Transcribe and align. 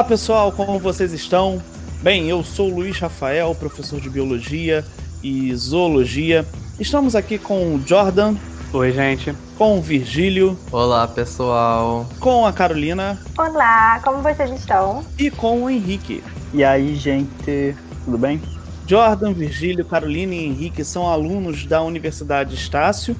Olá 0.00 0.08
pessoal, 0.08 0.50
como 0.50 0.78
vocês 0.78 1.12
estão? 1.12 1.62
Bem, 2.02 2.26
eu 2.26 2.42
sou 2.42 2.70
Luiz 2.70 2.98
Rafael, 2.98 3.54
professor 3.54 4.00
de 4.00 4.08
Biologia 4.08 4.82
e 5.22 5.54
Zoologia. 5.54 6.46
Estamos 6.78 7.14
aqui 7.14 7.36
com 7.36 7.74
o 7.74 7.86
Jordan. 7.86 8.34
Oi, 8.72 8.92
gente. 8.92 9.34
Com 9.58 9.78
o 9.78 9.82
Virgílio. 9.82 10.58
Olá, 10.72 11.06
pessoal. 11.06 12.06
Com 12.18 12.46
a 12.46 12.52
Carolina. 12.52 13.20
Olá, 13.36 14.00
como 14.02 14.22
vocês 14.22 14.50
estão? 14.52 15.04
E 15.18 15.30
com 15.30 15.64
o 15.64 15.68
Henrique. 15.68 16.24
E 16.54 16.64
aí, 16.64 16.96
gente, 16.96 17.76
tudo 18.06 18.16
bem? 18.16 18.40
Jordan, 18.86 19.34
Virgílio, 19.34 19.84
Carolina 19.84 20.34
e 20.34 20.46
Henrique 20.46 20.82
são 20.82 21.10
alunos 21.10 21.66
da 21.66 21.82
Universidade 21.82 22.54
Estácio 22.54 23.14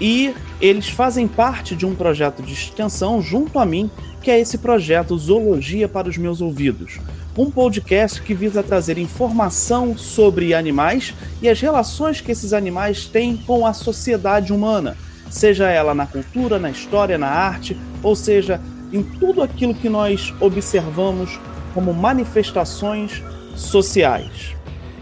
e 0.00 0.34
eles 0.60 0.88
fazem 0.88 1.28
parte 1.28 1.76
de 1.76 1.86
um 1.86 1.94
projeto 1.94 2.42
de 2.42 2.52
extensão 2.52 3.20
junto 3.22 3.58
a 3.58 3.66
mim, 3.66 3.90
que 4.22 4.30
é 4.30 4.40
esse 4.40 4.58
projeto 4.58 5.16
Zoologia 5.16 5.88
para 5.88 6.08
os 6.08 6.16
Meus 6.16 6.40
Ouvidos. 6.40 6.98
Um 7.36 7.50
podcast 7.50 8.22
que 8.22 8.32
visa 8.32 8.62
trazer 8.62 8.96
informação 8.96 9.96
sobre 9.98 10.54
animais 10.54 11.12
e 11.42 11.48
as 11.48 11.60
relações 11.60 12.20
que 12.20 12.30
esses 12.30 12.52
animais 12.52 13.06
têm 13.06 13.36
com 13.36 13.66
a 13.66 13.72
sociedade 13.72 14.52
humana, 14.52 14.96
seja 15.30 15.68
ela 15.68 15.94
na 15.94 16.06
cultura, 16.06 16.58
na 16.58 16.70
história, 16.70 17.18
na 17.18 17.28
arte, 17.28 17.76
ou 18.02 18.14
seja, 18.14 18.60
em 18.92 19.02
tudo 19.02 19.42
aquilo 19.42 19.74
que 19.74 19.88
nós 19.88 20.32
observamos 20.40 21.38
como 21.74 21.92
manifestações 21.92 23.20
sociais. 23.56 24.54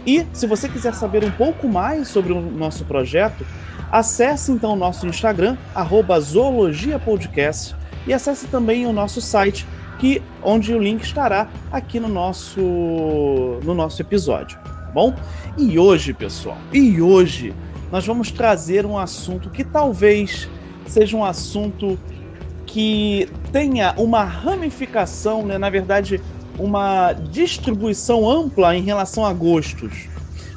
E 0.07 0.27
se 0.33 0.47
você 0.47 0.69
quiser 0.69 0.95
saber 0.95 1.23
um 1.25 1.31
pouco 1.31 1.69
mais 1.69 2.09
sobre 2.09 2.33
o 2.33 2.41
nosso 2.41 2.85
projeto, 2.85 3.47
acesse 3.93 4.51
então 4.51 4.73
o 4.73 4.77
nosso 4.77 5.07
Instagram, 5.07 5.59
zoologiapodcast, 6.19 7.77
e 8.07 8.15
acesse 8.15 8.47
também 8.47 8.87
o 8.87 8.93
nosso 8.93 9.21
site, 9.21 9.67
que, 9.99 10.23
onde 10.43 10.75
o 10.75 10.79
link 10.79 11.05
estará 11.05 11.49
aqui 11.71 12.01
no 12.01 12.09
nosso, 12.09 12.61
no 13.63 13.75
nosso 13.75 14.01
episódio, 14.01 14.59
tá 14.65 14.91
bom? 14.93 15.15
E 15.57 15.79
hoje, 15.79 16.15
pessoal, 16.15 16.57
e 16.73 17.01
hoje 17.01 17.55
nós 17.93 18.07
vamos 18.07 18.33
trazer 18.33 18.87
um 18.87 18.99
assunto 18.99 19.51
que 19.51 19.63
talvez 19.63 20.49
seja 20.87 21.17
um 21.17 21.25
assunto 21.25 21.99
que 22.67 23.29
tenha 23.53 23.95
uma 23.99 24.25
ramificação, 24.25 25.45
né? 25.45 25.59
na 25.59 25.69
verdade, 25.69 26.21
uma 26.59 27.13
distribuição 27.13 28.29
ampla 28.29 28.75
em 28.75 28.83
relação 28.83 29.27
a 29.27 29.33
gostos. 29.33 30.09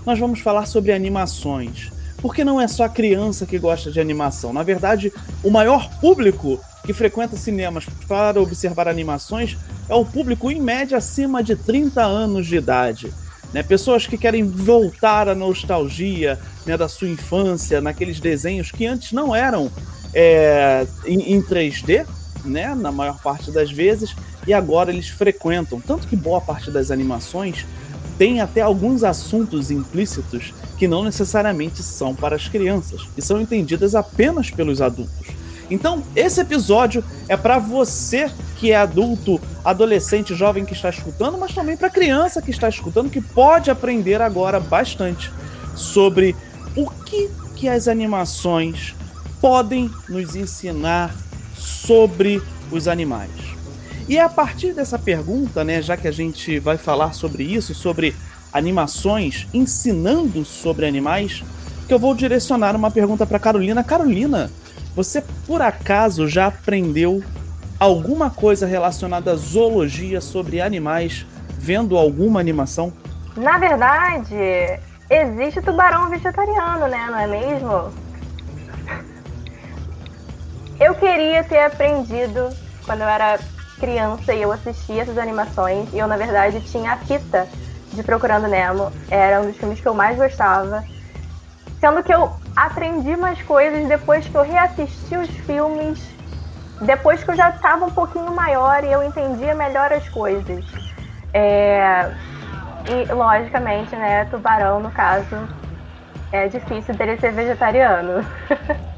Nós 0.06 0.18
vamos 0.18 0.40
falar 0.40 0.66
sobre 0.66 0.94
animações. 0.94 1.92
Porque 2.26 2.44
não 2.44 2.60
é 2.60 2.68
só 2.68 2.90
criança 2.90 3.46
que 3.46 3.60
gosta 3.60 3.92
de 3.92 4.00
animação. 4.00 4.52
Na 4.52 4.64
verdade, 4.64 5.14
o 5.44 5.52
maior 5.52 5.88
público 6.00 6.60
que 6.84 6.92
frequenta 6.92 7.38
cinemas 7.38 7.86
para 8.08 8.42
observar 8.42 8.88
animações 8.88 9.56
é 9.88 9.94
o 9.94 10.04
público 10.04 10.50
em 10.50 10.60
média 10.60 10.98
acima 10.98 11.44
de 11.44 11.56
30 11.56 12.02
anos 12.02 12.48
de 12.48 12.56
idade. 12.56 13.14
Né? 13.54 13.62
Pessoas 13.62 14.08
que 14.08 14.18
querem 14.18 14.44
voltar 14.44 15.30
à 15.30 15.36
nostalgia 15.36 16.40
né, 16.66 16.76
da 16.76 16.88
sua 16.88 17.08
infância, 17.08 17.80
naqueles 17.80 18.20
desenhos 18.20 18.72
que 18.72 18.88
antes 18.88 19.12
não 19.12 19.36
eram 19.36 19.72
é, 20.12 20.88
em, 21.06 21.36
em 21.36 21.44
3D, 21.44 22.08
né, 22.44 22.74
na 22.74 22.92
maior 22.92 23.22
parte 23.22 23.52
das 23.52 23.70
vezes, 23.70 24.16
e 24.48 24.54
agora 24.54 24.92
eles 24.92 25.10
frequentam. 25.10 25.80
Tanto 25.80 26.08
que 26.08 26.16
boa 26.16 26.42
parte 26.42 26.72
das 26.72 26.90
animações 26.90 27.68
tem 28.18 28.42
até 28.42 28.62
alguns 28.62 29.04
assuntos 29.04 29.72
implícitos 29.72 30.54
que 30.78 30.88
não 30.88 31.04
necessariamente 31.04 31.82
são 31.84 32.16
para 32.16 32.36
as 32.36 32.48
crianças 32.48 33.02
e 33.18 33.22
são 33.22 33.40
entendidas 33.40 33.96
apenas 33.96 34.50
pelos 34.50 34.82
adultos. 34.82 35.28
Então, 35.70 36.04
esse 36.16 36.42
episódio 36.42 37.04
é 37.28 37.36
para 37.36 37.58
você 37.58 38.32
que 38.58 38.72
é 38.72 38.78
adulto, 38.78 39.42
adolescente, 39.64 40.36
jovem 40.36 40.64
que 40.64 40.74
está 40.74 40.90
escutando, 40.90 41.38
mas 41.38 41.54
também 41.54 41.76
para 41.76 41.90
criança 41.90 42.42
que 42.42 42.52
está 42.52 42.70
escutando 42.70 43.10
que 43.10 43.22
pode 43.22 43.72
aprender 43.72 44.22
agora 44.22 44.60
bastante 44.60 45.32
sobre 45.76 46.36
o 46.76 46.90
que 46.90 47.30
que 47.56 47.70
as 47.70 47.88
animações 47.88 48.94
podem 49.40 49.90
nos 50.10 50.36
ensinar 50.36 51.16
sobre 51.58 52.42
os 52.72 52.88
animais. 52.88 53.45
E 54.08 54.18
é 54.18 54.22
a 54.22 54.30
partir 54.30 54.74
dessa 54.74 55.00
pergunta, 55.00 55.64
né, 55.64 55.82
já 55.82 55.98
que 55.98 56.08
a 56.08 56.12
gente 56.12 56.60
vai 56.60 56.78
falar 56.78 57.14
sobre 57.14 57.44
isso, 57.44 57.74
sobre 57.74 58.16
animações 58.54 59.48
ensinando 59.54 60.46
sobre 60.46 60.86
animais, 60.86 61.44
que 61.88 61.94
eu 61.94 62.00
vou 62.00 62.14
direcionar 62.14 62.76
uma 62.76 62.92
pergunta 62.92 63.26
para 63.26 63.40
Carolina. 63.40 63.84
Carolina, 63.84 64.52
você 64.96 65.24
por 65.46 65.62
acaso 65.62 66.28
já 66.28 66.48
aprendeu 66.48 67.24
alguma 67.80 68.30
coisa 68.30 68.66
relacionada 68.66 69.32
à 69.32 69.36
zoologia 69.36 70.22
sobre 70.22 70.62
animais 70.62 71.26
vendo 71.58 71.98
alguma 71.98 72.40
animação? 72.40 72.94
Na 73.36 73.58
verdade, 73.58 74.80
existe 75.10 75.62
tubarão 75.62 76.10
vegetariano, 76.10 76.88
né? 76.88 77.08
Não 77.10 77.20
é 77.20 77.28
mesmo? 77.28 77.92
Eu 80.80 80.94
queria 80.96 81.44
ter 81.44 81.60
aprendido 81.60 82.50
quando 82.86 83.02
eu 83.02 83.08
era 83.08 83.40
criança 83.80 84.34
e 84.34 84.42
eu 84.42 84.52
assistia 84.52 85.02
essas 85.02 85.18
animações. 85.18 85.92
E 85.94 85.98
eu, 85.98 86.08
na 86.08 86.18
verdade, 86.18 86.62
tinha 86.62 86.94
a 86.94 86.98
fita 86.98 87.48
de 87.94 88.04
Procurando 88.04 88.48
Nemo. 88.48 88.92
Era 89.10 89.42
um 89.42 89.48
dos 89.48 89.58
filmes 89.58 89.80
que 89.80 89.88
eu 89.88 89.94
mais 89.94 90.18
gostava. 90.18 90.84
Sendo 91.80 92.04
que 92.04 92.14
eu 92.14 92.32
aprendi 92.56 93.16
mais 93.16 93.42
coisas 93.42 93.88
depois 93.88 94.28
que 94.28 94.36
eu 94.36 94.44
reassisti 94.44 95.18
os 95.18 95.30
filmes. 95.30 96.00
Depois 96.82 97.24
que 97.24 97.32
eu 97.32 97.36
já 97.36 97.50
estava 97.50 97.86
um 97.86 97.92
pouquinho 97.92 98.34
maior 98.34 98.84
e 98.84 98.92
eu 98.92 99.04
entendia 99.04 99.54
melhor 99.54 99.92
as 99.94 100.08
coisas. 100.10 100.66
É... 101.34 102.12
E, 102.88 103.12
logicamente, 103.12 103.96
né, 103.96 104.26
tubarão, 104.26 104.80
no 104.80 104.92
caso, 104.92 105.36
é 106.32 106.48
difícil 106.48 106.94
dele 106.96 107.18
ser 107.18 107.32
vegetariano. 107.32 108.26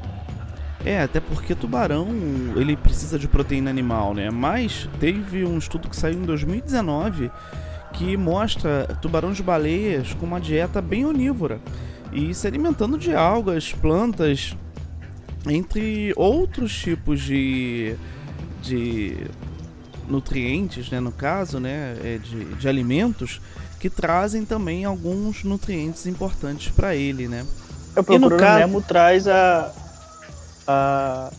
É, 0.84 1.02
até 1.02 1.20
porque 1.20 1.54
tubarão, 1.54 2.08
ele 2.56 2.76
precisa 2.76 3.18
de 3.18 3.26
proteína 3.26 3.68
animal, 3.68 4.14
né? 4.14 4.30
Mas 4.30 4.88
teve 5.00 5.44
um 5.44 5.58
estudo 5.58 5.88
que 5.88 5.96
saiu 5.96 6.18
em 6.18 6.22
2019 6.22 7.30
que 7.92 8.16
mostra 8.16 8.86
tubarões 9.00 9.36
de 9.36 9.42
baleias 9.42 10.14
com 10.14 10.26
uma 10.26 10.40
dieta 10.40 10.80
bem 10.80 11.04
onívora 11.04 11.60
e 12.12 12.32
se 12.34 12.46
alimentando 12.46 12.96
de 12.96 13.14
algas, 13.14 13.72
plantas, 13.72 14.56
entre 15.46 16.12
outros 16.16 16.76
tipos 16.78 17.20
de, 17.20 17.96
de 18.62 19.16
nutrientes, 20.08 20.90
né, 20.90 21.00
no 21.00 21.12
caso, 21.12 21.58
né, 21.58 21.96
é 22.02 22.18
de, 22.18 22.44
de 22.54 22.68
alimentos 22.68 23.40
que 23.78 23.88
trazem 23.88 24.44
também 24.44 24.84
alguns 24.84 25.44
nutrientes 25.44 26.06
importantes 26.06 26.68
para 26.72 26.96
ele, 26.96 27.28
né? 27.28 27.46
Eu 27.94 28.02
procuro 28.02 28.30
no 28.30 28.36
caso... 28.36 28.58
Nemo 28.58 28.82
traz 28.82 29.28
a, 29.28 29.72
a 30.68 31.30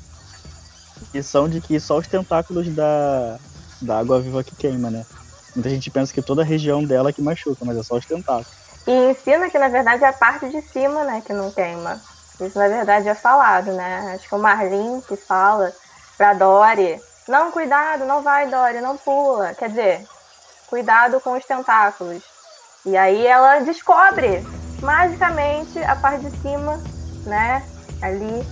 lição 1.14 1.48
de 1.48 1.62
que 1.62 1.80
só 1.80 1.98
os 1.98 2.08
tentáculos 2.08 2.68
da, 2.70 3.38
da 3.82 4.00
água 4.00 4.20
viva 4.20 4.44
que 4.44 4.56
queima, 4.56 4.90
né? 4.90 5.06
Muita 5.56 5.70
gente 5.70 5.90
pensa 5.92 6.14
que 6.14 6.22
toda 6.22 6.42
a 6.42 6.46
região 6.46 6.84
dela 6.84 7.14
que 7.14 7.22
machuca, 7.22 7.64
mas 7.64 7.78
é 7.78 7.84
só 7.84 7.96
os 7.96 8.06
tentáculos. 8.06 8.48
E 8.88 8.92
ensina 9.12 9.50
que 9.50 9.60
na 9.60 9.70
verdade 9.70 10.04
é 10.04 10.08
a 10.08 10.14
parte 10.14 10.50
de 10.50 10.62
cima, 10.62 11.04
né, 11.04 11.22
que 11.26 11.34
não 11.34 11.52
queima. 11.52 12.02
Isso 12.42 12.58
na 12.58 12.68
verdade 12.68 13.08
é 13.08 13.16
falado, 13.16 13.72
né? 13.74 14.14
Acho 14.16 14.28
que 14.28 14.36
o 14.36 14.40
Marlin 14.40 15.02
que 15.02 15.16
fala 15.16 15.74
pra 16.18 16.34
Dory, 16.34 17.00
não, 17.28 17.52
cuidado, 17.52 18.06
não 18.06 18.22
vai, 18.22 18.50
Dory, 18.50 18.82
não 18.82 18.98
pula. 18.98 19.54
Quer 19.54 19.70
dizer, 19.70 20.08
cuidado 20.68 21.20
com 21.20 21.38
os 21.38 21.46
tentáculos. 21.46 22.24
E 22.86 22.96
aí 22.96 23.28
ela 23.28 23.60
descobre 23.60 24.46
magicamente 24.82 25.78
a 25.84 25.96
parte 25.96 26.25
de 26.25 26.38
cima, 26.42 26.82
né? 27.25 27.64
Ali 28.02 28.46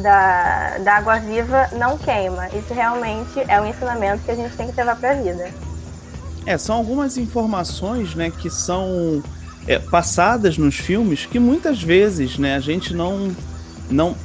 da, 0.00 0.78
da 0.78 0.96
água 0.96 1.18
viva 1.18 1.68
não 1.78 1.96
queima. 1.96 2.48
Isso 2.48 2.72
realmente 2.72 3.40
é 3.48 3.60
um 3.60 3.66
ensinamento 3.66 4.22
que 4.24 4.30
a 4.30 4.34
gente 4.34 4.56
tem 4.56 4.70
que 4.70 4.76
levar 4.76 4.96
para 4.96 5.12
a 5.12 5.14
vida. 5.14 5.50
É, 6.46 6.56
são 6.56 6.76
algumas 6.76 7.16
informações, 7.16 8.14
né, 8.14 8.30
que 8.30 8.50
são 8.50 9.22
é, 9.66 9.78
passadas 9.78 10.56
nos 10.56 10.76
filmes 10.76 11.26
que 11.26 11.38
muitas 11.38 11.82
vezes, 11.82 12.38
né, 12.38 12.56
a 12.56 12.60
gente 12.60 12.94
não 12.94 13.34
não 13.90 14.16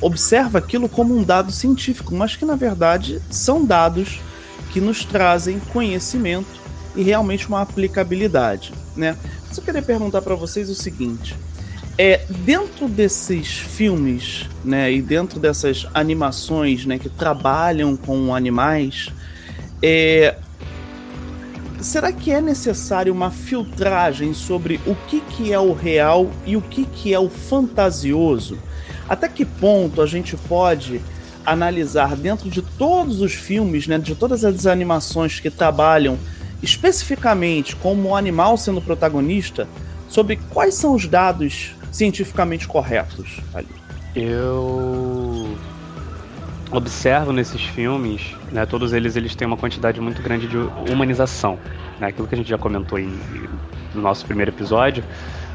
observa 0.00 0.58
aquilo 0.58 0.88
como 0.88 1.16
um 1.16 1.22
dado 1.22 1.52
científico, 1.52 2.14
mas 2.14 2.34
que 2.34 2.44
na 2.44 2.56
verdade 2.56 3.20
são 3.30 3.64
dados 3.64 4.20
que 4.72 4.80
nos 4.80 5.04
trazem 5.04 5.60
conhecimento 5.72 6.60
e 6.96 7.02
realmente 7.02 7.46
uma 7.46 7.62
aplicabilidade, 7.62 8.72
né? 8.96 9.16
Mas 9.46 9.56
eu 9.56 9.62
queria 9.64 9.82
perguntar 9.82 10.22
para 10.22 10.34
vocês 10.34 10.68
o 10.70 10.74
seguinte: 10.74 11.36
é, 12.02 12.24
dentro 12.30 12.88
desses 12.88 13.58
filmes, 13.58 14.48
né, 14.64 14.90
e 14.90 15.02
dentro 15.02 15.38
dessas 15.38 15.86
animações, 15.92 16.86
né, 16.86 16.98
que 16.98 17.10
trabalham 17.10 17.94
com 17.94 18.34
animais, 18.34 19.10
é, 19.82 20.34
será 21.78 22.10
que 22.10 22.32
é 22.32 22.40
necessário 22.40 23.12
uma 23.12 23.30
filtragem 23.30 24.32
sobre 24.32 24.80
o 24.86 24.94
que, 24.94 25.20
que 25.20 25.52
é 25.52 25.60
o 25.60 25.74
real 25.74 26.30
e 26.46 26.56
o 26.56 26.62
que, 26.62 26.86
que 26.86 27.12
é 27.12 27.20
o 27.20 27.28
fantasioso? 27.28 28.56
Até 29.06 29.28
que 29.28 29.44
ponto 29.44 30.00
a 30.00 30.06
gente 30.06 30.38
pode 30.38 31.02
analisar 31.44 32.16
dentro 32.16 32.48
de 32.48 32.62
todos 32.62 33.20
os 33.20 33.34
filmes, 33.34 33.86
né, 33.86 33.98
de 33.98 34.14
todas 34.14 34.42
as 34.42 34.64
animações 34.64 35.38
que 35.38 35.50
trabalham 35.50 36.18
especificamente 36.62 37.76
como 37.76 38.08
o 38.08 38.16
animal 38.16 38.56
sendo 38.56 38.80
protagonista, 38.80 39.68
sobre 40.08 40.36
quais 40.50 40.76
são 40.76 40.94
os 40.94 41.06
dados 41.06 41.74
cientificamente 41.90 42.66
corretos 42.66 43.40
ali? 43.54 43.68
Eu 44.14 45.56
observo 46.70 47.32
nesses 47.32 47.62
filmes, 47.62 48.34
né, 48.52 48.64
todos 48.64 48.92
eles 48.92 49.16
eles 49.16 49.34
têm 49.34 49.46
uma 49.46 49.56
quantidade 49.56 50.00
muito 50.00 50.22
grande 50.22 50.46
de 50.46 50.56
humanização, 50.90 51.58
né, 51.98 52.08
aquilo 52.08 52.28
que 52.28 52.34
a 52.34 52.38
gente 52.38 52.48
já 52.48 52.58
comentou 52.58 52.98
em, 52.98 53.18
no 53.94 54.00
nosso 54.00 54.24
primeiro 54.24 54.50
episódio, 54.50 55.02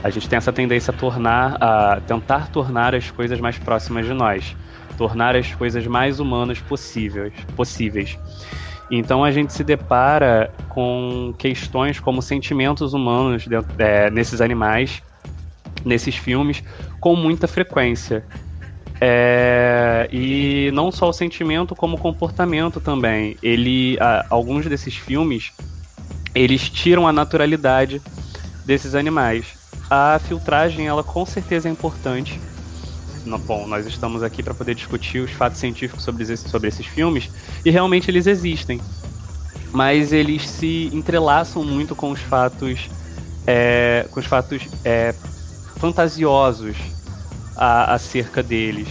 a 0.03 0.09
gente 0.09 0.29
tem 0.29 0.37
essa 0.37 0.53
tendência 0.53 0.93
a 0.93 0.97
tornar, 0.97 1.57
a 1.61 2.01
tentar 2.01 2.49
tornar 2.49 2.93
as 2.93 3.09
coisas 3.09 3.39
mais 3.39 3.57
próximas 3.57 4.05
de 4.05 4.13
nós, 4.13 4.55
tornar 4.97 5.35
as 5.35 5.53
coisas 5.53 5.87
mais 5.87 6.19
humanas 6.19 6.59
possíveis, 6.59 7.33
possíveis. 7.55 8.17
Então 8.91 9.23
a 9.23 9.31
gente 9.31 9.51
se 9.51 9.63
depara 9.63 10.51
com 10.69 11.33
questões 11.37 11.99
como 11.99 12.21
sentimentos 12.21 12.93
humanos 12.93 13.47
dentro, 13.47 13.73
é, 13.79 14.11
nesses 14.11 14.41
animais, 14.41 15.01
nesses 15.83 16.15
filmes, 16.15 16.63
com 16.99 17.15
muita 17.15 17.47
frequência. 17.47 18.23
É, 19.01 20.07
e 20.11 20.71
não 20.73 20.91
só 20.91 21.09
o 21.09 21.13
sentimento, 21.13 21.75
como 21.75 21.97
o 21.97 21.99
comportamento 21.99 22.79
também. 22.79 23.37
Ele, 23.43 23.97
a, 23.99 24.25
alguns 24.29 24.65
desses 24.65 24.95
filmes, 24.95 25.51
eles 26.33 26.69
tiram 26.69 27.07
a 27.07 27.13
naturalidade 27.13 28.01
desses 28.65 28.95
animais. 28.95 29.45
A 29.89 30.19
filtragem, 30.19 30.87
ela 30.87 31.03
com 31.03 31.25
certeza 31.25 31.67
é 31.67 31.71
importante. 31.71 32.39
Bom, 33.45 33.67
nós 33.67 33.87
estamos 33.87 34.21
aqui 34.21 34.43
para 34.43 34.53
poder 34.53 34.75
discutir 34.75 35.19
os 35.19 35.31
fatos 35.31 35.59
científicos 35.59 36.03
sobre, 36.03 36.23
esse, 36.23 36.47
sobre 36.47 36.67
esses 36.67 36.85
filmes 36.85 37.29
e 37.65 37.71
realmente 37.71 38.11
eles 38.11 38.27
existem, 38.27 38.79
mas 39.71 40.13
eles 40.13 40.47
se 40.47 40.91
entrelaçam 40.93 41.63
muito 41.63 41.95
com 41.95 42.11
os 42.11 42.19
fatos, 42.19 42.87
é, 43.47 44.07
com 44.11 44.19
os 44.19 44.27
fatos 44.27 44.67
é, 44.83 45.15
fantasiosos 45.85 46.75
a, 47.55 47.93
acerca 47.93 48.41
deles. 48.41 48.87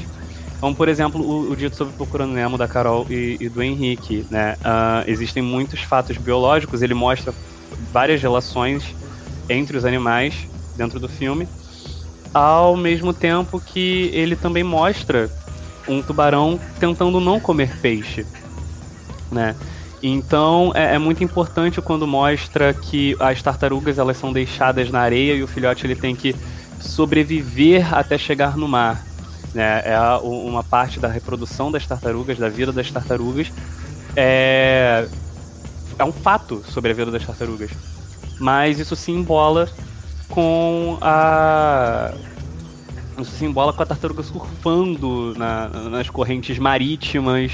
Como, 0.61 0.77
por 0.77 0.89
exemplo, 0.89 1.21
o, 1.21 1.51
o 1.51 1.57
dito 1.57 1.75
sobre 1.75 1.93
Procurando 1.95 2.33
Nemo 2.33 2.57
da 2.57 2.69
Carol 2.69 3.05
e, 3.11 3.37
e 3.41 3.49
do 3.49 3.61
Henrique. 3.63 4.25
Né? 4.31 4.57
Uh, 4.61 5.11
existem 5.11 5.43
muitos 5.43 5.81
fatos 5.81 6.17
biológicos, 6.17 6.83
ele 6.83 6.95
mostra 6.95 7.35
várias 7.93 8.23
relações 8.23 8.95
entre 9.49 9.77
os 9.77 9.85
animais 9.85 10.47
dentro 10.77 11.01
do 11.01 11.09
filme, 11.09 11.49
ao 12.33 12.77
mesmo 12.77 13.13
tempo 13.13 13.61
que 13.61 14.11
ele 14.13 14.37
também 14.37 14.63
mostra 14.63 15.29
um 15.87 16.01
tubarão 16.01 16.59
tentando 16.79 17.21
não 17.21 17.41
comer 17.41 17.77
peixe. 17.81 18.25
Né? 19.31 19.55
Então 20.03 20.73
é, 20.75 20.95
é, 20.95 20.99
muito 20.99 21.23
importante 21.25 21.81
quando 21.81 22.07
mostra 22.07 22.73
que 22.73 23.17
as 23.19 23.43
tartarugas 23.43 23.99
elas 23.99 24.17
são 24.17 24.33
deixadas 24.33 24.91
na 24.91 25.01
areia 25.01 25.35
e 25.35 25.43
o 25.43 25.47
filhote 25.47 25.87
ele 25.87 25.97
tem 25.97 26.15
que 26.15 26.35
sobreviver 26.85 27.95
até 27.95 28.17
chegar 28.19 28.57
no 28.57 28.69
mar. 28.69 29.05
Né? 29.53 29.83
É 29.85 29.99
uma 30.23 30.63
parte 30.63 31.01
da 31.01 31.09
reprodução 31.09 31.71
das 31.71 31.87
tartarugas, 31.87 32.39
da 32.39 32.49
vida 32.49 32.73
das 32.73 32.91
tartarugas. 32.91 33.53
É, 34.17 35.09
é 35.99 36.05
um 36.05 36.13
fato 36.13 36.63
sobre 36.65 36.91
a 36.91 36.95
vida 36.95 37.11
das 37.11 37.25
tartarugas. 37.25 37.71
Mas 38.39 38.79
isso 38.79 38.97
se 38.97 39.11
embola 39.13 39.69
com 40.29 40.99
a. 41.01 42.13
Isso 43.19 43.31
se 43.31 43.45
embola 43.45 43.73
com 43.73 43.83
a 43.83 43.87
tartaruga 43.87 44.25
surfando 44.25 45.35
na, 45.37 45.69
nas 45.69 46.11
correntes 46.11 46.59
marítimas 46.59 47.53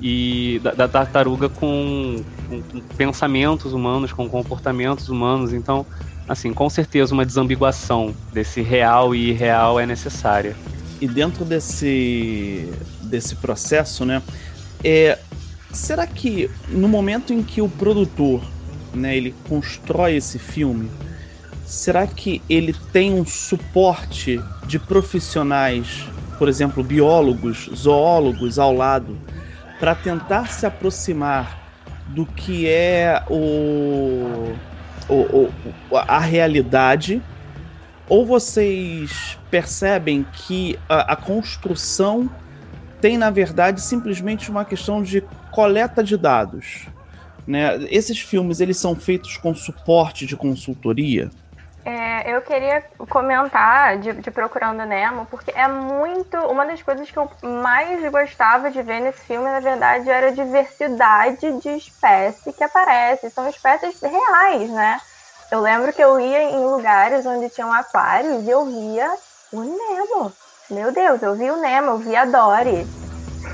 e 0.00 0.60
da, 0.62 0.72
da 0.72 0.88
tartaruga 0.88 1.48
com, 1.50 2.24
com, 2.48 2.62
pensamentos 2.96 3.72
humanos, 3.72 4.12
com 4.12 4.28
comportamentos 4.28 5.08
humanos. 5.08 5.52
Então, 5.52 5.86
assim, 6.28 6.52
com 6.52 6.68
certeza 6.68 7.14
uma 7.14 7.24
desambiguação 7.24 8.14
desse 8.32 8.62
real 8.62 9.14
e 9.14 9.30
irreal 9.30 9.78
é 9.78 9.86
necessária. 9.86 10.56
E 11.00 11.06
dentro 11.06 11.44
desse, 11.44 12.68
desse 13.02 13.36
processo, 13.36 14.04
né, 14.04 14.22
é, 14.82 15.18
será 15.72 16.06
que 16.06 16.50
no 16.68 16.88
momento 16.88 17.32
em 17.32 17.42
que 17.42 17.60
o 17.60 17.68
produtor, 17.68 18.42
né, 18.92 19.16
ele 19.16 19.34
constrói 19.48 20.16
esse 20.16 20.38
filme, 20.38 20.90
será 21.64 22.06
que 22.06 22.42
ele 22.48 22.74
tem 22.92 23.12
um 23.12 23.24
suporte 23.24 24.42
de 24.66 24.78
profissionais, 24.78 26.04
por 26.38 26.48
exemplo, 26.48 26.82
biólogos, 26.82 27.70
zoólogos 27.74 28.58
ao 28.58 28.74
lado, 28.74 29.16
para 29.78 29.94
tentar 29.94 30.50
se 30.50 30.66
aproximar 30.66 31.67
do 32.08 32.26
que 32.26 32.66
é 32.68 33.22
o, 33.28 34.54
o, 35.08 35.14
o, 35.90 35.96
a 35.96 36.18
realidade? 36.18 37.22
Ou 38.08 38.24
vocês 38.24 39.38
percebem 39.50 40.26
que 40.32 40.78
a, 40.88 41.12
a 41.12 41.16
construção 41.16 42.30
tem, 43.00 43.18
na 43.18 43.30
verdade, 43.30 43.80
simplesmente 43.80 44.50
uma 44.50 44.64
questão 44.64 45.02
de 45.02 45.22
coleta 45.50 46.02
de 46.02 46.16
dados? 46.16 46.86
Né? 47.46 47.86
Esses 47.90 48.18
filmes 48.18 48.60
eles 48.60 48.76
são 48.78 48.94
feitos 48.94 49.36
com 49.36 49.54
suporte 49.54 50.26
de 50.26 50.36
consultoria? 50.36 51.30
É, 51.88 52.36
eu 52.36 52.42
queria 52.42 52.84
comentar 53.08 53.96
de, 53.96 54.12
de, 54.12 54.30
Procurando 54.30 54.84
Nemo, 54.84 55.24
porque 55.24 55.50
é 55.52 55.66
muito. 55.66 56.36
Uma 56.36 56.66
das 56.66 56.82
coisas 56.82 57.10
que 57.10 57.16
eu 57.16 57.30
mais 57.42 58.12
gostava 58.12 58.70
de 58.70 58.82
ver 58.82 59.00
nesse 59.00 59.20
filme, 59.20 59.48
na 59.48 59.58
verdade, 59.58 60.10
era 60.10 60.26
a 60.26 60.32
diversidade 60.32 61.50
de 61.60 61.70
espécies 61.70 62.54
que 62.54 62.62
aparece. 62.62 63.30
São 63.30 63.48
espécies 63.48 63.98
reais, 64.02 64.68
né? 64.68 65.00
Eu 65.50 65.62
lembro 65.62 65.90
que 65.90 66.04
eu 66.04 66.20
ia 66.20 66.50
em 66.50 66.62
lugares 66.62 67.24
onde 67.24 67.48
tinham 67.48 67.72
aquários 67.72 68.44
e 68.44 68.50
eu 68.50 68.66
via 68.66 69.10
o 69.50 69.60
Nemo. 69.62 70.30
Meu 70.68 70.92
Deus, 70.92 71.22
eu 71.22 71.36
vi 71.36 71.50
o 71.50 71.56
Nemo, 71.56 71.92
eu 71.92 71.98
vi 71.98 72.14
a 72.14 72.26
Dory. 72.26 72.86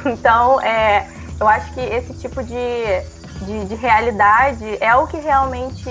Então, 0.06 0.60
é, 0.60 1.06
eu 1.40 1.46
acho 1.46 1.72
que 1.72 1.80
esse 1.80 2.14
tipo 2.14 2.42
de, 2.42 3.00
de, 3.42 3.64
de 3.66 3.74
realidade 3.76 4.76
é 4.80 4.94
o 4.96 5.06
que 5.06 5.18
realmente 5.18 5.88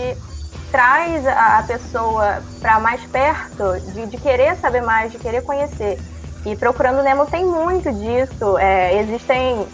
traz 0.73 1.27
a, 1.27 1.59
a 1.59 1.63
pessoa 1.63 2.41
para 2.59 2.79
mais 2.79 2.99
perto, 3.05 3.79
de, 3.93 4.07
de, 4.07 4.17
querer 4.17 4.57
saber 4.57 4.81
mais, 4.81 5.11
de 5.11 5.19
querer 5.19 5.43
conhecer. 5.43 5.99
E 6.43 6.55
Procurando 6.55 7.03
Nemo 7.03 7.27
tem 7.27 7.45
muito 7.45 7.93
disso. 7.93 8.57
É, 8.57 8.99
existem 8.99 9.67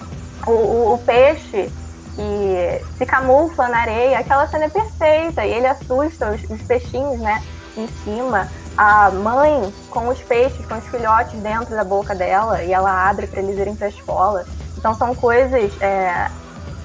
o, 0.46 0.52
o, 0.52 0.94
o, 0.96 0.98
peixe 0.98 1.72
que 2.18 2.82
se 2.98 3.06
camufla 3.06 3.70
na 3.70 3.78
areia, 3.78 4.20
aquela 4.20 4.46
cena 4.48 4.66
é 4.66 4.70
perfeita 4.70 5.46
e 5.46 5.54
ele 5.54 5.68
assusta 5.68 6.32
os, 6.32 6.44
os 6.50 6.62
peixinhos, 6.64 7.18
né, 7.22 7.42
em 7.78 7.88
cima. 8.04 8.50
A 8.76 9.10
mãe 9.10 9.74
com 9.90 10.10
os 10.10 10.20
peixes, 10.20 10.66
com 10.66 10.76
os 10.76 10.88
filhotes 10.88 11.40
dentro 11.40 11.78
da 11.78 11.84
boca 11.86 12.14
dela 12.14 12.62
e 12.62 12.74
ela 12.74 13.10
abre 13.10 13.26
para 13.26 13.40
eles 13.42 13.58
irem 13.58 13.74
para 13.74 13.88
a 13.88 13.90
escola. 13.90 14.46
Então 14.78 14.94
são 14.96 15.16
coisas 15.16 15.72
é, 15.82 16.30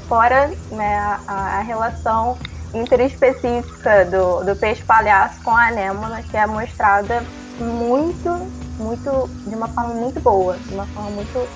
fora 0.08 0.52
né, 0.70 1.18
a, 1.26 1.58
a 1.58 1.60
relação 1.62 2.38
interespecífica 2.74 4.04
do, 4.06 4.44
do 4.44 4.56
peixe 4.56 4.82
palhaço 4.82 5.40
com 5.42 5.50
a 5.50 5.68
anêmona, 5.68 6.22
que 6.22 6.36
é 6.36 6.46
mostrada 6.46 7.22
muito, 7.58 8.30
muito, 8.78 9.30
de 9.46 9.54
uma 9.54 9.68
forma 9.68 9.94
muito 9.94 10.20
boa, 10.20 10.56
de 10.56 10.74
uma 10.74 10.86
forma 10.86 11.10
muito, 11.10 11.48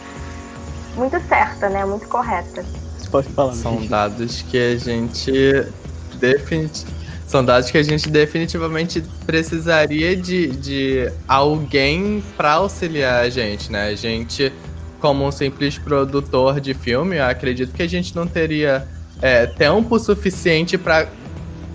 muito 0.97 1.29
certa, 1.29 1.69
né? 1.69 1.85
Muito 1.85 2.07
correta. 2.09 2.65
Pode 3.11 3.29
falar. 3.31 3.55
São 3.55 3.85
dados 3.87 4.43
que 4.43 4.59
a 4.59 4.77
gente 4.77 5.33
definitivamente 6.19 6.99
são 7.29 7.45
dados 7.45 7.71
que 7.71 7.77
a 7.77 7.83
gente 7.83 8.09
definitivamente 8.09 9.05
precisaria 9.27 10.17
de, 10.17 10.47
de 10.49 11.13
alguém 11.29 12.25
para 12.39 12.53
auxiliar 12.53 13.23
a 13.23 13.29
gente, 13.29 13.71
né? 13.71 13.89
A 13.89 13.95
gente, 13.95 14.51
como 14.99 15.27
um 15.27 15.31
simples 15.31 15.77
produtor 15.77 16.59
de 16.59 16.73
filme, 16.73 17.19
acredito 17.19 17.75
que 17.75 17.83
a 17.83 17.87
gente 17.87 18.17
não 18.17 18.27
teria 18.27 18.89
é, 19.21 19.47
tempo 19.47 19.99
suficiente 19.99 20.79
para 20.79 21.09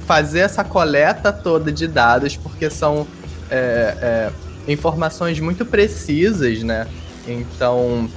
fazer 0.06 0.40
essa 0.40 0.64
coleta 0.64 1.32
toda 1.32 1.72
de 1.72 1.88
dados, 1.88 2.36
porque 2.36 2.70
são 2.70 3.08
é, 3.50 4.32
é, 4.68 4.72
informações 4.72 5.40
muito 5.40 5.66
precisas, 5.66 6.64
né? 6.64 6.88
Então, 7.28 8.10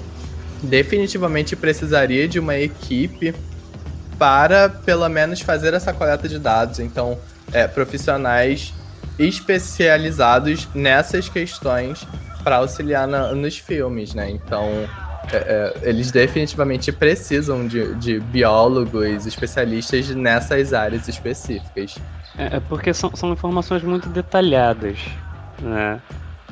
definitivamente 0.63 1.55
precisaria 1.55 2.27
de 2.27 2.39
uma 2.39 2.57
equipe 2.57 3.35
para, 4.19 4.69
pelo 4.69 5.09
menos, 5.09 5.41
fazer 5.41 5.75
essa 5.75 5.93
coleta 5.93 6.29
de 6.29 6.39
dados. 6.39 6.81
Então, 6.81 7.19
é, 7.53 7.67
profissionais 7.69 8.73
especializados 9.19 10.69
nessas 10.75 11.29
questões 11.29 12.07
para 12.43 12.57
auxiliar 12.57 13.07
na, 13.07 13.35
nos 13.35 13.59
filmes, 13.59 14.15
né? 14.15 14.31
Então, 14.31 14.89
é, 15.33 15.37
é, 15.37 15.89
eles 15.89 16.11
definitivamente 16.11 16.93
precisam 16.93 17.67
de, 17.67 17.95
de, 17.97 18.21
biólogos, 18.21 19.27
especialistas 19.27 20.11
nessas 20.11 20.73
áreas 20.73 21.09
específicas. 21.09 21.97
É, 22.39 22.57
é 22.57 22.61
porque 22.61 22.93
são, 22.95 23.15
são 23.15 23.33
informações 23.33 23.83
muito 23.83 24.09
detalhadas, 24.09 24.99
né? 25.61 26.01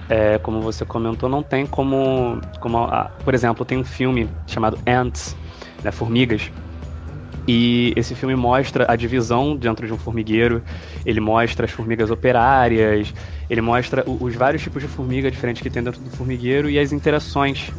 é, 0.09 0.38
como 0.38 0.61
você 0.61 0.85
comentou, 0.85 1.28
não 1.28 1.43
tem 1.43 1.66
como, 1.66 2.40
como 2.61 2.88
por 3.25 3.35
exemplo, 3.35 3.64
tem 3.64 3.78
um 3.78 3.85
filme 3.85 4.28
chamado 4.47 4.78
Ants, 4.87 5.37
né, 5.83 5.90
Formigas, 5.90 6.50
e 7.47 7.93
esse 7.95 8.14
filme 8.14 8.35
mostra 8.35 8.90
a 8.90 8.97
divisão 8.97 9.54
dentro 9.57 9.87
de 9.87 9.93
um 9.93 9.99
formigueiro, 9.99 10.62
ele 11.04 11.21
mostra 11.21 11.66
as 11.66 11.73
formigas 11.73 12.11
operárias, 12.11 13.12
ele 13.50 13.61
mostra 13.61 14.02
os 14.07 14.35
vários 14.35 14.62
tipos 14.62 14.83
de 14.83 14.88
formiga 14.88 15.31
diferentes 15.31 15.62
que 15.62 15.69
tem 15.69 15.83
dentro 15.83 16.00
do 16.00 16.11
formigueiro 16.11 16.71
e 16.71 16.78
as 16.78 16.90
interações 16.90 17.71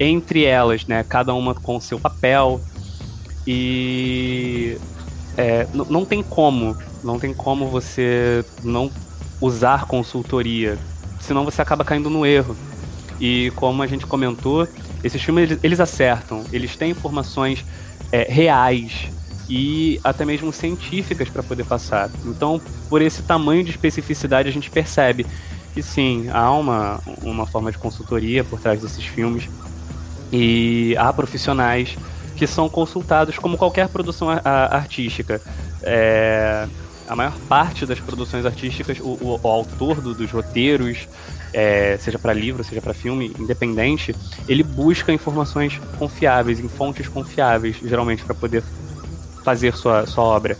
entre 0.00 0.44
elas, 0.44 0.86
né? 0.86 1.02
Cada 1.04 1.34
uma 1.34 1.54
com 1.54 1.80
seu 1.80 2.00
papel. 2.00 2.64
E 3.46 4.80
é, 5.38 5.68
não 5.74 6.06
tem 6.06 6.22
como, 6.22 6.80
não 7.02 7.18
tem 7.18 7.34
como 7.34 7.70
você 7.70 8.44
não 8.62 8.96
usar 9.40 9.86
consultoria, 9.86 10.80
senão 11.20 11.44
você 11.44 11.62
acaba 11.62 11.84
caindo 11.84 12.10
no 12.10 12.24
erro. 12.26 12.60
E 13.20 13.52
como 13.56 13.82
a 13.82 13.86
gente 13.86 14.06
comentou, 14.06 14.68
esses 15.02 15.22
filmes 15.22 15.44
eles, 15.50 15.60
eles 15.62 15.80
acertam, 15.80 16.48
eles 16.52 16.76
têm 16.76 16.90
informações 16.92 17.64
é, 18.12 18.24
reais 18.32 19.12
e 19.48 20.00
até 20.04 20.24
mesmo 20.24 20.52
científicas 20.52 21.30
para 21.30 21.42
poder 21.44 21.64
passar. 21.64 22.12
Então, 22.24 22.62
por 22.88 23.02
esse 23.02 23.22
tamanho 23.22 23.64
de 23.64 23.70
especificidade, 23.70 24.48
a 24.48 24.52
gente 24.52 24.70
percebe 24.70 25.28
que 25.72 25.82
sim, 25.82 26.28
há 26.30 26.50
uma, 26.52 27.00
uma 27.06 27.46
forma 27.46 27.70
de 27.70 27.78
consultoria 27.78 28.44
por 28.44 28.60
trás 28.60 28.80
desses 28.80 29.04
filmes 29.06 29.48
e 30.36 30.96
há 30.98 31.12
profissionais 31.12 31.96
que 32.34 32.44
são 32.44 32.68
consultados 32.68 33.38
como 33.38 33.56
qualquer 33.56 33.88
produção 33.88 34.28
artística. 34.44 35.40
É, 35.80 36.66
a 37.06 37.14
maior 37.14 37.38
parte 37.48 37.86
das 37.86 38.00
produções 38.00 38.44
artísticas, 38.44 38.98
o, 38.98 39.16
o, 39.20 39.40
o 39.40 39.48
autor 39.48 40.00
do, 40.00 40.12
dos 40.12 40.32
roteiros, 40.32 41.06
é, 41.52 41.96
seja 41.98 42.18
para 42.18 42.32
livro, 42.32 42.64
seja 42.64 42.82
para 42.82 42.92
filme, 42.92 43.32
independente, 43.38 44.12
ele 44.48 44.64
busca 44.64 45.12
informações 45.12 45.80
confiáveis, 45.96 46.58
em 46.58 46.68
fontes 46.68 47.06
confiáveis, 47.06 47.76
geralmente 47.76 48.24
para 48.24 48.34
poder 48.34 48.64
fazer 49.44 49.72
sua, 49.76 50.04
sua 50.04 50.24
obra. 50.24 50.58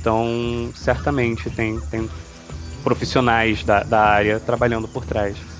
Então, 0.00 0.72
certamente 0.74 1.48
tem, 1.50 1.78
tem 1.82 2.10
profissionais 2.82 3.62
da, 3.62 3.84
da 3.84 4.00
área 4.00 4.40
trabalhando 4.40 4.88
por 4.88 5.06
trás. 5.06 5.53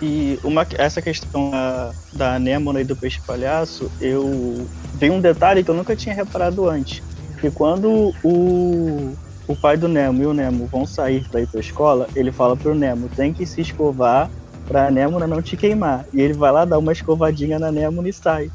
E 0.00 0.38
uma, 0.44 0.66
essa 0.76 1.02
questão 1.02 1.50
da, 1.50 1.92
da 2.12 2.34
anêmona 2.34 2.80
e 2.80 2.84
do 2.84 2.94
peixe 2.94 3.20
palhaço, 3.26 3.90
eu 4.00 4.66
vi 4.94 5.10
um 5.10 5.20
detalhe 5.20 5.64
que 5.64 5.70
eu 5.70 5.74
nunca 5.74 5.96
tinha 5.96 6.14
reparado 6.14 6.68
antes. 6.68 7.02
Que 7.40 7.50
quando 7.50 8.14
o, 8.22 9.14
o 9.46 9.56
pai 9.56 9.76
do 9.76 9.88
Nemo 9.88 10.22
e 10.22 10.26
o 10.26 10.34
Nemo 10.34 10.66
vão 10.66 10.86
sair 10.86 11.26
para 11.28 11.40
ir 11.40 11.48
para 11.48 11.58
a 11.58 11.60
escola, 11.60 12.08
ele 12.14 12.30
fala 12.30 12.56
pro 12.56 12.74
Nemo, 12.74 13.08
tem 13.08 13.32
que 13.32 13.44
se 13.44 13.60
escovar 13.60 14.30
para 14.66 14.86
a 14.86 14.90
Nemo 14.90 15.18
não 15.20 15.42
te 15.42 15.56
queimar. 15.56 16.04
E 16.12 16.20
ele 16.20 16.34
vai 16.34 16.52
lá 16.52 16.64
dar 16.64 16.78
uma 16.78 16.92
escovadinha 16.92 17.58
na 17.58 17.72
Nemo 17.72 18.06
e 18.06 18.12
sai. 18.12 18.50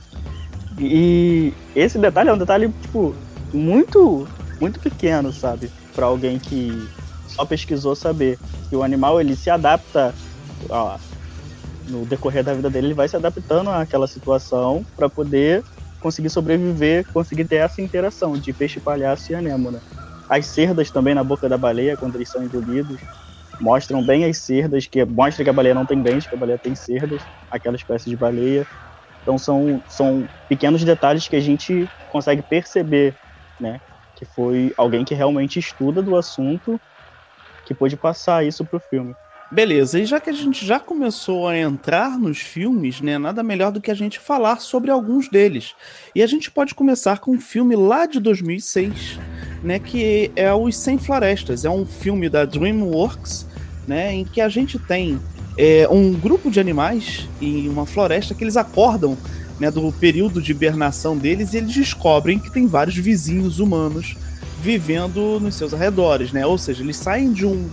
E 0.80 1.54
esse 1.76 1.98
detalhe 1.98 2.30
é 2.30 2.34
um 2.34 2.38
detalhe, 2.38 2.70
tipo, 2.82 3.14
muito, 3.54 4.28
muito 4.62 4.80
pequeno, 4.80 5.32
sabe? 5.34 5.70
Para 5.94 6.06
alguém 6.06 6.40
que 6.40 6.88
só 7.28 7.46
pesquisou 7.46 7.96
saber 7.96 8.40
que 8.70 8.76
o 8.76 8.84
animal 8.84 9.20
ele 9.20 9.36
se 9.36 9.50
adapta 9.50 10.14
ó, 10.70 10.98
no 11.86 12.06
decorrer 12.06 12.44
da 12.44 12.56
vida 12.56 12.70
dele, 12.70 12.88
ele 12.88 12.94
vai 12.96 13.08
se 13.08 13.16
adaptando 13.16 13.70
àquela 13.70 14.08
situação 14.08 14.86
para 14.96 15.10
poder 15.10 15.66
conseguir 16.00 16.30
sobreviver, 16.30 17.06
conseguir 17.14 17.48
ter 17.48 17.58
essa 17.58 17.82
interação 17.82 18.38
de 18.38 18.54
peixe 18.54 18.82
palhaço 18.82 19.32
e 19.32 19.36
anêmona. 19.36 19.84
As 20.30 20.48
cerdas 20.48 20.92
também 20.92 21.16
na 21.16 21.24
boca 21.24 21.48
da 21.50 21.58
baleia, 21.58 21.98
quando 21.98 22.16
eles 22.16 22.30
são 22.32 22.44
engolidos, 22.44 23.02
mostram 23.60 24.04
bem 24.06 24.26
as 24.26 24.40
cerdas, 24.40 24.88
que 24.88 25.04
mostra 25.06 25.44
que 25.44 25.50
a 25.50 25.54
baleia 25.54 25.76
não 25.76 25.86
tem 25.86 26.02
dentes, 26.02 26.28
que 26.28 26.36
a 26.36 26.38
baleia 26.38 26.60
tem 26.60 26.76
cerdas, 26.76 27.28
aquela 27.50 27.76
espécie 27.76 28.10
de 28.10 28.18
baleia. 28.18 28.68
Então 29.22 29.38
são, 29.38 29.84
são 29.88 30.30
pequenos 30.48 30.84
detalhes 30.84 31.28
que 31.28 31.36
a 31.36 31.40
gente 31.40 31.92
consegue 32.08 32.44
perceber, 32.44 33.20
né? 33.60 33.82
Que 34.16 34.26
foi 34.26 34.74
alguém 34.78 35.06
que 35.06 35.16
realmente 35.16 35.60
estuda 35.60 36.04
do 36.04 36.16
assunto 36.16 36.82
que 37.66 37.76
pôde 37.76 37.98
passar 37.98 38.46
isso 38.46 38.66
pro 38.66 38.80
filme. 38.80 39.18
Beleza, 39.54 40.00
e 40.00 40.06
já 40.06 40.20
que 40.20 40.32
a 40.32 40.34
gente 40.34 40.66
já 40.66 40.80
começou 40.80 41.48
a 41.48 41.56
entrar 41.56 42.18
nos 42.18 42.40
filmes, 42.40 43.02
né, 43.02 43.20
nada 43.20 43.44
melhor 43.44 43.72
do 43.72 43.80
que 43.80 43.92
a 43.92 43.94
gente 43.94 44.20
falar 44.20 44.60
sobre 44.60 44.90
alguns 44.90 45.30
deles. 45.30 45.76
E 46.16 46.24
a 46.24 46.28
gente 46.28 46.50
pode 46.50 46.74
começar 46.74 47.20
com 47.20 47.34
um 47.34 47.40
filme 47.40 47.76
lá 47.76 48.08
de 48.08 48.20
2006, 48.20 49.20
né, 49.64 49.78
que 49.78 50.32
é 50.36 50.52
Os 50.52 50.76
Sem 50.76 50.98
Florestas. 50.98 51.66
É 51.66 51.70
um 51.70 51.86
filme 51.86 52.30
da 52.30 52.46
DreamWorks, 52.46 53.46
né, 53.88 54.12
em 54.12 54.26
que 54.26 54.42
a 54.42 54.50
gente 54.50 54.80
tem 54.80 55.20
é, 55.56 55.88
um 55.88 56.14
grupo 56.14 56.50
de 56.50 56.60
animais 56.60 57.30
em 57.40 57.70
uma 57.70 57.86
floresta 57.86 58.34
que 58.34 58.44
eles 58.44 58.58
acordam 58.58 59.16
né, 59.60 59.70
do 59.70 59.92
período 59.92 60.42
de 60.42 60.50
hibernação 60.50 61.16
deles 61.16 61.54
e 61.54 61.58
eles 61.58 61.76
descobrem 61.76 62.40
que 62.40 62.52
tem 62.52 62.66
vários 62.66 62.96
vizinhos 62.96 63.60
humanos 63.60 64.18
vivendo 64.60 65.40
nos 65.40 65.54
seus 65.54 65.76
arredores, 65.76 66.32
né? 66.32 66.44
Ou 66.44 66.58
seja, 66.58 66.82
eles 66.82 66.98
saem 66.98 67.32
de 67.32 67.46
um 67.46 67.70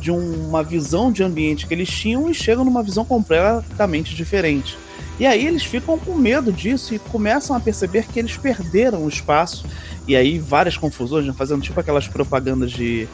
de 0.00 0.10
uma 0.10 0.62
visão 0.62 1.12
de 1.12 1.22
ambiente 1.22 1.66
que 1.66 1.74
eles 1.74 1.88
tinham 1.88 2.28
e 2.30 2.34
chegam 2.34 2.64
numa 2.64 2.82
visão 2.82 3.04
completamente 3.04 4.14
diferente. 4.14 4.76
E 5.18 5.26
aí 5.26 5.46
eles 5.46 5.62
ficam 5.62 5.98
com 5.98 6.14
medo 6.14 6.50
disso 6.50 6.94
e 6.94 6.98
começam 6.98 7.54
a 7.54 7.60
perceber 7.60 8.06
que 8.06 8.18
eles 8.18 8.38
perderam 8.38 9.04
o 9.04 9.08
espaço. 9.08 9.66
E 10.08 10.16
aí 10.16 10.38
várias 10.38 10.78
confusões, 10.78 11.26
né? 11.26 11.34
fazendo 11.36 11.60
tipo 11.60 11.78
aquelas 11.78 12.08
propagandas 12.08 12.70
de, 12.72 13.06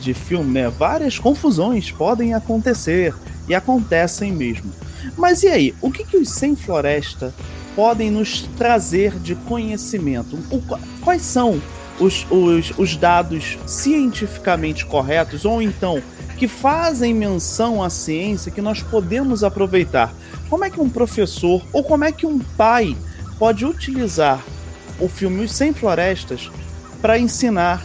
de 0.00 0.14
filme, 0.14 0.52
né? 0.52 0.68
Várias 0.68 1.18
confusões 1.18 1.90
podem 1.90 2.32
acontecer 2.32 3.12
e 3.48 3.54
acontecem 3.56 4.30
mesmo. 4.30 4.72
Mas 5.16 5.42
e 5.42 5.48
aí, 5.48 5.74
o 5.80 5.90
que, 5.90 6.04
que 6.04 6.16
os 6.16 6.28
Sem 6.28 6.54
Floresta 6.54 7.34
podem 7.74 8.08
nos 8.08 8.42
trazer 8.56 9.18
de 9.18 9.34
conhecimento? 9.34 10.38
O, 10.52 10.62
quais 11.00 11.22
são 11.22 11.60
os, 11.98 12.24
os, 12.30 12.72
os 12.78 12.96
dados 12.96 13.58
cientificamente 13.66 14.86
corretos, 14.86 15.44
ou 15.44 15.60
então 15.60 16.00
que 16.38 16.46
fazem 16.46 17.12
menção 17.12 17.82
à 17.82 17.90
ciência 17.90 18.52
que 18.52 18.62
nós 18.62 18.80
podemos 18.80 19.42
aproveitar? 19.42 20.12
Como 20.48 20.64
é 20.64 20.70
que 20.70 20.80
um 20.80 20.88
professor 20.88 21.60
ou 21.72 21.82
como 21.82 22.04
é 22.04 22.12
que 22.12 22.24
um 22.24 22.38
pai 22.38 22.96
pode 23.38 23.66
utilizar 23.66 24.40
o 25.00 25.08
filme 25.08 25.44
Os 25.44 25.52
Sem 25.52 25.74
Florestas 25.74 26.48
para 27.02 27.18
ensinar 27.18 27.84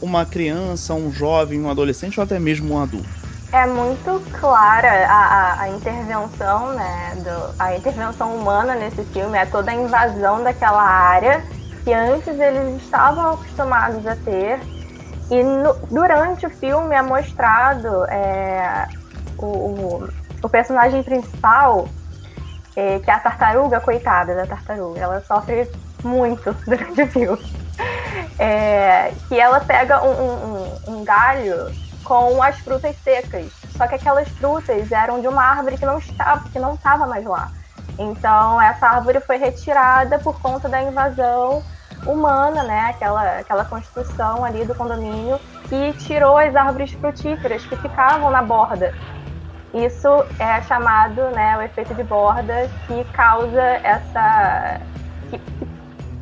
uma 0.00 0.24
criança, 0.24 0.94
um 0.94 1.12
jovem, 1.12 1.60
um 1.60 1.68
adolescente 1.68 2.18
ou 2.18 2.24
até 2.24 2.38
mesmo 2.38 2.74
um 2.74 2.82
adulto? 2.82 3.08
É 3.52 3.66
muito 3.66 4.22
clara 4.38 5.06
a, 5.08 5.24
a, 5.24 5.60
a, 5.62 5.68
intervenção, 5.70 6.72
né, 6.72 7.16
do, 7.16 7.54
a 7.58 7.76
intervenção 7.76 8.36
humana 8.36 8.76
nesse 8.76 9.02
filme, 9.06 9.36
é 9.36 9.44
toda 9.44 9.72
a 9.72 9.74
invasão 9.74 10.44
daquela 10.44 10.82
área 10.82 11.44
que 11.82 11.92
antes 11.92 12.38
eles 12.38 12.80
estavam 12.80 13.32
acostumados 13.32 14.06
a 14.06 14.14
ter. 14.14 14.60
E 15.30 15.42
no, 15.42 15.74
durante 15.90 16.44
o 16.46 16.50
filme 16.50 16.94
é 16.94 17.02
mostrado 17.02 18.04
é, 18.06 18.88
o, 19.38 20.08
o, 20.42 20.48
personagem 20.48 21.02
principal, 21.04 21.88
é, 22.74 22.98
que 22.98 23.10
é 23.10 23.14
a 23.14 23.20
tartaruga, 23.20 23.80
coitada 23.80 24.34
da 24.34 24.46
tartaruga, 24.46 25.00
ela 25.00 25.20
sofre 25.22 25.70
muito 26.02 26.52
durante 26.66 27.02
o 27.02 27.06
filme. 27.06 27.60
É, 28.38 29.12
que 29.28 29.38
ela 29.38 29.60
pega 29.60 30.02
um, 30.02 30.10
um, 30.10 30.94
um 30.94 31.04
galho 31.04 31.70
com 32.02 32.42
as 32.42 32.58
frutas 32.58 32.96
secas. 33.04 33.52
Só 33.76 33.86
que 33.86 33.94
aquelas 33.94 34.28
frutas 34.30 34.90
eram 34.90 35.20
de 35.20 35.28
uma 35.28 35.44
árvore 35.44 35.78
que 35.78 35.86
não 35.86 35.98
estava, 35.98 36.48
que 36.48 36.58
não 36.58 36.74
estava 36.74 37.06
mais 37.06 37.24
lá. 37.24 37.52
Então 37.98 38.60
essa 38.60 38.88
árvore 38.88 39.20
foi 39.20 39.36
retirada 39.36 40.18
por 40.18 40.40
conta 40.40 40.68
da 40.68 40.82
invasão 40.82 41.62
humana, 42.06 42.62
né? 42.62 42.90
Aquela, 42.90 43.38
aquela 43.38 43.64
construção 43.64 44.44
ali 44.44 44.64
do 44.64 44.74
condomínio 44.74 45.38
que 45.68 45.92
tirou 46.04 46.36
as 46.36 46.54
árvores 46.54 46.92
frutíferas 46.92 47.64
que 47.64 47.76
ficavam 47.76 48.30
na 48.30 48.42
borda. 48.42 48.94
Isso 49.72 50.08
é 50.38 50.60
chamado, 50.62 51.22
né, 51.30 51.56
o 51.56 51.62
efeito 51.62 51.94
de 51.94 52.02
borda, 52.02 52.68
que 52.88 53.04
causa 53.12 53.62
essa, 53.84 54.80
que 55.30 55.40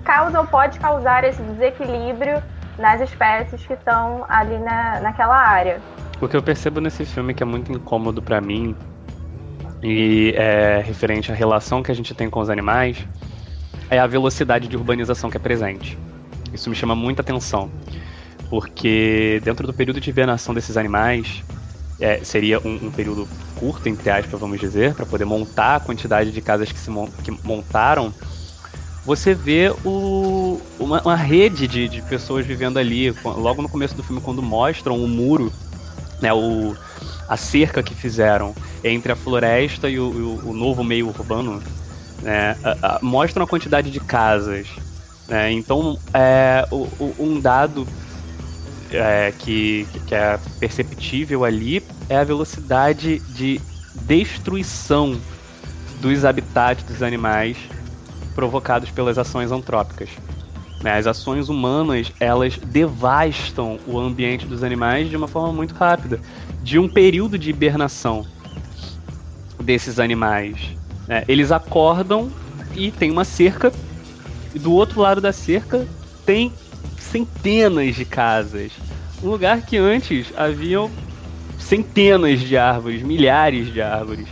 causa 0.04 0.40
ou 0.40 0.46
pode 0.46 0.78
causar 0.78 1.24
esse 1.24 1.40
desequilíbrio 1.42 2.42
nas 2.78 3.00
espécies 3.00 3.66
que 3.66 3.72
estão 3.72 4.26
ali 4.28 4.58
na, 4.58 5.00
naquela 5.00 5.34
área. 5.34 5.80
O 6.20 6.28
que 6.28 6.36
eu 6.36 6.42
percebo 6.42 6.78
nesse 6.78 7.06
filme 7.06 7.32
que 7.32 7.42
é 7.42 7.46
muito 7.46 7.72
incômodo 7.72 8.20
para 8.20 8.38
mim 8.38 8.76
e 9.82 10.34
é 10.36 10.82
referente 10.84 11.32
à 11.32 11.34
relação 11.34 11.82
que 11.82 11.90
a 11.90 11.94
gente 11.94 12.14
tem 12.14 12.28
com 12.28 12.40
os 12.40 12.50
animais 12.50 13.06
é 13.90 13.98
a 13.98 14.06
velocidade 14.06 14.68
de 14.68 14.76
urbanização 14.76 15.30
que 15.30 15.36
é 15.36 15.40
presente. 15.40 15.98
Isso 16.52 16.68
me 16.70 16.76
chama 16.76 16.94
muita 16.94 17.22
atenção, 17.22 17.70
porque 18.48 19.40
dentro 19.44 19.66
do 19.66 19.72
período 19.72 20.00
de 20.00 20.10
hibernação 20.10 20.54
desses 20.54 20.76
animais 20.76 21.42
é, 22.00 22.22
seria 22.24 22.58
um, 22.60 22.86
um, 22.86 22.90
período 22.90 23.28
curto, 23.56 23.88
entre 23.88 24.10
aspas, 24.10 24.40
vamos 24.40 24.60
dizer, 24.60 24.94
para 24.94 25.04
poder 25.04 25.24
montar 25.24 25.76
a 25.76 25.80
quantidade 25.80 26.32
de 26.32 26.40
casas 26.40 26.70
que 26.70 26.78
se 26.78 26.90
que 27.22 27.30
montaram 27.46 28.12
você 29.08 29.32
vê 29.32 29.72
o, 29.86 30.60
uma, 30.78 31.00
uma 31.00 31.16
rede 31.16 31.66
de, 31.66 31.88
de, 31.88 32.02
pessoas 32.02 32.44
vivendo 32.44 32.78
ali. 32.78 33.10
Logo 33.24 33.62
no 33.62 33.68
começo 33.68 33.94
do 33.94 34.02
filme, 34.02 34.20
quando 34.20 34.42
mostram 34.42 35.02
o 35.02 35.08
muro 35.08 35.50
né, 36.20 36.30
o, 36.30 36.76
a 37.26 37.34
cerca 37.34 37.82
que 37.82 37.94
fizeram 37.94 38.54
entre 38.84 39.10
a 39.10 39.16
floresta 39.16 39.88
e 39.88 39.98
o, 39.98 40.10
o, 40.10 40.50
o 40.50 40.52
novo 40.52 40.84
meio 40.84 41.08
urbano 41.08 41.62
né, 42.22 42.56
mostram 43.02 43.44
a 43.44 43.46
quantidade 43.46 43.90
de 43.90 44.00
casas. 44.00 44.68
Né, 45.28 45.52
então, 45.52 45.98
é, 46.14 46.66
o, 46.70 47.14
um 47.18 47.40
dado 47.40 47.86
é, 48.90 49.32
que, 49.38 49.86
que 50.06 50.14
é 50.14 50.38
perceptível 50.58 51.44
ali 51.44 51.82
é 52.08 52.16
a 52.16 52.24
velocidade 52.24 53.18
de 53.20 53.60
destruição 54.02 55.20
dos 56.00 56.24
habitats 56.24 56.84
dos 56.84 57.02
animais 57.02 57.56
provocados 58.34 58.90
pelas 58.90 59.18
ações 59.18 59.50
antrópicas. 59.50 60.10
Né, 60.82 60.96
as 60.96 61.08
ações 61.08 61.48
humanas 61.48 62.12
elas 62.20 62.56
devastam 62.56 63.80
o 63.84 63.98
ambiente 63.98 64.46
dos 64.46 64.62
animais 64.62 65.10
de 65.10 65.16
uma 65.16 65.26
forma 65.26 65.52
muito 65.52 65.74
rápida, 65.74 66.20
de 66.62 66.78
um 66.78 66.88
período 66.88 67.36
de 67.36 67.50
hibernação 67.50 68.24
desses 69.60 69.98
animais. 69.98 70.77
Né? 71.08 71.24
Eles 71.26 71.50
acordam 71.50 72.30
e 72.76 72.92
tem 72.92 73.10
uma 73.10 73.24
cerca, 73.24 73.72
e 74.54 74.58
do 74.58 74.72
outro 74.72 75.00
lado 75.00 75.20
da 75.20 75.32
cerca 75.32 75.88
tem 76.26 76.52
centenas 76.98 77.96
de 77.96 78.04
casas. 78.04 78.72
Um 79.22 79.30
lugar 79.30 79.62
que 79.62 79.78
antes 79.78 80.32
haviam 80.36 80.90
centenas 81.58 82.40
de 82.40 82.56
árvores, 82.56 83.02
milhares 83.02 83.72
de 83.72 83.80
árvores. 83.80 84.28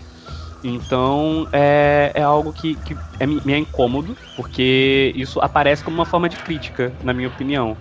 Então 0.62 1.48
é, 1.52 2.12
é 2.14 2.22
algo 2.22 2.52
que, 2.52 2.74
que 2.76 2.96
é, 3.18 3.26
me 3.26 3.52
é 3.52 3.58
incômodo, 3.58 4.16
porque 4.36 5.12
isso 5.16 5.40
aparece 5.40 5.82
como 5.82 5.96
uma 5.96 6.04
forma 6.04 6.28
de 6.28 6.36
crítica, 6.36 6.92
na 7.02 7.12
minha 7.12 7.28
opinião. 7.28 7.76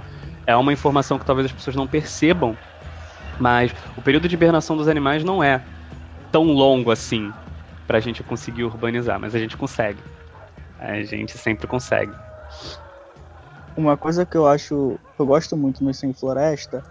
É 0.47 0.55
uma 0.55 0.71
informação 0.71 1.19
que 1.19 1.25
talvez 1.25 1.45
as 1.45 1.51
pessoas 1.51 1.75
não 1.75 1.87
percebam, 1.87 2.55
mas 3.39 3.73
o 3.97 4.01
período 4.01 4.29
de 4.29 4.35
hibernação 4.35 4.77
dos 4.77 4.87
animais 4.87 5.23
não 5.23 5.43
é 5.43 5.61
tão 6.31 6.45
longo 6.45 6.91
assim 6.91 7.31
para 7.87 7.97
a 7.97 8.01
gente 8.01 8.23
conseguir 8.23 8.63
urbanizar, 8.63 9.19
mas 9.19 9.35
a 9.35 9.39
gente 9.39 9.57
consegue. 9.57 9.99
A 10.79 11.01
gente 11.03 11.37
sempre 11.37 11.67
consegue. 11.67 12.13
Uma 13.77 13.97
coisa 13.97 14.25
que 14.25 14.37
eu 14.37 14.47
acho, 14.47 14.97
eu 15.19 15.25
gosto 15.25 15.57
muito 15.57 15.83
no 15.83 15.93
Sem 15.93 16.13
Floresta 16.13 16.83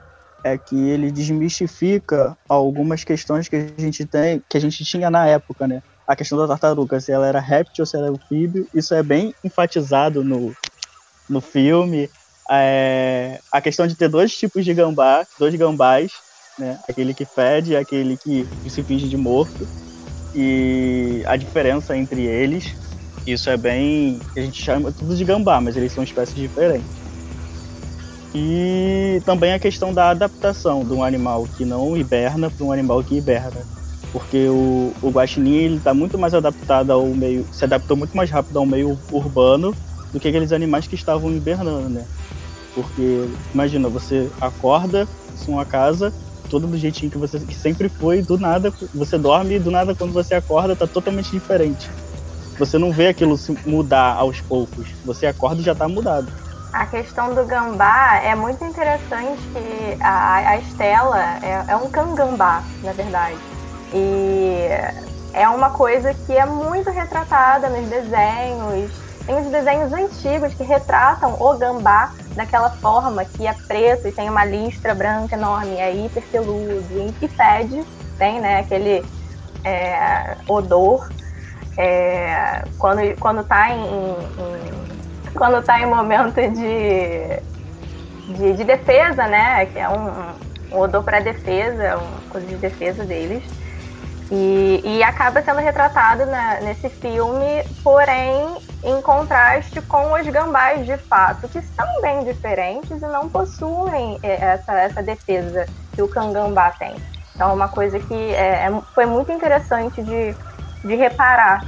é 0.44 0.58
que 0.58 0.76
ele 0.76 1.10
desmistifica 1.10 2.36
algumas 2.46 3.02
questões 3.02 3.48
que 3.48 3.56
a 3.56 3.80
gente 3.80 4.04
tem, 4.04 4.42
que 4.48 4.58
a 4.58 4.60
gente 4.60 4.84
tinha 4.84 5.10
na 5.10 5.26
época, 5.26 5.66
né? 5.66 5.82
A 6.06 6.14
questão 6.14 6.36
da 6.36 6.46
tartaruga, 6.46 7.00
se 7.00 7.10
ela 7.10 7.26
era 7.26 7.40
réptil 7.40 7.82
ou 7.82 7.86
se 7.86 7.96
ela 7.96 8.06
era 8.08 8.14
anfíbio, 8.14 8.68
isso 8.74 8.94
é 8.94 9.02
bem 9.02 9.34
enfatizado 9.42 10.22
no, 10.22 10.52
no 11.30 11.40
filme. 11.40 12.10
É, 12.50 13.40
a 13.50 13.62
questão 13.62 13.86
de 13.86 13.96
ter 13.96 14.08
dois 14.08 14.36
tipos 14.36 14.66
de 14.66 14.74
gambá, 14.74 15.24
dois 15.38 15.54
gambás, 15.54 16.12
né? 16.58 16.78
Aquele 16.86 17.14
que 17.14 17.24
fede 17.24 17.72
e 17.72 17.76
aquele 17.76 18.18
que, 18.18 18.46
que 18.62 18.68
se 18.68 18.84
finge 18.84 19.08
de 19.08 19.16
morto. 19.16 19.66
E 20.34 21.22
a 21.26 21.36
diferença 21.36 21.96
entre 21.96 22.22
eles, 22.22 22.74
isso 23.26 23.48
é 23.48 23.56
bem. 23.56 24.20
A 24.36 24.40
gente 24.40 24.60
chama 24.60 24.92
tudo 24.92 25.16
de 25.16 25.24
gambá, 25.24 25.60
mas 25.60 25.76
eles 25.76 25.92
são 25.92 26.02
espécies 26.02 26.34
diferentes. 26.34 26.86
E 28.34 29.22
também 29.24 29.52
a 29.52 29.58
questão 29.58 29.94
da 29.94 30.10
adaptação 30.10 30.84
de 30.84 30.92
um 30.92 31.04
animal 31.04 31.46
que 31.56 31.64
não 31.64 31.96
hiberna 31.96 32.50
para 32.50 32.66
um 32.66 32.72
animal 32.72 33.02
que 33.02 33.16
hiberna. 33.16 33.62
Porque 34.12 34.48
o, 34.48 34.92
o 35.00 35.10
guaxinim 35.10 35.76
está 35.76 35.94
muito 35.94 36.18
mais 36.18 36.34
adaptado 36.34 36.90
ao 36.92 37.06
meio, 37.06 37.46
se 37.52 37.64
adaptou 37.64 37.96
muito 37.96 38.16
mais 38.16 38.30
rápido 38.30 38.58
ao 38.58 38.66
meio 38.66 38.98
urbano 39.12 39.74
do 40.12 40.18
que 40.18 40.28
aqueles 40.28 40.52
animais 40.52 40.86
que 40.86 40.94
estavam 40.94 41.32
hibernando, 41.32 41.88
né? 41.88 42.04
Porque 42.74 43.28
imagina, 43.52 43.88
você 43.88 44.28
acorda, 44.40 45.06
uma 45.46 45.64
casa, 45.64 46.12
todo 46.48 46.66
do 46.66 46.76
jeitinho 46.76 47.10
que 47.10 47.18
você 47.18 47.38
que 47.38 47.54
sempre 47.54 47.88
foi, 47.88 48.22
do 48.22 48.38
nada 48.38 48.72
você 48.94 49.18
dorme 49.18 49.56
e 49.56 49.58
do 49.58 49.70
nada 49.70 49.94
quando 49.94 50.12
você 50.12 50.34
acorda 50.34 50.76
tá 50.76 50.86
totalmente 50.86 51.30
diferente. 51.30 51.90
Você 52.58 52.78
não 52.78 52.92
vê 52.92 53.08
aquilo 53.08 53.36
se 53.36 53.56
mudar 53.66 54.14
aos 54.14 54.40
poucos. 54.40 54.88
Você 55.04 55.26
acorda 55.26 55.60
e 55.60 55.64
já 55.64 55.74
tá 55.74 55.88
mudado. 55.88 56.30
A 56.72 56.86
questão 56.86 57.34
do 57.34 57.44
gambá 57.44 58.20
é 58.22 58.34
muito 58.34 58.64
interessante 58.64 59.40
que 59.52 60.02
a, 60.02 60.50
a 60.50 60.58
Estela 60.58 61.20
é, 61.42 61.64
é 61.68 61.76
um 61.76 61.90
cangambá, 61.90 62.62
na 62.82 62.92
verdade. 62.92 63.38
E 63.92 64.68
é 65.32 65.48
uma 65.48 65.70
coisa 65.70 66.14
que 66.14 66.32
é 66.32 66.44
muito 66.44 66.90
retratada 66.90 67.68
nos 67.68 67.88
desenhos. 67.88 69.03
Tem 69.26 69.36
os 69.36 69.50
desenhos 69.50 69.92
antigos 69.92 70.54
que 70.54 70.62
retratam 70.62 71.36
o 71.40 71.56
gambá 71.56 72.12
daquela 72.36 72.70
forma, 72.70 73.24
que 73.24 73.46
é 73.46 73.54
preto 73.66 74.06
e 74.06 74.12
tem 74.12 74.28
uma 74.28 74.44
listra 74.44 74.94
branca 74.94 75.34
enorme, 75.34 75.76
é 75.76 75.94
hiper 75.94 76.22
peludo 76.30 76.84
e 77.22 77.28
fede, 77.28 77.84
tem 78.18 78.40
né, 78.40 78.58
aquele 78.60 79.04
é, 79.64 80.36
odor. 80.46 81.08
É, 81.76 82.64
quando, 82.78 83.00
quando 83.18 83.42
tá 83.44 83.70
em, 83.70 83.82
em 83.82 84.84
quando 85.34 85.58
está 85.58 85.80
em 85.80 85.86
momento 85.86 86.34
de, 86.34 87.40
de, 88.36 88.52
de, 88.52 88.64
defesa, 88.64 89.26
né? 89.26 89.66
Que 89.66 89.80
é 89.80 89.88
um, 89.88 90.76
um 90.76 90.78
odor 90.78 91.02
para 91.02 91.20
defesa, 91.20 91.96
uma 91.96 92.20
coisa 92.30 92.46
de 92.46 92.56
defesa 92.56 93.04
deles. 93.04 93.42
E, 94.36 94.80
e 94.82 95.02
acaba 95.04 95.40
sendo 95.42 95.60
retratado 95.60 96.26
na, 96.26 96.60
nesse 96.60 96.88
filme, 96.90 97.62
porém 97.84 98.56
em 98.82 99.00
contraste 99.00 99.80
com 99.82 100.12
os 100.12 100.26
gambás 100.26 100.84
de 100.84 100.96
fato, 100.96 101.48
que 101.48 101.62
são 101.62 101.86
bem 102.02 102.24
diferentes 102.24 103.00
e 103.00 103.06
não 103.06 103.28
possuem 103.28 104.18
é, 104.24 104.32
essa, 104.44 104.72
essa 104.72 105.02
defesa 105.04 105.66
que 105.94 106.02
o 106.02 106.08
cangambá 106.08 106.72
tem. 106.72 106.96
Então, 107.32 107.50
é 107.50 107.52
uma 107.52 107.68
coisa 107.68 108.00
que 108.00 108.34
é, 108.34 108.66
é 108.66 108.80
foi 108.92 109.06
muito 109.06 109.30
interessante 109.30 110.02
de, 110.02 110.34
de 110.84 110.96
reparar. 110.96 111.64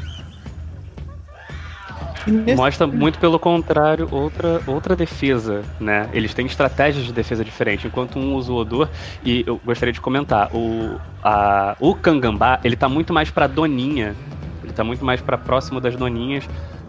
Mostra 2.57 2.87
muito 2.87 3.19
pelo 3.19 3.39
contrário 3.39 4.09
outra, 4.11 4.61
outra 4.67 4.97
defesa, 4.97 5.63
né? 5.79 6.09
Eles 6.13 6.35
têm 6.35 6.47
estratégias 6.47 7.05
de 7.05 7.13
defesa 7.13 7.45
diferentes. 7.45 7.85
Enquanto 7.85 8.19
um 8.19 8.35
usa 8.35 8.53
o 8.53 8.57
odor, 8.57 8.89
e 9.25 9.45
eu 9.47 9.61
gostaria 9.65 9.93
de 9.93 10.01
comentar, 10.01 10.51
o, 10.53 10.99
a, 11.23 11.77
o 11.79 11.95
Kangambá, 11.95 12.59
ele 12.65 12.75
tá 12.75 12.89
muito 12.89 13.13
mais 13.13 13.31
pra 13.31 13.47
doninha, 13.47 14.15
ele 14.63 14.73
tá 14.73 14.83
muito 14.83 15.05
mais 15.05 15.21
para 15.21 15.39
próximo 15.39 15.81
das 15.81 15.95
doninhas 15.95 16.49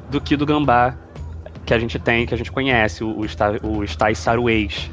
do 0.09 0.19
que 0.19 0.35
do 0.35 0.45
gambá 0.45 0.95
que 1.65 1.73
a 1.73 1.79
gente 1.79 1.99
tem, 1.99 2.25
que 2.25 2.33
a 2.33 2.37
gente 2.37 2.51
conhece, 2.51 3.03
o, 3.03 3.09
o, 3.63 3.79
os 3.79 3.95
tais 3.95 4.17
saruês, 4.17 4.89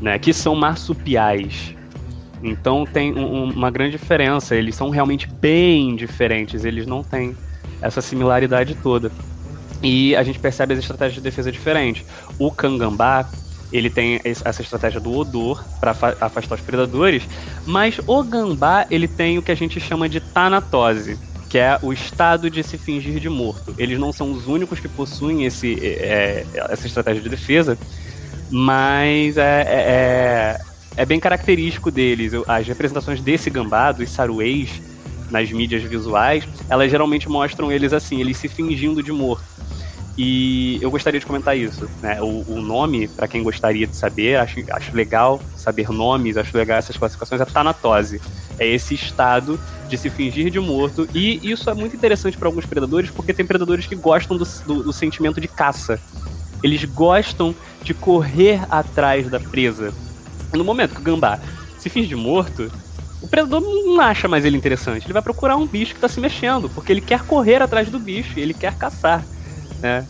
né? 0.00 0.18
Que 0.18 0.32
são 0.32 0.54
marsupiais. 0.54 1.74
Então 2.42 2.84
tem 2.84 3.16
um, 3.16 3.44
uma 3.44 3.70
grande 3.70 3.92
diferença, 3.92 4.54
eles 4.54 4.74
são 4.74 4.90
realmente 4.90 5.26
bem 5.26 5.96
diferentes, 5.96 6.66
eles 6.66 6.86
não 6.86 7.02
têm 7.02 7.34
essa 7.80 8.02
similaridade 8.02 8.74
toda 8.74 9.10
e 9.82 10.16
a 10.16 10.22
gente 10.22 10.38
percebe 10.38 10.74
as 10.74 10.80
estratégias 10.80 11.14
de 11.14 11.20
defesa 11.20 11.50
diferentes. 11.52 12.04
O 12.38 12.50
Kangambá, 12.50 13.28
ele 13.72 13.90
tem 13.90 14.20
essa 14.24 14.62
estratégia 14.62 15.00
do 15.00 15.12
odor 15.12 15.64
para 15.80 15.90
afastar 16.20 16.54
os 16.54 16.60
predadores, 16.60 17.24
mas 17.64 18.00
o 18.06 18.22
gambá, 18.22 18.86
ele 18.90 19.08
tem 19.08 19.38
o 19.38 19.42
que 19.42 19.50
a 19.50 19.56
gente 19.56 19.80
chama 19.80 20.08
de 20.08 20.20
tanatose, 20.20 21.18
que 21.48 21.58
é 21.58 21.78
o 21.82 21.92
estado 21.92 22.48
de 22.48 22.62
se 22.62 22.78
fingir 22.78 23.18
de 23.18 23.28
morto. 23.28 23.74
Eles 23.76 23.98
não 23.98 24.12
são 24.12 24.32
os 24.32 24.46
únicos 24.46 24.78
que 24.78 24.88
possuem 24.88 25.44
esse, 25.44 25.78
é, 25.82 26.46
essa 26.54 26.86
estratégia 26.86 27.22
de 27.22 27.28
defesa, 27.28 27.76
mas 28.50 29.36
é, 29.36 29.62
é, 29.62 29.74
é, 29.76 30.60
é 30.96 31.06
bem 31.06 31.18
característico 31.18 31.90
deles. 31.90 32.32
As 32.46 32.66
representações 32.66 33.20
desse 33.20 33.50
gambá, 33.50 33.90
dos 33.92 34.10
saruês, 34.10 34.80
nas 35.30 35.50
mídias 35.50 35.82
visuais, 35.82 36.46
elas 36.68 36.90
geralmente 36.90 37.28
mostram 37.28 37.70
eles 37.72 37.92
assim, 37.92 38.20
eles 38.20 38.36
se 38.36 38.48
fingindo 38.48 39.02
de 39.02 39.12
morto. 39.12 39.44
E 40.16 40.78
eu 40.80 40.90
gostaria 40.90 41.20
de 41.20 41.26
comentar 41.26 41.56
isso. 41.56 41.88
Né? 42.00 42.20
O, 42.22 42.44
o 42.48 42.60
nome, 42.60 43.06
para 43.06 43.28
quem 43.28 43.42
gostaria 43.42 43.86
de 43.86 43.94
saber, 43.94 44.36
acho, 44.36 44.60
acho 44.70 44.96
legal 44.96 45.40
saber 45.54 45.90
nomes, 45.90 46.38
acho 46.38 46.56
legal 46.56 46.78
essas 46.78 46.96
classificações, 46.96 47.40
é 47.40 47.44
tanatose. 47.44 48.20
É 48.58 48.66
esse 48.66 48.94
estado 48.94 49.60
de 49.88 49.98
se 49.98 50.08
fingir 50.08 50.50
de 50.50 50.58
morto. 50.58 51.06
E 51.14 51.38
isso 51.42 51.68
é 51.68 51.74
muito 51.74 51.94
interessante 51.94 52.38
para 52.38 52.48
alguns 52.48 52.64
predadores, 52.64 53.10
porque 53.10 53.34
tem 53.34 53.44
predadores 53.44 53.86
que 53.86 53.94
gostam 53.94 54.38
do, 54.38 54.44
do, 54.66 54.82
do 54.84 54.92
sentimento 54.92 55.38
de 55.38 55.48
caça. 55.48 56.00
Eles 56.62 56.82
gostam 56.86 57.54
de 57.82 57.92
correr 57.92 58.60
atrás 58.70 59.28
da 59.28 59.38
presa. 59.38 59.92
No 60.54 60.64
momento 60.64 60.94
que 60.94 61.00
o 61.00 61.04
gambá 61.04 61.38
se 61.78 61.90
finge 61.90 62.08
de 62.08 62.16
morto, 62.16 62.72
o 63.20 63.28
predador 63.28 63.60
não 63.60 64.00
acha 64.00 64.26
mais 64.26 64.46
ele 64.46 64.56
interessante. 64.56 65.04
Ele 65.04 65.12
vai 65.12 65.20
procurar 65.20 65.56
um 65.56 65.66
bicho 65.66 65.92
que 65.92 65.98
está 65.98 66.08
se 66.08 66.20
mexendo, 66.20 66.70
porque 66.70 66.90
ele 66.90 67.02
quer 67.02 67.20
correr 67.24 67.60
atrás 67.60 67.90
do 67.90 67.98
bicho, 67.98 68.40
ele 68.40 68.54
quer 68.54 68.74
caçar 68.78 69.22
né? 69.80 70.06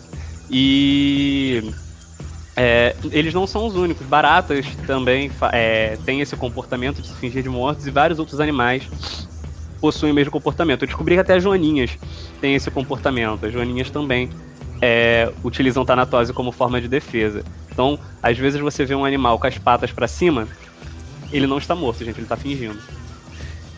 E 0.50 1.72
é, 2.56 2.94
eles 3.10 3.34
não 3.34 3.46
são 3.46 3.66
os 3.66 3.74
únicos. 3.74 4.06
Baratas 4.06 4.66
também 4.86 5.30
é, 5.52 5.98
têm 6.04 6.20
esse 6.20 6.36
comportamento 6.36 7.02
de 7.02 7.08
se 7.08 7.14
fingir 7.14 7.42
de 7.42 7.48
mortos 7.48 7.86
e 7.86 7.90
vários 7.90 8.18
outros 8.18 8.40
animais 8.40 8.88
possuem 9.80 10.12
o 10.12 10.14
mesmo 10.14 10.32
comportamento. 10.32 10.82
Eu 10.82 10.86
descobri 10.86 11.14
que 11.14 11.20
até 11.20 11.34
as 11.34 11.42
joaninhas 11.42 11.98
têm 12.40 12.54
esse 12.54 12.70
comportamento. 12.70 13.44
As 13.44 13.52
joaninhas 13.52 13.90
também 13.90 14.30
é, 14.80 15.30
utilizam 15.44 15.84
tanatose 15.84 16.32
como 16.32 16.50
forma 16.52 16.80
de 16.80 16.88
defesa. 16.88 17.44
Então, 17.70 17.98
às 18.22 18.38
vezes 18.38 18.60
você 18.60 18.84
vê 18.84 18.94
um 18.94 19.04
animal 19.04 19.38
com 19.38 19.46
as 19.46 19.58
patas 19.58 19.92
para 19.92 20.08
cima 20.08 20.48
ele 21.32 21.46
não 21.46 21.58
está 21.58 21.74
morto, 21.74 22.04
gente, 22.04 22.16
ele 22.16 22.24
está 22.24 22.36
fingindo. 22.36 22.78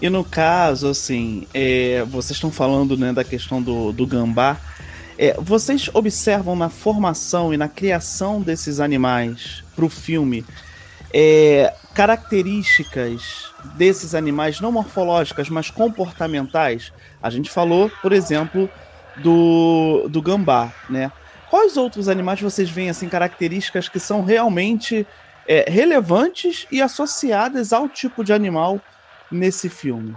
E 0.00 0.08
no 0.08 0.22
caso, 0.22 0.88
assim, 0.88 1.46
é, 1.52 2.04
vocês 2.08 2.36
estão 2.36 2.52
falando 2.52 2.96
né, 2.96 3.12
da 3.12 3.24
questão 3.24 3.60
do, 3.60 3.92
do 3.92 4.06
gambá. 4.06 4.56
É, 5.18 5.34
vocês 5.40 5.90
observam 5.92 6.54
na 6.54 6.68
formação 6.68 7.52
e 7.52 7.56
na 7.56 7.68
criação 7.68 8.40
desses 8.40 8.78
animais 8.78 9.64
para 9.74 9.84
o 9.84 9.88
filme 9.88 10.46
é, 11.12 11.74
características 11.92 13.52
desses 13.76 14.14
animais, 14.14 14.60
não 14.60 14.70
morfológicas, 14.70 15.50
mas 15.50 15.70
comportamentais? 15.70 16.92
A 17.20 17.30
gente 17.30 17.50
falou, 17.50 17.90
por 18.00 18.12
exemplo, 18.12 18.70
do, 19.16 20.06
do 20.08 20.22
gambá, 20.22 20.72
né? 20.88 21.10
Quais 21.50 21.76
outros 21.76 22.08
animais 22.08 22.40
vocês 22.40 22.70
veem 22.70 22.90
assim 22.90 23.08
características 23.08 23.88
que 23.88 23.98
são 23.98 24.22
realmente 24.22 25.04
é, 25.48 25.68
relevantes 25.68 26.66
e 26.70 26.80
associadas 26.80 27.72
ao 27.72 27.88
tipo 27.88 28.22
de 28.22 28.32
animal 28.32 28.80
nesse 29.32 29.68
filme? 29.68 30.14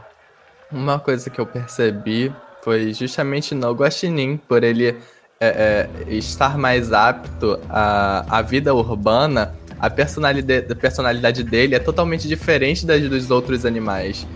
Uma 0.72 1.00
coisa 1.00 1.30
que 1.30 1.40
eu 1.40 1.46
percebi 1.48 2.32
foi 2.64 2.94
justamente 2.94 3.56
no 3.56 3.72
Guaxinim, 3.72 4.38
por 4.38 4.64
ele 4.64 4.96
é, 5.40 5.88
é, 6.08 6.14
estar 6.14 6.58
mais 6.58 6.94
apto 6.94 7.60
à, 7.70 8.26
à 8.30 8.42
vida 8.42 8.74
urbana, 8.74 9.54
a 9.80 9.90
personalidade, 9.90 10.72
a 10.72 10.76
personalidade 10.76 11.44
dele 11.44 11.74
é 11.74 11.80
totalmente 11.80 12.28
diferente 12.28 12.86
das 12.86 13.02
dos 13.10 13.32
outros 13.32 13.66
animais. 13.66 14.28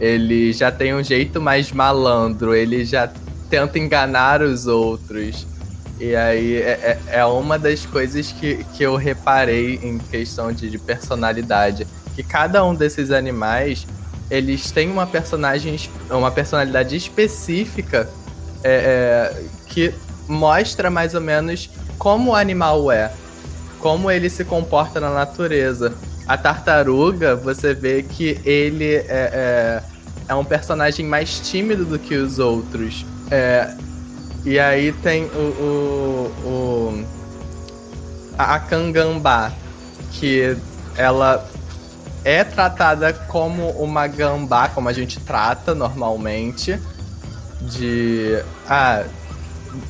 Ele 0.00 0.52
já 0.52 0.72
tem 0.72 0.94
um 0.94 1.02
jeito 1.02 1.40
mais 1.40 1.70
malandro, 1.72 2.54
ele 2.54 2.84
já 2.84 3.08
tenta 3.48 3.78
enganar 3.78 4.42
os 4.42 4.66
outros. 4.66 5.46
E 6.00 6.14
aí 6.14 6.56
é, 6.56 6.98
é, 7.10 7.18
é 7.18 7.24
uma 7.24 7.58
das 7.58 7.86
coisas 7.86 8.32
que, 8.32 8.64
que 8.76 8.82
eu 8.82 8.96
reparei 8.96 9.80
em 9.82 9.98
questão 9.98 10.52
de, 10.52 10.68
de 10.68 10.78
personalidade. 10.78 11.86
Que 12.14 12.22
cada 12.24 12.64
um 12.64 12.74
desses 12.74 13.12
animais 13.12 13.86
eles 14.30 14.70
têm 14.70 14.90
uma 14.90 15.06
personagem, 15.06 15.78
uma 16.10 16.30
personalidade 16.30 16.96
específica 16.96 18.08
é, 18.62 19.32
é, 19.34 19.44
que 19.66 19.94
mostra 20.28 20.90
mais 20.90 21.14
ou 21.14 21.20
menos 21.20 21.70
como 21.98 22.32
o 22.32 22.34
animal 22.34 22.92
é, 22.92 23.10
como 23.80 24.10
ele 24.10 24.28
se 24.28 24.44
comporta 24.44 25.00
na 25.00 25.10
natureza. 25.10 25.94
A 26.26 26.36
tartaruga, 26.36 27.34
você 27.34 27.72
vê 27.72 28.02
que 28.02 28.38
ele 28.44 28.96
é, 28.96 29.04
é, 29.08 29.82
é 30.28 30.34
um 30.34 30.44
personagem 30.44 31.06
mais 31.06 31.40
tímido 31.40 31.84
do 31.84 31.98
que 31.98 32.14
os 32.14 32.38
outros. 32.38 33.06
É, 33.30 33.74
e 34.44 34.58
aí 34.58 34.92
tem 34.92 35.24
o, 35.24 35.28
o, 35.28 36.48
o 36.48 37.06
a, 38.36 38.56
a 38.56 38.60
Kangambá, 38.60 39.52
que 40.12 40.56
ela 40.96 41.48
é 42.28 42.44
tratada 42.44 43.10
como 43.10 43.70
uma 43.70 44.06
gambá, 44.06 44.68
como 44.68 44.86
a 44.86 44.92
gente 44.92 45.18
trata 45.18 45.74
normalmente, 45.74 46.78
de. 47.62 48.38
Ah, 48.68 49.04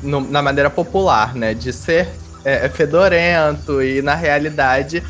no, 0.01 0.21
na 0.21 0.41
maneira 0.41 0.71
popular, 0.71 1.35
né? 1.35 1.53
De 1.53 1.73
ser 1.73 2.09
é, 2.45 2.67
é, 2.67 2.69
fedorento 2.69 3.83
e 3.83 4.01
na 4.03 4.15
realidade 4.15 5.03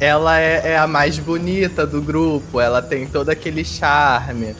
ela 0.00 0.40
é, 0.40 0.72
é, 0.72 0.78
a 0.78 0.86
mais 0.86 1.18
bonita 1.18 1.86
do 1.86 2.00
grupo, 2.00 2.58
ela 2.58 2.80
tem 2.80 3.06
todo 3.06 3.28
aquele 3.28 3.66
charme. 3.66 4.56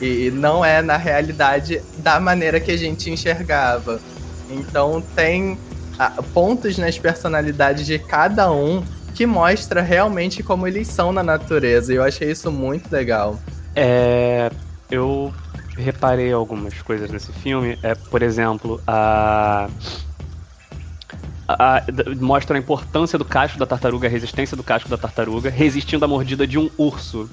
E 0.00 0.32
não 0.32 0.64
é 0.64 0.82
na 0.82 0.96
realidade 0.96 1.80
da 1.98 2.18
maneira 2.18 2.58
que 2.58 2.72
a 2.72 2.76
gente 2.76 3.08
enxergava. 3.08 4.00
Então 4.50 5.00
tem 5.14 5.56
ah, 5.96 6.20
pontos 6.34 6.76
nas 6.76 6.98
personalidades 6.98 7.86
de 7.86 8.00
cada 8.00 8.50
um 8.50 8.82
que 9.14 9.26
mostra 9.26 9.82
realmente 9.82 10.42
como 10.42 10.66
eles 10.66 10.88
são 10.88 11.12
na 11.12 11.22
natureza. 11.22 11.92
E 11.92 11.96
eu 11.96 12.02
achei 12.02 12.30
isso 12.30 12.50
muito 12.50 12.90
legal. 12.90 13.38
É, 13.74 14.50
eu 14.90 15.32
reparei 15.76 16.32
algumas 16.32 16.80
coisas 16.82 17.10
nesse 17.10 17.32
filme. 17.32 17.78
É, 17.82 17.94
por 17.94 18.22
exemplo, 18.22 18.80
a, 18.86 19.68
a, 21.48 21.82
mostra 22.20 22.56
a 22.56 22.60
importância 22.60 23.18
do 23.18 23.24
casco 23.24 23.58
da 23.58 23.66
tartaruga, 23.66 24.08
a 24.08 24.10
resistência 24.10 24.56
do 24.56 24.62
casco 24.62 24.88
da 24.88 24.96
tartaruga, 24.96 25.50
resistindo 25.50 26.04
à 26.04 26.08
mordida 26.08 26.46
de 26.46 26.58
um 26.58 26.70
urso. 26.76 27.28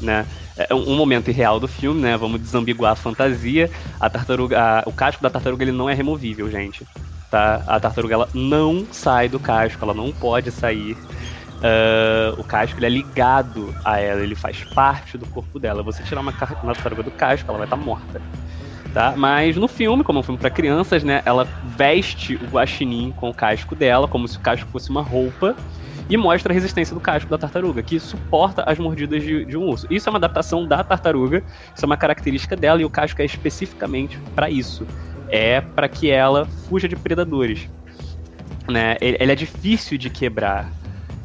Né? 0.00 0.26
É 0.56 0.74
um 0.74 0.96
momento 0.96 1.28
irreal 1.28 1.58
do 1.58 1.68
filme, 1.68 2.00
né? 2.00 2.16
Vamos 2.16 2.40
desambiguar 2.40 2.92
a 2.92 2.96
fantasia. 2.96 3.70
A 4.00 4.08
tartaruga, 4.08 4.60
a, 4.60 4.82
o 4.86 4.92
casco 4.92 5.22
da 5.22 5.30
tartaruga 5.30 5.64
ele 5.64 5.72
não 5.72 5.88
é 5.88 5.94
removível, 5.94 6.50
gente 6.50 6.86
tá? 7.30 7.62
A 7.66 7.78
tartaruga 7.78 8.14
ela 8.14 8.28
não 8.34 8.86
sai 8.90 9.28
do 9.28 9.38
casco, 9.38 9.84
ela 9.84 9.94
não 9.94 10.12
pode 10.12 10.50
sair. 10.50 10.96
Uh, 11.58 12.38
o 12.38 12.44
casco 12.44 12.78
ele 12.78 12.86
é 12.86 12.88
ligado 12.88 13.74
a 13.84 13.98
ela, 13.98 14.20
ele 14.20 14.34
faz 14.34 14.62
parte 14.64 15.18
do 15.18 15.26
corpo 15.26 15.58
dela. 15.58 15.82
Você 15.82 16.02
tirar 16.02 16.20
uma, 16.20 16.32
tartaruga 16.32 17.02
do 17.02 17.10
casco, 17.10 17.48
ela 17.48 17.58
vai 17.58 17.66
estar 17.66 17.76
tá 17.76 17.82
morta. 17.82 18.22
Tá? 18.94 19.14
Mas 19.16 19.56
no 19.56 19.68
filme, 19.68 20.02
como 20.02 20.18
é 20.18 20.20
um 20.20 20.22
filme 20.22 20.38
para 20.38 20.50
crianças, 20.50 21.04
né, 21.04 21.22
ela 21.24 21.46
veste 21.76 22.36
o 22.36 22.46
guaxinim 22.46 23.12
com 23.16 23.28
o 23.28 23.34
casco 23.34 23.74
dela, 23.74 24.08
como 24.08 24.26
se 24.26 24.38
o 24.38 24.40
casco 24.40 24.68
fosse 24.70 24.88
uma 24.88 25.02
roupa, 25.02 25.54
e 26.08 26.16
mostra 26.16 26.52
a 26.52 26.54
resistência 26.54 26.94
do 26.94 27.00
casco 27.00 27.28
da 27.28 27.36
tartaruga, 27.36 27.82
que 27.82 28.00
suporta 28.00 28.62
as 28.62 28.78
mordidas 28.78 29.22
de, 29.22 29.44
de 29.44 29.58
um 29.58 29.64
urso. 29.64 29.86
Isso 29.90 30.08
é 30.08 30.10
uma 30.10 30.16
adaptação 30.16 30.66
da 30.66 30.82
tartaruga, 30.82 31.42
isso 31.74 31.84
é 31.84 31.86
uma 31.86 31.98
característica 31.98 32.56
dela, 32.56 32.80
e 32.80 32.84
o 32.84 32.88
casco 32.88 33.20
é 33.20 33.26
especificamente 33.26 34.18
para 34.34 34.48
isso 34.48 34.86
é 35.30 35.60
para 35.60 35.88
que 35.88 36.10
ela 36.10 36.46
fuja 36.68 36.88
de 36.88 36.96
predadores. 36.96 37.68
Né? 38.68 38.96
Ele 39.00 39.32
é 39.32 39.34
difícil 39.34 39.96
de 39.96 40.10
quebrar. 40.10 40.70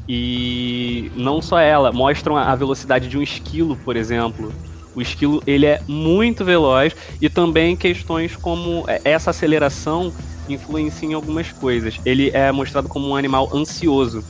E 0.08 1.12
não 1.16 1.42
só 1.42 1.60
ela, 1.60 1.92
mostram 1.92 2.38
a 2.38 2.54
velocidade 2.56 3.08
de 3.08 3.18
um 3.18 3.22
esquilo, 3.22 3.76
por 3.78 3.96
exemplo. 3.96 4.54
O 4.96 5.02
esquilo 5.02 5.42
ele 5.48 5.66
é 5.66 5.82
muito 5.88 6.46
veloz 6.46 6.96
e 7.20 7.30
também 7.30 7.76
questões 7.76 8.36
como 8.36 8.86
é, 8.88 9.02
essa 9.04 9.32
aceleração 9.32 10.14
influencia 10.48 11.10
em 11.10 11.14
algumas 11.14 11.52
coisas. 11.52 12.00
Ele 12.06 12.30
é 12.32 12.52
mostrado 12.52 12.88
como 12.88 13.08
um 13.08 13.16
animal 13.16 13.50
ansioso, 13.56 14.24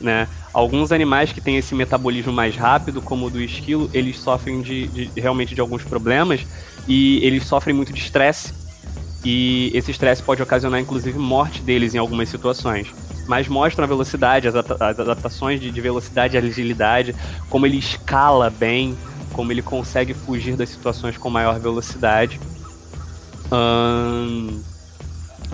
né? 0.00 0.28
Alguns 0.52 0.92
animais 0.92 1.32
que 1.32 1.40
têm 1.40 1.56
esse 1.56 1.74
metabolismo 1.74 2.32
mais 2.32 2.54
rápido, 2.54 3.02
como 3.02 3.26
o 3.26 3.30
do 3.30 3.40
esquilo, 3.40 3.90
eles 3.92 4.16
sofrem 4.18 4.62
de, 4.62 4.86
de 4.86 5.20
realmente 5.20 5.54
de 5.54 5.60
alguns 5.60 5.82
problemas 5.82 6.46
e 6.86 7.18
eles 7.24 7.44
sofrem 7.44 7.74
muito 7.74 7.92
de 7.92 7.98
estresse 7.98 8.63
e 9.24 9.70
esse 9.72 9.90
estresse 9.90 10.22
pode 10.22 10.42
ocasionar 10.42 10.78
inclusive 10.80 11.18
morte 11.18 11.62
deles 11.62 11.94
em 11.94 11.98
algumas 11.98 12.28
situações. 12.28 12.88
Mas 13.26 13.48
mostram 13.48 13.84
a 13.84 13.88
velocidade, 13.88 14.46
as, 14.46 14.54
adaptações 14.54 15.60
de, 15.60 15.70
de 15.70 15.80
velocidade 15.80 16.36
e 16.36 16.38
agilidade, 16.38 17.14
como 17.48 17.64
ele 17.64 17.78
escala 17.78 18.50
bem, 18.50 18.94
como 19.32 19.50
ele 19.50 19.62
consegue 19.62 20.12
fugir 20.12 20.56
das 20.56 20.68
situações 20.68 21.16
com 21.16 21.30
maior 21.30 21.58
velocidade. 21.58 22.38
Hum, 23.50 24.62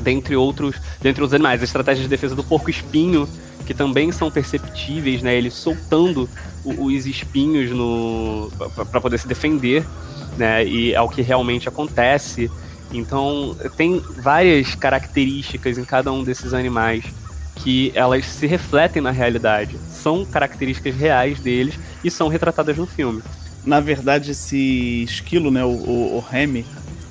dentre 0.00 0.35
outros, 0.35 0.76
dentre 1.00 1.22
os 1.22 1.33
animais, 1.33 1.61
a 1.61 1.64
estratégia 1.64 2.02
de 2.02 2.09
defesa 2.09 2.35
do 2.35 2.42
porco 2.42 2.70
espinho, 2.70 3.28
que 3.66 3.74
também 3.74 4.11
são 4.11 4.30
perceptíveis, 4.30 5.22
né? 5.22 5.37
Ele 5.37 5.50
soltando 5.50 6.28
os 6.64 7.06
espinhos 7.06 7.70
no 7.70 8.50
para 8.90 9.00
poder 9.00 9.18
se 9.18 9.28
defender, 9.28 9.85
né? 10.37 10.64
E 10.64 10.92
é 10.92 11.00
o 11.00 11.09
que 11.09 11.22
realmente 11.22 11.68
acontece. 11.68 12.50
Então, 12.92 13.57
tem 13.76 14.00
várias 14.00 14.74
características 14.74 15.79
em 15.79 15.85
cada 15.85 16.12
um 16.12 16.24
desses 16.24 16.53
animais 16.53 17.05
que 17.57 17.92
elas 17.94 18.26
se 18.26 18.46
refletem 18.46 19.03
na 19.03 19.11
realidade. 19.11 19.79
São 19.90 20.24
características 20.24 20.94
reais 20.96 21.38
deles 21.40 21.79
e 22.03 22.11
são 22.11 22.29
retratadas 22.29 22.76
no 22.76 22.87
filme. 22.87 23.22
Na 23.64 23.81
verdade, 23.81 24.31
esse 24.31 25.05
esquilo, 25.05 25.50
né, 25.50 25.64
o, 25.64 25.68
o, 25.68 26.16
o 26.16 26.20
Remy, 26.20 26.64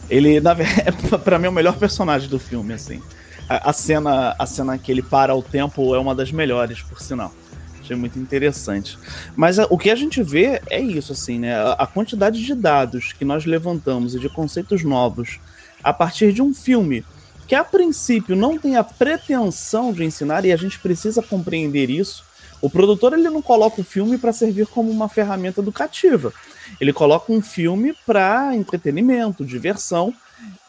ele, 0.09 0.39
na 0.39 0.55
pra 1.23 1.37
mim 1.37 1.45
é 1.45 1.49
o 1.49 1.53
melhor 1.53 1.77
personagem 1.77 2.27
do 2.27 2.39
filme, 2.39 2.73
assim. 2.73 3.01
A, 3.47 3.69
a, 3.69 3.73
cena, 3.73 4.35
a 4.37 4.45
cena 4.45 4.77
que 4.77 4.91
ele 4.91 5.03
para 5.03 5.35
o 5.35 5.43
tempo 5.43 5.93
é 5.93 5.99
uma 5.99 6.15
das 6.15 6.31
melhores, 6.31 6.81
por 6.81 6.99
sinal. 6.99 7.31
Achei 7.79 7.95
muito 7.95 8.17
interessante. 8.17 8.97
Mas 9.35 9.59
a, 9.59 9.67
o 9.69 9.77
que 9.77 9.91
a 9.91 9.95
gente 9.95 10.21
vê 10.23 10.61
é 10.69 10.79
isso, 10.79 11.11
assim, 11.11 11.39
né? 11.39 11.55
A, 11.55 11.73
a 11.73 11.87
quantidade 11.87 12.43
de 12.43 12.55
dados 12.55 13.13
que 13.13 13.23
nós 13.23 13.45
levantamos 13.45 14.15
e 14.15 14.19
de 14.19 14.29
conceitos 14.29 14.83
novos 14.83 15.39
a 15.83 15.93
partir 15.93 16.33
de 16.33 16.41
um 16.41 16.53
filme 16.53 17.05
que 17.47 17.55
a 17.55 17.63
princípio 17.63 18.35
não 18.35 18.59
tem 18.59 18.75
a 18.75 18.83
pretensão 18.83 19.91
de 19.91 20.03
ensinar 20.03 20.45
e 20.45 20.51
a 20.51 20.55
gente 20.55 20.77
precisa 20.77 21.23
compreender 21.23 21.89
isso. 21.89 22.23
O 22.61 22.69
produtor 22.69 23.13
ele 23.13 23.29
não 23.29 23.41
coloca 23.41 23.81
o 23.81 23.83
filme 23.83 24.19
para 24.19 24.31
servir 24.31 24.67
como 24.67 24.91
uma 24.91 25.09
ferramenta 25.09 25.59
educativa. 25.59 26.31
Ele 26.79 26.93
coloca 26.93 27.33
um 27.33 27.41
filme 27.41 27.95
para 28.05 28.55
entretenimento, 28.55 29.43
diversão. 29.43 30.13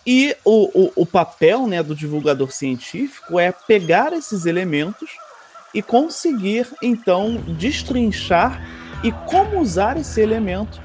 E 0.06 0.34
o, 0.42 0.86
o, 0.86 0.92
o, 1.02 1.06
papel 1.06 1.66
né, 1.66 1.82
do 1.82 1.94
divulgador 1.94 2.50
científico 2.50 3.38
é 3.38 3.52
pegar 3.52 4.14
esses 4.14 4.46
elementos 4.46 5.10
e 5.74 5.82
conseguir, 5.82 6.66
então, 6.82 7.36
destrinchar 7.58 8.58
e 9.04 9.12
como 9.12 9.60
usar 9.60 9.98
esse 9.98 10.20
elemento 10.20 10.80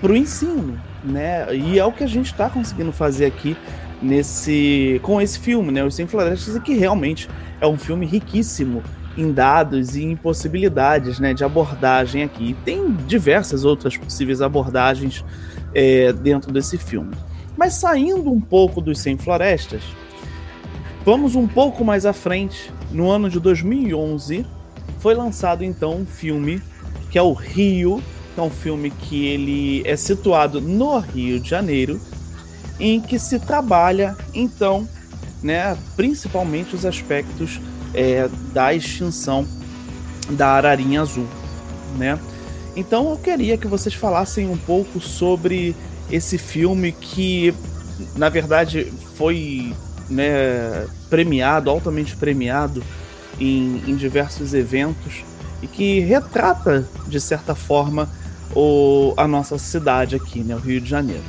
para 0.00 0.12
o 0.12 0.16
ensino 0.16 0.80
né? 1.04 1.54
E 1.54 1.78
é 1.78 1.84
o 1.84 1.92
que 1.92 2.02
a 2.02 2.08
gente 2.08 2.26
está 2.26 2.48
conseguindo 2.48 2.92
fazer 2.92 3.26
aqui 3.26 3.56
nesse 4.00 5.00
com 5.02 5.20
esse 5.20 5.38
filme, 5.38 5.70
né? 5.70 5.84
Os 5.84 5.94
Sem 5.94 6.06
Florestas, 6.06 6.58
que 6.62 6.74
realmente 6.74 7.28
é 7.60 7.66
um 7.66 7.76
filme 7.76 8.06
riquíssimo 8.06 8.82
em 9.16 9.32
dados 9.32 9.96
e 9.96 10.02
em 10.02 10.16
possibilidades 10.16 11.20
né, 11.20 11.32
de 11.32 11.44
abordagem 11.44 12.22
aqui. 12.22 12.50
E 12.50 12.54
tem 12.54 12.92
diversas 13.06 13.64
outras 13.64 13.96
possíveis 13.96 14.42
abordagens 14.42 15.24
é, 15.72 16.12
dentro 16.12 16.52
desse 16.52 16.76
filme. 16.76 17.14
Mas 17.56 17.74
saindo 17.74 18.30
um 18.30 18.40
pouco 18.40 18.80
dos 18.80 18.98
Sem 18.98 19.16
Florestas, 19.16 19.82
vamos 21.04 21.36
um 21.36 21.46
pouco 21.46 21.84
mais 21.84 22.04
à 22.04 22.12
frente. 22.12 22.72
No 22.90 23.10
ano 23.10 23.28
de 23.28 23.38
2011, 23.40 24.44
foi 24.98 25.14
lançado 25.14 25.64
então 25.64 25.96
um 25.96 26.06
filme 26.06 26.60
que 27.10 27.18
é 27.18 27.22
o 27.22 27.32
Rio, 27.32 28.02
é 28.40 28.42
um 28.42 28.50
filme 28.50 28.90
que 28.90 29.26
ele 29.26 29.82
é 29.84 29.96
situado 29.96 30.60
no 30.60 30.98
Rio 30.98 31.38
de 31.40 31.48
Janeiro, 31.48 32.00
em 32.78 33.00
que 33.00 33.18
se 33.18 33.38
trabalha 33.38 34.16
então, 34.32 34.88
né, 35.42 35.76
principalmente 35.96 36.74
os 36.74 36.84
aspectos 36.84 37.60
é, 37.92 38.28
da 38.52 38.74
extinção 38.74 39.46
da 40.30 40.48
ararinha 40.48 41.02
azul, 41.02 41.26
né? 41.96 42.18
Então 42.76 43.10
eu 43.10 43.16
queria 43.16 43.56
que 43.56 43.68
vocês 43.68 43.94
falassem 43.94 44.48
um 44.48 44.56
pouco 44.56 45.00
sobre 45.00 45.76
esse 46.10 46.38
filme 46.38 46.90
que, 46.90 47.54
na 48.16 48.28
verdade, 48.28 48.92
foi 49.16 49.72
né, 50.10 50.86
premiado, 51.08 51.70
altamente 51.70 52.16
premiado 52.16 52.82
em, 53.38 53.82
em 53.86 53.94
diversos 53.94 54.54
eventos 54.54 55.22
e 55.62 55.66
que 55.66 56.00
retrata, 56.00 56.86
de 57.06 57.20
certa 57.20 57.54
forma, 57.54 58.08
o, 58.54 59.14
a 59.16 59.26
nossa 59.28 59.58
cidade 59.58 60.16
aqui, 60.16 60.40
né, 60.40 60.54
o 60.54 60.58
Rio 60.58 60.80
de 60.80 60.88
Janeiro. 60.88 61.22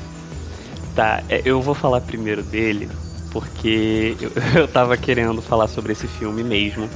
Tá, 0.96 1.22
é, 1.30 1.42
eu 1.44 1.62
vou 1.62 1.76
falar 1.76 2.02
primeiro 2.02 2.42
dele, 2.42 2.90
porque 3.32 4.16
eu, 4.20 4.32
eu 4.62 4.68
tava 4.68 4.96
querendo 4.96 5.42
falar 5.42 5.68
sobre 5.68 5.92
esse 5.92 6.08
filme 6.08 6.44
mesmo. 6.44 6.90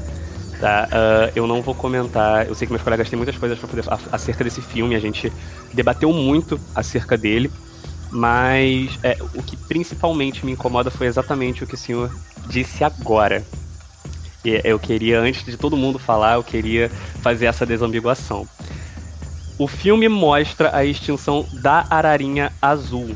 Tá? 0.59 0.89
Uh, 0.91 1.31
eu 1.35 1.47
não 1.47 1.61
vou 1.61 1.73
comentar. 1.73 2.45
Eu 2.45 2.53
sei 2.53 2.67
que 2.67 2.73
meus 2.73 2.83
colegas 2.83 3.09
têm 3.09 3.15
muitas 3.15 3.37
coisas 3.37 3.57
para 3.57 3.67
poder 3.67 3.83
acerca 4.11 4.43
desse 4.43 4.61
filme. 4.61 4.93
A 4.93 4.99
gente 4.99 5.31
debateu 5.73 6.11
muito 6.11 6.59
acerca 6.75 7.17
dele, 7.17 7.49
mas 8.11 8.99
é, 9.01 9.17
o 9.33 9.41
que 9.41 9.55
principalmente 9.55 10.45
me 10.45 10.51
incomoda 10.51 10.91
foi 10.91 11.07
exatamente 11.07 11.63
o 11.63 11.67
que 11.67 11.75
o 11.75 11.77
senhor 11.77 12.11
disse 12.47 12.83
agora. 12.83 13.43
E 14.43 14.61
eu 14.63 14.79
queria, 14.79 15.19
antes 15.19 15.45
de 15.45 15.57
todo 15.57 15.77
mundo 15.77 15.99
falar, 15.99 16.35
eu 16.35 16.43
queria 16.43 16.89
fazer 17.21 17.45
essa 17.45 17.65
desambiguação. 17.65 18.47
O 19.59 19.67
filme 19.67 20.07
mostra 20.07 20.73
a 20.73 20.85
extinção 20.85 21.45
da 21.61 21.85
ararinha 21.89 22.49
azul, 22.61 23.13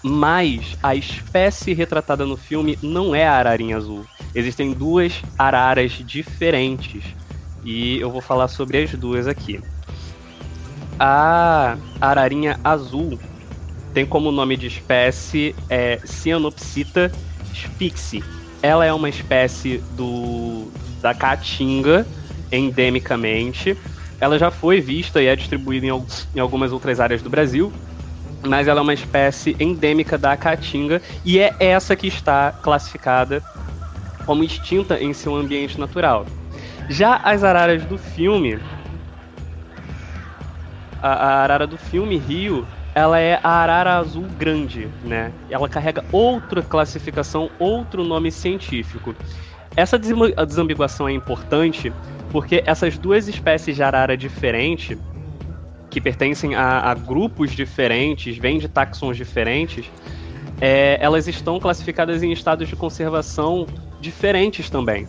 mas 0.00 0.78
a 0.80 0.94
espécie 0.94 1.74
retratada 1.74 2.24
no 2.24 2.36
filme 2.36 2.78
não 2.80 3.12
é 3.12 3.26
a 3.26 3.32
ararinha 3.32 3.76
azul. 3.76 4.06
Existem 4.32 4.72
duas 4.72 5.20
araras 5.36 5.90
diferentes 5.90 7.02
e 7.64 7.98
eu 7.98 8.08
vou 8.08 8.20
falar 8.20 8.46
sobre 8.46 8.84
as 8.84 8.92
duas 8.92 9.26
aqui. 9.26 9.60
A 10.96 11.76
ararinha 12.00 12.60
azul 12.62 13.18
tem 13.92 14.06
como 14.06 14.30
nome 14.30 14.56
de 14.56 14.68
espécie 14.68 15.56
é, 15.68 15.98
Cyanopsita 16.04 17.10
spixi. 17.52 18.22
Ela 18.62 18.86
é 18.86 18.92
uma 18.92 19.08
espécie 19.08 19.78
do 19.96 20.70
da 21.02 21.12
caatinga 21.12 22.06
endemicamente. 22.52 23.76
Ela 24.20 24.38
já 24.38 24.50
foi 24.50 24.80
vista 24.80 25.22
e 25.22 25.26
é 25.26 25.36
distribuída 25.36 25.86
em, 25.86 25.90
em 26.34 26.40
algumas 26.40 26.72
outras 26.72 27.00
áreas 27.00 27.22
do 27.22 27.30
Brasil, 27.30 27.76
mas 28.46 28.68
ela 28.68 28.80
é 28.80 28.82
uma 28.82 28.94
espécie 28.94 29.56
endêmica 29.60 30.18
da 30.18 30.36
caatinga 30.36 31.02
e 31.24 31.38
é 31.38 31.56
essa 31.60 31.96
que 31.96 32.06
está 32.06 32.52
classificada 32.52 33.44
como 34.24 34.44
extinta 34.44 35.00
em 35.00 35.12
seu 35.14 35.34
ambiente 35.34 35.78
natural. 35.80 36.32
Já 36.88 37.16
as 37.16 37.44
araras 37.44 37.86
do 37.86 37.98
filme, 37.98 38.64
a, 41.00 41.12
a 41.12 41.42
arara 41.42 41.66
do 41.66 41.78
filme 41.78 42.16
Rio, 42.16 42.68
ela 42.94 43.18
é 43.20 43.38
a 43.42 43.50
arara 43.50 43.96
azul 43.98 44.30
grande, 44.30 44.94
né? 45.02 45.34
Ela 45.48 45.68
carrega 45.68 46.06
outra 46.10 46.62
classificação, 46.62 47.54
outro 47.58 48.04
nome 48.04 48.30
científico. 48.32 49.16
Essa 49.76 49.98
desambiguação 49.98 51.06
é 51.06 51.12
importante 51.12 51.92
porque 52.30 52.62
essas 52.66 52.96
duas 52.96 53.28
espécies 53.28 53.76
de 53.76 53.82
arara 53.82 54.16
diferente 54.16 54.98
que 55.90 56.00
pertencem 56.00 56.54
a, 56.54 56.90
a 56.90 56.94
grupos 56.94 57.52
diferentes, 57.52 58.36
vêm 58.36 58.58
de 58.58 58.68
taxons 58.68 59.16
diferentes, 59.16 59.90
é, 60.60 60.98
elas 61.00 61.28
estão 61.28 61.60
classificadas 61.60 62.22
em 62.22 62.32
estados 62.32 62.68
de 62.68 62.76
conservação 62.76 63.66
diferentes 64.00 64.68
também. 64.68 65.06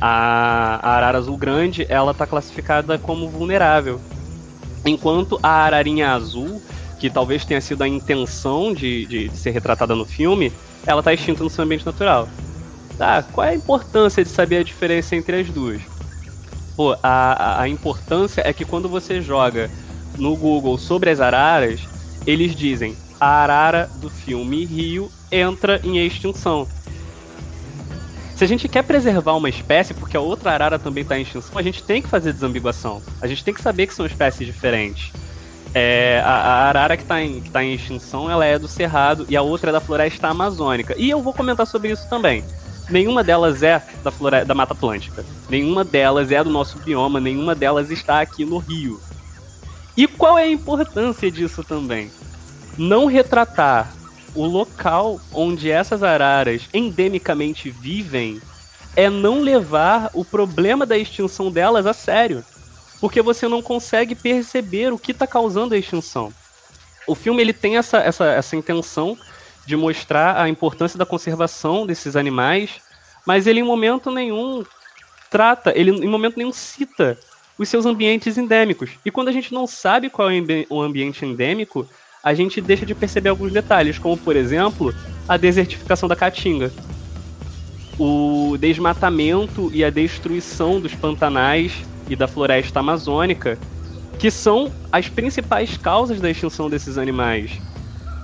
A, 0.00 0.80
a 0.82 0.96
arara 0.96 1.18
azul 1.18 1.36
grande, 1.36 1.86
ela 1.88 2.12
está 2.12 2.26
classificada 2.26 2.98
como 2.98 3.28
vulnerável, 3.28 4.00
enquanto 4.84 5.38
a 5.42 5.50
ararinha 5.50 6.12
azul, 6.12 6.62
que 6.98 7.08
talvez 7.08 7.44
tenha 7.44 7.60
sido 7.60 7.82
a 7.82 7.88
intenção 7.88 8.72
de, 8.72 9.06
de, 9.06 9.28
de 9.28 9.36
ser 9.36 9.50
retratada 9.50 9.94
no 9.94 10.04
filme, 10.04 10.52
ela 10.86 11.00
está 11.00 11.12
extinta 11.12 11.44
no 11.44 11.50
seu 11.50 11.64
ambiente 11.64 11.86
natural. 11.86 12.28
Tá, 12.98 13.22
qual 13.22 13.46
é 13.46 13.50
a 13.50 13.54
importância 13.54 14.24
de 14.24 14.28
saber 14.28 14.58
a 14.58 14.62
diferença 14.64 15.14
entre 15.14 15.40
as 15.40 15.48
duas? 15.48 15.80
Pô, 16.76 16.96
a, 17.00 17.62
a 17.62 17.68
importância 17.68 18.42
é 18.44 18.52
que 18.52 18.64
quando 18.64 18.88
você 18.88 19.22
joga 19.22 19.70
no 20.18 20.36
Google 20.36 20.76
sobre 20.76 21.08
as 21.08 21.20
araras, 21.20 21.80
eles 22.26 22.56
dizem 22.56 22.96
a 23.20 23.26
arara 23.42 23.88
do 24.00 24.10
filme 24.10 24.64
Rio 24.64 25.10
entra 25.30 25.80
em 25.84 26.04
extinção. 26.04 26.66
Se 28.34 28.44
a 28.44 28.46
gente 28.46 28.68
quer 28.68 28.82
preservar 28.82 29.34
uma 29.34 29.48
espécie, 29.48 29.94
porque 29.94 30.16
a 30.16 30.20
outra 30.20 30.52
arara 30.52 30.78
também 30.78 31.02
está 31.02 31.18
em 31.18 31.22
extinção, 31.22 31.56
a 31.56 31.62
gente 31.62 31.82
tem 31.82 32.02
que 32.02 32.08
fazer 32.08 32.32
desambiguação. 32.32 33.02
A 33.20 33.26
gente 33.26 33.44
tem 33.44 33.54
que 33.54 33.62
saber 33.62 33.86
que 33.86 33.94
são 33.94 34.06
espécies 34.06 34.46
diferentes. 34.46 35.12
É, 35.74 36.22
a, 36.24 36.30
a, 36.30 36.68
arara 36.68 36.96
que 36.96 37.02
está 37.02 37.20
em, 37.20 37.40
tá 37.40 37.62
em 37.62 37.74
extinção, 37.74 38.30
ela 38.30 38.44
é 38.44 38.58
do 38.58 38.68
Cerrado 38.68 39.26
e 39.28 39.36
a 39.36 39.42
outra 39.42 39.70
é 39.70 39.72
da 39.72 39.80
floresta 39.80 40.28
amazônica. 40.28 40.94
E 40.96 41.10
eu 41.10 41.20
vou 41.22 41.34
comentar 41.34 41.66
sobre 41.66 41.90
isso 41.90 42.08
também. 42.08 42.44
Nenhuma 42.88 43.22
delas 43.22 43.62
é 43.62 43.82
da, 44.02 44.10
floresta, 44.10 44.46
da 44.46 44.54
Mata 44.54 44.72
Atlântica. 44.72 45.24
Nenhuma 45.48 45.84
delas 45.84 46.32
é 46.32 46.42
do 46.42 46.50
nosso 46.50 46.78
bioma, 46.78 47.20
nenhuma 47.20 47.54
delas 47.54 47.90
está 47.90 48.20
aqui 48.20 48.44
no 48.44 48.58
Rio. 48.58 49.00
E 49.96 50.06
qual 50.06 50.38
é 50.38 50.44
a 50.44 50.50
importância 50.50 51.30
disso 51.30 51.62
também? 51.62 52.10
Não 52.78 53.06
retratar 53.06 53.92
o 54.34 54.46
local 54.46 55.20
onde 55.32 55.70
essas 55.70 56.02
araras 56.02 56.68
endemicamente 56.72 57.70
vivem 57.70 58.40
é 58.94 59.10
não 59.10 59.40
levar 59.40 60.10
o 60.14 60.24
problema 60.24 60.86
da 60.86 60.96
extinção 60.96 61.50
delas 61.50 61.86
a 61.86 61.92
sério. 61.92 62.44
Porque 63.00 63.22
você 63.22 63.46
não 63.46 63.62
consegue 63.62 64.14
perceber 64.14 64.92
o 64.92 64.98
que 64.98 65.12
está 65.12 65.26
causando 65.26 65.74
a 65.74 65.78
extinção. 65.78 66.32
O 67.06 67.14
filme 67.14 67.40
ele 67.40 67.52
tem 67.52 67.76
essa, 67.76 67.98
essa, 67.98 68.26
essa 68.26 68.56
intenção 68.56 69.16
de 69.68 69.76
mostrar 69.76 70.40
a 70.40 70.48
importância 70.48 70.98
da 70.98 71.04
conservação 71.04 71.86
desses 71.86 72.16
animais, 72.16 72.80
mas 73.26 73.46
ele 73.46 73.60
em 73.60 73.62
momento 73.62 74.10
nenhum 74.10 74.64
trata, 75.30 75.74
ele 75.76 75.90
em 75.90 76.08
momento 76.08 76.38
nenhum 76.38 76.54
cita 76.54 77.18
os 77.58 77.68
seus 77.68 77.84
ambientes 77.84 78.38
endêmicos. 78.38 78.92
E 79.04 79.10
quando 79.10 79.28
a 79.28 79.32
gente 79.32 79.52
não 79.52 79.66
sabe 79.66 80.08
qual 80.08 80.30
é 80.30 80.42
o 80.70 80.80
ambiente 80.80 81.22
endêmico, 81.22 81.86
a 82.24 82.32
gente 82.32 82.62
deixa 82.62 82.86
de 82.86 82.94
perceber 82.94 83.28
alguns 83.28 83.52
detalhes, 83.52 83.98
como 83.98 84.16
por 84.16 84.36
exemplo, 84.36 84.94
a 85.28 85.36
desertificação 85.36 86.08
da 86.08 86.16
caatinga. 86.16 86.72
O 87.98 88.56
desmatamento 88.58 89.70
e 89.74 89.84
a 89.84 89.90
destruição 89.90 90.80
dos 90.80 90.94
pantanais 90.94 91.72
e 92.08 92.16
da 92.16 92.26
floresta 92.26 92.80
amazônica, 92.80 93.58
que 94.18 94.30
são 94.30 94.72
as 94.90 95.10
principais 95.10 95.76
causas 95.76 96.22
da 96.22 96.30
extinção 96.30 96.70
desses 96.70 96.96
animais. 96.96 97.50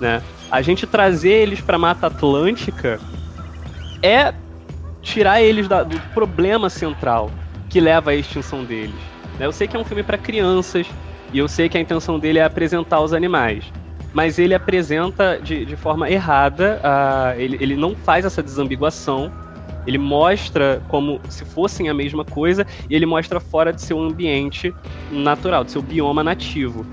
Né? 0.01 0.23
A 0.55 0.63
gente 0.63 0.87
trazer 0.87 1.33
eles 1.33 1.61
para 1.61 1.75
a 1.75 1.79
Mata 1.81 2.07
Atlântica 2.07 3.01
é 4.01 4.33
tirar 5.03 5.43
eles 5.43 5.67
da, 5.67 5.83
do 5.83 5.99
problema 6.15 6.71
central 6.71 7.29
que 7.69 7.81
leva 7.81 8.13
à 8.13 8.15
extinção 8.15 8.63
deles. 8.63 8.95
Né? 9.37 9.47
Eu 9.47 9.51
sei 9.51 9.67
que 9.67 9.77
é 9.77 9.81
um 9.81 9.85
filme 9.85 10.05
para 10.05 10.17
crianças 10.17 10.87
e 11.33 11.39
eu 11.41 11.49
sei 11.49 11.69
que 11.69 11.77
a 11.77 11.81
intenção 11.81 12.21
dele 12.21 12.39
é 12.39 12.45
apresentar 12.45 13.01
os 13.01 13.13
animais. 13.13 13.65
Mas 14.13 14.39
ele 14.39 14.55
apresenta 14.55 15.41
de, 15.43 15.65
de 15.65 15.75
forma 15.75 16.09
errada, 16.09 16.81
uh, 16.85 17.37
ele, 17.37 17.59
ele 17.61 17.75
não 17.75 17.97
faz 17.97 18.25
essa 18.25 18.41
desambiguação, 18.41 19.33
ele 19.85 19.99
mostra 19.99 20.81
como 20.87 21.21
se 21.29 21.45
fossem 21.45 21.89
a 21.89 21.95
mesma 21.95 22.25
coisa 22.25 22.65
e 22.89 22.95
ele 22.95 23.07
mostra 23.07 23.41
fora 23.41 23.73
de 23.73 23.83
seu 23.83 24.01
ambiente 24.01 24.73
natural, 25.11 25.65
de 25.65 25.73
seu 25.73 25.83
bioma 25.83 26.23
nativo. 26.23 26.87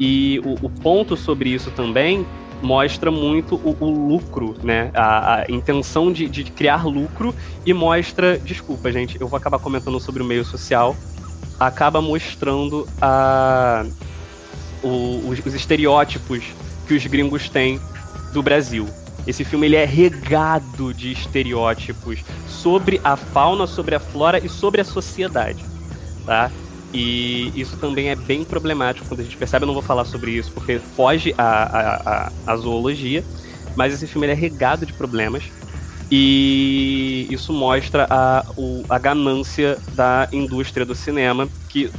E 0.00 0.42
o, 0.44 0.66
o 0.66 0.68
ponto 0.68 1.16
sobre 1.16 1.50
isso 1.50 1.70
também 1.70 2.26
mostra 2.64 3.10
muito 3.10 3.56
o, 3.56 3.76
o 3.78 4.08
lucro, 4.08 4.56
né? 4.62 4.90
A, 4.94 5.42
a 5.42 5.44
intenção 5.48 6.10
de, 6.10 6.28
de, 6.28 6.44
criar 6.44 6.86
lucro 6.86 7.34
e 7.64 7.72
mostra. 7.72 8.38
Desculpa, 8.38 8.90
gente, 8.90 9.20
eu 9.20 9.28
vou 9.28 9.36
acabar 9.36 9.58
comentando 9.58 10.00
sobre 10.00 10.22
o 10.22 10.26
meio 10.26 10.44
social, 10.44 10.96
acaba 11.60 12.00
mostrando 12.00 12.88
a, 13.00 13.84
o, 14.82 15.28
os, 15.28 15.44
os 15.44 15.54
estereótipos 15.54 16.42
que 16.88 16.94
os 16.94 17.06
gringos 17.06 17.48
têm 17.48 17.78
do 18.32 18.42
Brasil. 18.42 18.88
Esse 19.26 19.44
filme 19.44 19.66
ele 19.66 19.76
é 19.76 19.84
regado 19.84 20.92
de 20.92 21.12
estereótipos 21.12 22.22
sobre 22.46 23.00
a 23.04 23.16
fauna, 23.16 23.66
sobre 23.66 23.94
a 23.94 24.00
flora 24.00 24.44
e 24.44 24.48
sobre 24.48 24.80
a 24.80 24.84
sociedade, 24.84 25.64
tá? 26.26 26.50
E 26.94 27.52
isso 27.56 27.76
também 27.76 28.10
é 28.10 28.14
bem 28.14 28.44
problemático 28.44 29.08
quando 29.08 29.18
a 29.18 29.24
gente 29.24 29.36
percebe. 29.36 29.64
Eu 29.64 29.66
não 29.66 29.74
vou 29.74 29.82
falar 29.82 30.04
sobre 30.04 30.30
isso 30.30 30.52
porque 30.52 30.78
foge 30.78 31.34
a, 31.36 31.42
a, 31.44 31.94
a, 32.26 32.32
a 32.46 32.56
zoologia, 32.56 33.24
mas 33.74 33.92
esse 33.92 34.06
filme 34.06 34.28
é 34.28 34.32
regado 34.32 34.86
de 34.86 34.92
problemas 34.92 35.42
e 36.08 37.26
isso 37.30 37.52
mostra 37.52 38.06
a, 38.08 38.44
o, 38.56 38.84
a 38.88 38.96
ganância 38.96 39.76
da 39.94 40.28
indústria 40.32 40.86
do 40.86 40.94
cinema 40.94 41.48
que 41.68 41.90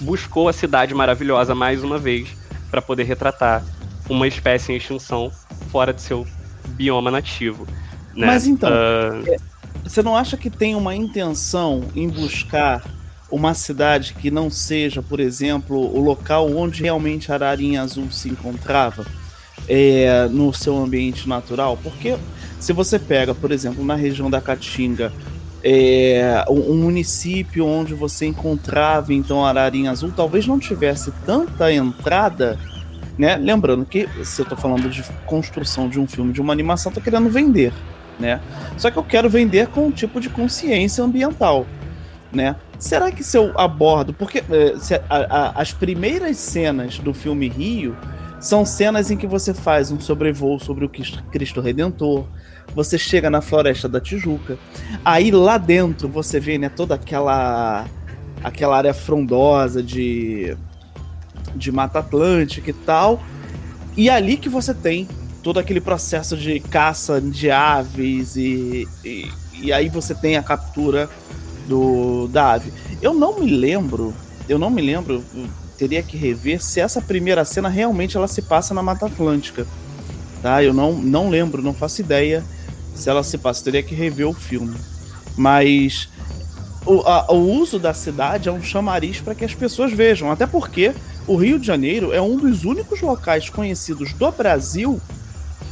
buscou 0.00 0.48
a 0.48 0.54
cidade 0.54 0.94
maravilhosa 0.94 1.54
mais 1.54 1.84
uma 1.84 1.98
vez 1.98 2.34
para 2.70 2.80
poder 2.80 3.02
retratar 3.02 3.62
uma 4.08 4.26
espécie 4.26 4.72
em 4.72 4.76
extinção 4.76 5.30
fora 5.70 5.92
de 5.92 6.00
seu 6.00 6.26
bioma 6.68 7.10
nativo. 7.10 7.66
Né? 8.14 8.26
Mas 8.26 8.46
então, 8.46 8.70
uh... 8.70 9.36
você 9.84 10.02
não 10.02 10.16
acha 10.16 10.38
que 10.38 10.48
tem 10.48 10.74
uma 10.74 10.94
intenção 10.94 11.82
em 11.94 12.08
buscar 12.08 12.82
uma 13.30 13.54
cidade 13.54 14.14
que 14.14 14.30
não 14.30 14.50
seja, 14.50 15.02
por 15.02 15.20
exemplo, 15.20 15.78
o 15.78 16.00
local 16.00 16.50
onde 16.50 16.82
realmente 16.82 17.30
a 17.30 17.34
ararinha 17.34 17.82
azul 17.82 18.10
se 18.10 18.28
encontrava 18.28 19.06
é, 19.68 20.26
no 20.28 20.52
seu 20.52 20.76
ambiente 20.76 21.28
natural? 21.28 21.78
Porque 21.82 22.16
se 22.58 22.72
você 22.72 22.98
pega, 22.98 23.34
por 23.34 23.52
exemplo, 23.52 23.84
na 23.84 23.94
região 23.94 24.28
da 24.28 24.40
Caatinga, 24.40 25.12
é, 25.62 26.44
um 26.48 26.74
município 26.74 27.66
onde 27.66 27.94
você 27.94 28.26
encontrava 28.26 29.12
então 29.12 29.44
a 29.44 29.50
ararinha 29.50 29.90
azul, 29.90 30.12
talvez 30.14 30.46
não 30.46 30.58
tivesse 30.58 31.12
tanta 31.24 31.72
entrada, 31.72 32.58
né? 33.18 33.36
Lembrando 33.36 33.84
que 33.84 34.08
se 34.24 34.40
eu 34.40 34.44
estou 34.44 34.56
falando 34.56 34.88
de 34.88 35.02
construção 35.26 35.88
de 35.88 36.00
um 36.00 36.06
filme, 36.06 36.32
de 36.32 36.40
uma 36.40 36.52
animação, 36.52 36.90
tô 36.90 37.00
querendo 37.00 37.28
vender, 37.28 37.72
né? 38.18 38.40
Só 38.78 38.90
que 38.90 38.96
eu 38.96 39.04
quero 39.04 39.28
vender 39.28 39.68
com 39.68 39.86
um 39.86 39.90
tipo 39.90 40.20
de 40.20 40.30
consciência 40.30 41.04
ambiental, 41.04 41.66
né? 42.32 42.56
Será 42.80 43.12
que 43.12 43.22
se 43.22 43.36
eu 43.36 43.52
abordo, 43.60 44.14
porque 44.14 44.38
é, 44.38 45.00
a, 45.08 45.16
a, 45.16 45.60
as 45.60 45.70
primeiras 45.70 46.38
cenas 46.38 46.98
do 46.98 47.12
filme 47.12 47.46
Rio 47.46 47.94
são 48.40 48.64
cenas 48.64 49.10
em 49.10 49.18
que 49.18 49.26
você 49.26 49.52
faz 49.52 49.92
um 49.92 50.00
sobrevoo 50.00 50.58
sobre 50.58 50.86
o 50.86 50.88
Cristo 50.88 51.60
Redentor, 51.60 52.24
você 52.74 52.96
chega 52.96 53.28
na 53.28 53.42
floresta 53.42 53.86
da 53.86 54.00
Tijuca. 54.00 54.58
Aí 55.04 55.30
lá 55.30 55.58
dentro 55.58 56.08
você 56.08 56.40
vê, 56.40 56.56
né, 56.56 56.70
toda 56.70 56.94
aquela 56.94 57.86
aquela 58.42 58.78
área 58.78 58.94
frondosa 58.94 59.82
de 59.82 60.56
de 61.54 61.70
Mata 61.70 61.98
Atlântica 61.98 62.70
e 62.70 62.72
tal. 62.74 63.20
E 63.94 64.08
é 64.08 64.14
ali 64.14 64.38
que 64.38 64.48
você 64.48 64.72
tem 64.72 65.06
todo 65.42 65.58
aquele 65.58 65.82
processo 65.82 66.34
de 66.34 66.60
caça 66.60 67.20
de 67.20 67.50
aves 67.50 68.36
e, 68.36 68.88
e, 69.04 69.30
e 69.60 69.72
aí 69.72 69.90
você 69.90 70.14
tem 70.14 70.38
a 70.38 70.42
captura 70.42 71.10
do 71.66 72.28
da 72.28 72.52
ave. 72.52 72.72
Eu 73.00 73.14
não 73.14 73.40
me 73.40 73.50
lembro, 73.50 74.14
eu 74.48 74.58
não 74.58 74.70
me 74.70 74.82
lembro, 74.82 75.24
teria 75.76 76.02
que 76.02 76.16
rever 76.16 76.62
se 76.62 76.80
essa 76.80 77.00
primeira 77.00 77.44
cena 77.44 77.68
realmente 77.68 78.16
ela 78.16 78.28
se 78.28 78.42
passa 78.42 78.74
na 78.74 78.82
Mata 78.82 79.06
Atlântica. 79.06 79.66
Tá? 80.42 80.62
Eu 80.62 80.72
não, 80.72 80.92
não 80.92 81.30
lembro, 81.30 81.62
não 81.62 81.74
faço 81.74 82.00
ideia 82.00 82.44
se 82.94 83.08
ela 83.08 83.22
se 83.22 83.38
passa. 83.38 83.64
Teria 83.64 83.82
que 83.82 83.94
rever 83.94 84.28
o 84.28 84.32
filme. 84.32 84.76
Mas 85.36 86.08
o, 86.84 87.00
a, 87.00 87.32
o 87.32 87.60
uso 87.60 87.78
da 87.78 87.94
cidade 87.94 88.48
é 88.48 88.52
um 88.52 88.62
chamariz 88.62 89.20
para 89.20 89.34
que 89.34 89.44
as 89.44 89.54
pessoas 89.54 89.92
vejam. 89.92 90.30
Até 90.30 90.46
porque 90.46 90.92
o 91.26 91.36
Rio 91.36 91.58
de 91.58 91.66
Janeiro 91.66 92.12
é 92.12 92.20
um 92.20 92.36
dos 92.36 92.64
únicos 92.64 93.00
locais 93.00 93.48
conhecidos 93.48 94.12
do 94.12 94.30
Brasil 94.32 95.00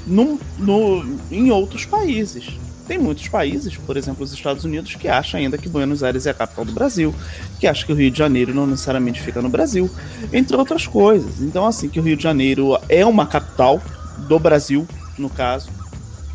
no, 0.07 0.39
no, 0.59 1.19
em 1.31 1.51
outros 1.51 1.85
países. 1.85 2.49
Tem 2.89 2.97
muitos 2.99 3.29
países, 3.29 3.77
por 3.77 3.99
exemplo, 3.99 4.25
os 4.25 4.33
Estados 4.33 4.65
Unidos, 4.65 4.95
que 4.95 5.09
acham 5.09 5.39
ainda 5.39 5.59
que 5.59 5.69
Buenos 5.69 6.03
Aires 6.03 6.27
é 6.27 6.31
a 6.31 6.35
capital 6.35 6.65
do 6.65 6.73
Brasil, 6.73 7.15
que 7.61 7.67
acham 7.67 7.87
que 7.87 7.93
o 7.93 7.95
Rio 7.95 8.11
de 8.11 8.17
Janeiro 8.17 8.55
não 8.55 8.67
necessariamente 8.67 9.21
fica 9.21 9.43
no 9.43 9.51
Brasil, 9.51 9.91
entre 10.33 10.57
outras 10.57 10.87
coisas. 10.87 11.43
Então, 11.43 11.67
assim, 11.67 11.91
que 11.91 12.01
o 12.01 12.03
Rio 12.03 12.17
de 12.17 12.23
Janeiro 12.23 12.79
é 12.89 13.05
uma 13.05 13.27
capital 13.27 13.83
do 14.27 14.39
Brasil, 14.39 14.89
no 15.19 15.29
caso, 15.29 15.69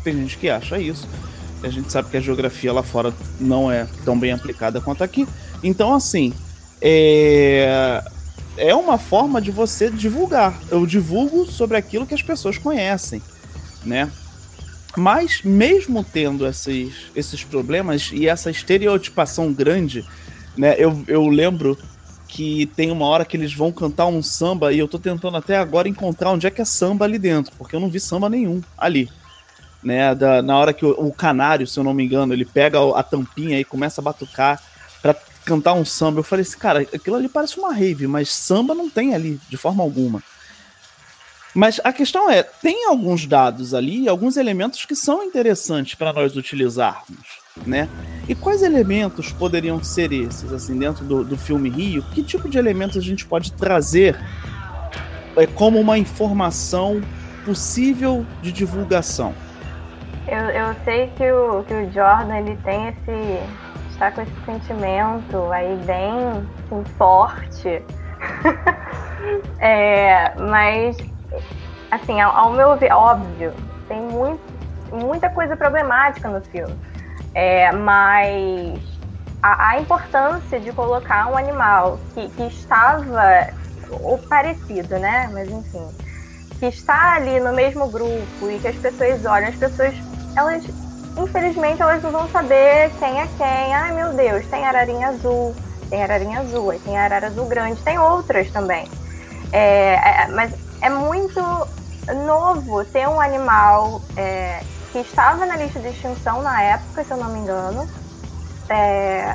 tem 0.04 0.14
gente 0.14 0.38
que 0.38 0.48
acha 0.48 0.78
isso. 0.78 1.08
A 1.60 1.68
gente 1.68 1.90
sabe 1.90 2.08
que 2.08 2.16
a 2.16 2.20
geografia 2.20 2.72
lá 2.72 2.84
fora 2.84 3.12
não 3.40 3.68
é 3.72 3.88
tão 4.04 4.16
bem 4.16 4.30
aplicada 4.30 4.80
quanto 4.80 5.02
aqui. 5.02 5.26
Então, 5.60 5.92
assim, 5.92 6.32
é, 6.80 8.00
é 8.56 8.74
uma 8.76 8.96
forma 8.96 9.40
de 9.40 9.50
você 9.50 9.90
divulgar. 9.90 10.56
Eu 10.70 10.86
divulgo 10.86 11.46
sobre 11.46 11.76
aquilo 11.76 12.06
que 12.06 12.14
as 12.14 12.22
pessoas 12.22 12.58
conhecem, 12.58 13.20
né? 13.84 14.08
Mas, 14.96 15.42
mesmo 15.42 16.04
tendo 16.04 16.46
esses, 16.46 17.10
esses 17.14 17.42
problemas 17.42 18.10
e 18.12 18.28
essa 18.28 18.50
estereotipação 18.50 19.52
grande, 19.52 20.04
né? 20.56 20.76
Eu, 20.78 21.04
eu 21.08 21.26
lembro 21.28 21.76
que 22.28 22.66
tem 22.74 22.90
uma 22.90 23.06
hora 23.06 23.24
que 23.24 23.36
eles 23.36 23.52
vão 23.52 23.72
cantar 23.72 24.06
um 24.06 24.22
samba 24.22 24.72
e 24.72 24.78
eu 24.78 24.88
tô 24.88 24.98
tentando 24.98 25.36
até 25.36 25.56
agora 25.56 25.88
encontrar 25.88 26.30
onde 26.30 26.46
é 26.46 26.50
que 26.50 26.60
é 26.60 26.64
samba 26.64 27.04
ali 27.04 27.18
dentro, 27.18 27.52
porque 27.56 27.76
eu 27.76 27.80
não 27.80 27.88
vi 27.88 28.00
samba 28.00 28.28
nenhum 28.28 28.60
ali 28.76 29.08
né? 29.84 30.14
Da, 30.14 30.42
na 30.42 30.56
hora 30.56 30.72
que 30.72 30.84
o, 30.84 30.90
o, 30.92 31.12
canário, 31.12 31.66
se 31.66 31.78
eu 31.78 31.84
não 31.84 31.92
me 31.92 32.04
engano, 32.04 32.32
ele 32.32 32.44
pega 32.44 32.78
a 32.98 33.02
tampinha 33.02 33.60
e 33.60 33.64
começa 33.64 34.00
a 34.00 34.04
batucar 34.04 34.60
para 35.02 35.14
cantar 35.44 35.74
um 35.74 35.84
samba. 35.84 36.20
Eu 36.20 36.24
falei 36.24 36.42
assim, 36.42 36.58
cara, 36.58 36.80
aquilo 36.80 37.16
ali 37.16 37.28
parece 37.28 37.58
uma 37.58 37.72
rave, 37.72 38.06
mas 38.06 38.30
samba 38.30 38.74
não 38.74 38.88
tem 38.88 39.14
ali, 39.14 39.38
de 39.48 39.56
forma 39.56 39.82
alguma. 39.82 40.22
Mas 41.54 41.80
a 41.84 41.92
questão 41.92 42.28
é, 42.28 42.42
tem 42.42 42.86
alguns 42.88 43.26
dados 43.26 43.74
ali, 43.74 44.08
alguns 44.08 44.36
elementos 44.36 44.84
que 44.84 44.96
são 44.96 45.22
interessantes 45.22 45.94
para 45.94 46.12
nós 46.12 46.36
utilizarmos, 46.36 47.38
né? 47.64 47.88
E 48.28 48.34
quais 48.34 48.62
elementos 48.62 49.30
poderiam 49.30 49.82
ser 49.82 50.12
esses, 50.12 50.52
assim, 50.52 50.76
dentro 50.76 51.04
do, 51.04 51.22
do 51.22 51.36
filme 51.36 51.70
Rio? 51.70 52.02
Que 52.12 52.22
tipo 52.22 52.48
de 52.48 52.58
elementos 52.58 52.96
a 52.96 53.00
gente 53.00 53.24
pode 53.24 53.52
trazer 53.52 54.18
é, 55.36 55.46
como 55.46 55.78
uma 55.78 55.96
informação 55.96 57.00
possível 57.44 58.26
de 58.42 58.50
divulgação? 58.50 59.34
Eu, 60.26 60.40
eu 60.50 60.74
sei 60.84 61.08
que 61.16 61.30
o, 61.30 61.62
que 61.64 61.74
o 61.74 61.92
Jordan 61.92 62.38
ele 62.38 62.56
tem 62.64 62.88
esse. 62.88 63.92
está 63.92 64.10
com 64.10 64.22
esse 64.22 64.32
sentimento 64.46 65.52
aí 65.52 65.76
bem 65.84 66.10
assim, 66.70 66.84
forte. 66.96 67.82
é, 69.60 70.34
mas, 70.38 70.96
assim, 71.90 72.20
ao, 72.20 72.36
ao, 72.36 72.52
meu 72.52 72.76
ver, 72.76 72.92
óbvio, 72.92 73.52
tem 73.88 74.00
muito, 74.00 74.42
muita 74.92 75.28
coisa 75.30 75.56
problemática 75.56 76.28
no 76.28 76.40
filme. 76.40 76.74
É, 77.34 77.72
mas 77.72 78.78
a, 79.42 79.70
a, 79.70 79.80
importância 79.80 80.60
de 80.60 80.72
colocar 80.72 81.28
um 81.28 81.36
animal 81.36 81.98
que, 82.14 82.28
que 82.30 82.42
estava, 82.44 83.48
ou 84.02 84.18
parecido, 84.18 84.98
né? 84.98 85.28
Mas 85.32 85.50
enfim, 85.50 85.88
que 86.58 86.66
está 86.66 87.14
ali 87.14 87.40
no 87.40 87.52
mesmo 87.52 87.88
grupo 87.88 88.50
e 88.50 88.58
que 88.58 88.68
as 88.68 88.76
pessoas 88.76 89.24
olham, 89.24 89.48
as 89.48 89.56
pessoas 89.56 89.94
elas, 90.36 90.64
infelizmente, 91.16 91.80
elas 91.80 92.02
não 92.02 92.10
vão 92.10 92.28
saber 92.28 92.90
quem 92.98 93.20
é 93.20 93.26
quem. 93.36 93.74
Ai, 93.74 93.92
meu 93.92 94.12
Deus, 94.12 94.46
tem 94.46 94.66
ararinha 94.66 95.08
azul, 95.08 95.54
tem 95.88 96.02
ararinha 96.02 96.40
azul, 96.40 96.72
tem 96.84 96.98
arara 96.98 97.28
azul 97.28 97.46
grande, 97.46 97.80
tem 97.82 97.98
outras 97.98 98.50
também. 98.50 98.88
É, 99.52 99.94
é, 99.94 100.28
mas 100.28 100.52
é 100.84 100.90
muito 100.90 101.40
novo 102.26 102.84
ter 102.84 103.08
um 103.08 103.18
animal 103.18 104.02
é, 104.18 104.60
que 104.92 104.98
estava 104.98 105.46
na 105.46 105.56
lista 105.56 105.80
de 105.80 105.88
extinção 105.88 106.42
na 106.42 106.60
época, 106.62 107.02
se 107.02 107.10
eu 107.10 107.16
não 107.16 107.30
me 107.30 107.38
engano, 107.38 107.88
é, 108.68 109.26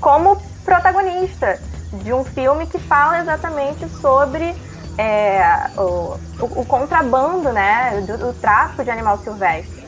como 0.00 0.40
protagonista 0.64 1.60
de 1.92 2.10
um 2.14 2.24
filme 2.24 2.66
que 2.66 2.78
fala 2.78 3.20
exatamente 3.20 3.86
sobre 4.00 4.56
é, 4.96 5.70
o, 5.76 6.16
o, 6.40 6.60
o, 6.60 6.66
contrabando, 6.66 7.52
né, 7.52 8.02
do, 8.06 8.16
do, 8.16 8.32
tráfico 8.32 8.82
de 8.82 8.90
animal 8.90 9.18
silvestre. 9.18 9.82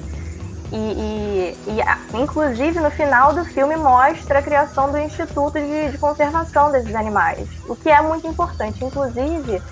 E, 0.71 0.77
e, 0.77 1.59
e, 1.67 2.21
inclusive, 2.21 2.79
no 2.79 2.91
final 2.91 3.33
do 3.33 3.43
filme 3.47 3.77
mostra 3.77 4.41
a 4.41 4.43
criação 4.43 4.93
do 4.93 4.99
Instituto 4.99 5.59
de, 5.59 5.93
de, 5.93 5.97
Conservação 5.97 6.71
desses 6.71 6.95
animais, 6.95 7.49
o 7.67 7.75
que 7.75 7.89
é 7.89 8.03
muito 8.03 8.27
importante. 8.27 8.85
Inclusive, 8.85 9.63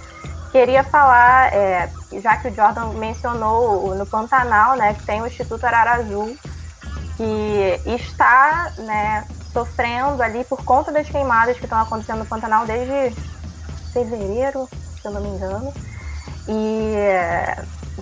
queria 0.52 0.84
falar, 0.84 1.52
é, 1.52 1.88
já 2.20 2.36
que 2.36 2.48
o 2.48 2.54
Jordan 2.54 2.90
mencionou 2.92 3.94
no 3.94 4.06
Pantanal, 4.06 4.76
né, 4.76 4.92
que 4.92 5.02
tem 5.04 5.22
o 5.22 5.26
Instituto 5.26 5.64
Arara 5.64 5.94
Azul, 5.94 6.36
que 7.16 7.80
está 7.86 8.70
né, 8.76 9.24
sofrendo 9.50 10.22
ali 10.22 10.44
por 10.44 10.62
conta 10.62 10.92
das 10.92 11.08
queimadas 11.08 11.56
que 11.56 11.64
estão 11.64 11.80
acontecendo 11.80 12.18
no 12.18 12.26
Pantanal 12.26 12.66
desde 12.66 13.16
fevereiro, 13.92 14.68
se 15.00 15.08
eu 15.08 15.12
não 15.12 15.22
me 15.22 15.28
engano, 15.28 15.72
e 16.46 16.94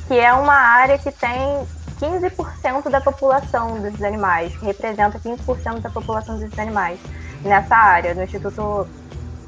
que 0.08 0.18
é 0.18 0.32
uma 0.32 0.54
área 0.54 0.98
que 0.98 1.12
tem 1.12 1.66
15% 2.00 2.88
da 2.90 3.00
população 3.00 3.80
desses 3.80 4.02
animais, 4.02 4.56
que 4.56 4.64
representa 4.64 5.20
15% 5.20 5.80
da 5.80 5.90
população 5.90 6.36
desses 6.38 6.58
animais 6.58 6.98
nessa 7.42 7.76
área, 7.76 8.14
no 8.14 8.24
Instituto 8.24 8.88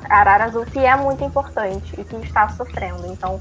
Arara 0.08 0.44
Azul, 0.44 0.64
que 0.66 0.78
é 0.78 0.96
muito 0.96 1.24
importante 1.24 1.92
e 1.98 2.04
que 2.04 2.16
está 2.16 2.48
sofrendo. 2.50 3.06
Então, 3.06 3.40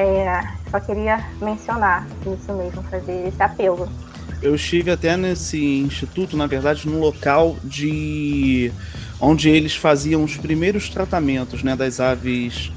É, 0.00 0.40
só 0.70 0.78
queria 0.78 1.26
mencionar 1.42 2.06
isso 2.24 2.52
mesmo, 2.52 2.84
fazer 2.84 3.26
esse 3.26 3.42
apelo. 3.42 3.88
Eu 4.40 4.54
estive 4.54 4.92
até 4.92 5.16
nesse 5.16 5.58
instituto, 5.80 6.36
na 6.36 6.46
verdade, 6.46 6.86
num 6.88 7.00
local 7.00 7.56
de 7.64 8.70
onde 9.20 9.48
eles 9.48 9.74
faziam 9.74 10.22
os 10.22 10.36
primeiros 10.36 10.88
tratamentos, 10.88 11.64
né, 11.64 11.74
das 11.74 11.98
aves 11.98 12.70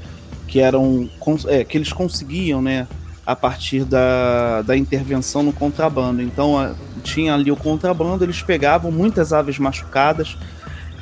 que 0.48 0.58
eram 0.58 1.08
é, 1.46 1.62
que 1.62 1.78
eles 1.78 1.92
conseguiam, 1.92 2.60
né, 2.60 2.88
a 3.24 3.36
partir 3.36 3.84
da, 3.84 4.62
da 4.62 4.76
intervenção 4.76 5.44
no 5.44 5.52
contrabando. 5.52 6.20
Então 6.20 6.58
a, 6.58 6.74
tinha 7.04 7.34
ali 7.34 7.52
o 7.52 7.56
contrabando, 7.56 8.24
eles 8.24 8.42
pegavam 8.42 8.90
muitas 8.90 9.32
aves 9.32 9.60
machucadas 9.60 10.36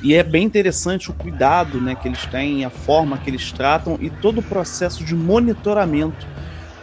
e 0.02 0.14
é 0.14 0.22
bem 0.22 0.44
interessante 0.44 1.10
o 1.10 1.14
cuidado, 1.14 1.80
né, 1.80 1.94
que 1.94 2.08
eles 2.08 2.24
têm, 2.26 2.64
a 2.64 2.70
forma 2.70 3.18
que 3.18 3.28
eles 3.28 3.52
tratam 3.52 3.98
e 4.00 4.08
todo 4.08 4.38
o 4.38 4.42
processo 4.42 5.04
de 5.04 5.14
monitoramento 5.14 6.26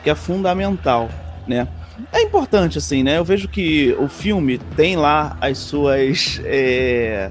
que 0.04 0.10
é 0.10 0.16
fundamental, 0.16 1.10
né? 1.48 1.68
É 2.12 2.22
importante, 2.22 2.78
assim, 2.78 3.02
né? 3.02 3.18
Eu 3.18 3.26
vejo 3.26 3.48
que 3.48 3.96
o 4.00 4.08
filme 4.08 4.60
tem 4.76 4.96
lá 4.96 5.36
as 5.42 5.58
suas 5.58 6.40
é, 6.46 7.30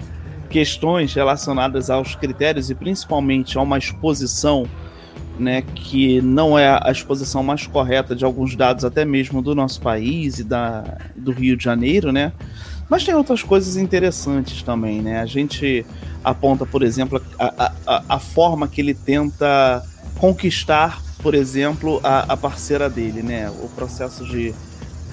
questões 0.50 1.14
relacionadas 1.14 1.88
aos 1.88 2.16
critérios 2.16 2.68
e 2.68 2.74
principalmente 2.74 3.56
a 3.56 3.62
uma 3.62 3.78
exposição, 3.78 4.66
né? 5.38 5.62
Que 5.62 6.20
não 6.20 6.58
é 6.58 6.80
a 6.82 6.90
exposição 6.90 7.44
mais 7.44 7.66
correta 7.66 8.16
de 8.16 8.24
alguns 8.24 8.56
dados, 8.56 8.84
até 8.84 9.04
mesmo 9.04 9.40
do 9.40 9.54
nosso 9.54 9.80
país 9.80 10.40
e 10.40 10.44
da, 10.44 10.98
do 11.14 11.30
Rio 11.30 11.56
de 11.56 11.62
Janeiro, 11.62 12.10
né? 12.10 12.32
Mas 12.88 13.04
tem 13.04 13.14
outras 13.14 13.42
coisas 13.42 13.76
interessantes 13.76 14.62
também, 14.62 15.02
né? 15.02 15.20
A 15.20 15.26
gente 15.26 15.84
aponta, 16.22 16.64
por 16.64 16.82
exemplo, 16.82 17.20
a, 17.38 17.72
a, 17.86 18.02
a 18.08 18.18
forma 18.18 18.68
que 18.68 18.80
ele 18.80 18.94
tenta 18.94 19.82
conquistar 20.18 21.02
por 21.26 21.34
exemplo, 21.34 22.00
a, 22.04 22.34
a 22.34 22.36
parceira 22.36 22.88
dele, 22.88 23.20
né? 23.20 23.50
O 23.50 23.68
processo 23.70 24.24
de, 24.24 24.54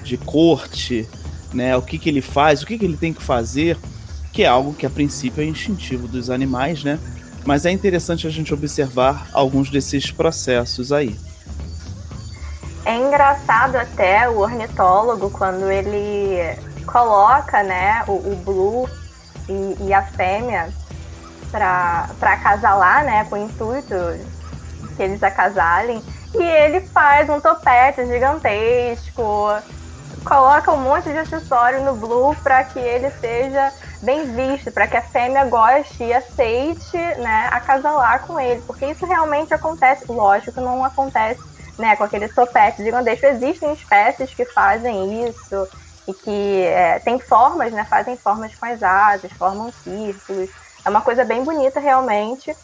de 0.04 0.16
corte, 0.16 1.08
né? 1.52 1.76
O 1.76 1.82
que, 1.82 1.98
que 1.98 2.08
ele 2.08 2.20
faz, 2.20 2.62
o 2.62 2.66
que, 2.66 2.78
que 2.78 2.84
ele 2.84 2.96
tem 2.96 3.12
que 3.12 3.20
fazer, 3.20 3.76
que 4.32 4.44
é 4.44 4.46
algo 4.46 4.74
que 4.74 4.86
a 4.86 4.90
princípio 4.90 5.42
é 5.42 5.44
instintivo 5.44 6.06
dos 6.06 6.30
animais, 6.30 6.84
né? 6.84 7.00
Mas 7.44 7.66
é 7.66 7.72
interessante 7.72 8.28
a 8.28 8.30
gente 8.30 8.54
observar 8.54 9.28
alguns 9.32 9.70
desses 9.70 10.10
processos 10.10 10.92
aí. 10.92 11.16
É 12.84 12.96
engraçado 12.96 13.74
até 13.74 14.28
o 14.28 14.38
ornitólogo 14.38 15.30
quando 15.30 15.68
ele 15.68 16.56
coloca, 16.86 17.62
né, 17.62 18.04
o, 18.06 18.12
o 18.12 18.36
Blue 18.44 18.88
e, 19.48 19.88
e 19.88 19.94
a 19.94 20.02
fêmea 20.02 20.68
para 21.50 22.08
acasalar, 22.20 23.04
né, 23.04 23.24
com 23.28 23.36
o 23.36 23.38
intuito 23.38 23.94
que 24.96 25.02
eles 25.02 25.22
acasalem. 25.22 26.02
E 26.34 26.42
ele 26.42 26.80
faz 26.88 27.28
um 27.30 27.40
topete 27.40 28.04
gigantesco, 28.06 29.48
coloca 30.24 30.72
um 30.72 30.80
monte 30.80 31.10
de 31.10 31.18
acessório 31.18 31.84
no 31.84 31.94
Blue 31.94 32.34
para 32.42 32.64
que 32.64 32.78
ele 32.78 33.10
seja 33.20 33.72
bem 34.02 34.34
visto, 34.34 34.70
para 34.72 34.86
que 34.86 34.96
a 34.96 35.02
fêmea 35.02 35.44
goste 35.44 36.02
e 36.02 36.12
aceite, 36.12 36.96
né, 36.96 37.48
acasalar 37.50 38.26
com 38.26 38.38
ele, 38.38 38.62
porque 38.66 38.86
isso 38.86 39.06
realmente 39.06 39.54
acontece, 39.54 40.10
lógico 40.10 40.60
não 40.60 40.84
acontece, 40.84 41.40
né, 41.78 41.94
com 41.96 42.04
aquele 42.04 42.28
topete 42.28 42.82
gigantesco. 42.82 43.26
Existem 43.26 43.72
espécies 43.72 44.34
que 44.34 44.44
fazem 44.44 45.26
isso 45.26 45.68
e 46.06 46.14
que 46.14 46.62
é, 46.62 46.98
tem 46.98 47.18
formas, 47.18 47.72
né, 47.72 47.84
fazem 47.84 48.16
formas 48.16 48.54
com 48.54 48.66
as 48.66 48.82
asas, 48.82 49.32
formam 49.32 49.72
círculos. 49.72 50.50
É 50.84 50.90
uma 50.90 51.00
coisa 51.00 51.24
bem 51.24 51.42
bonita 51.44 51.80
realmente 51.80 52.54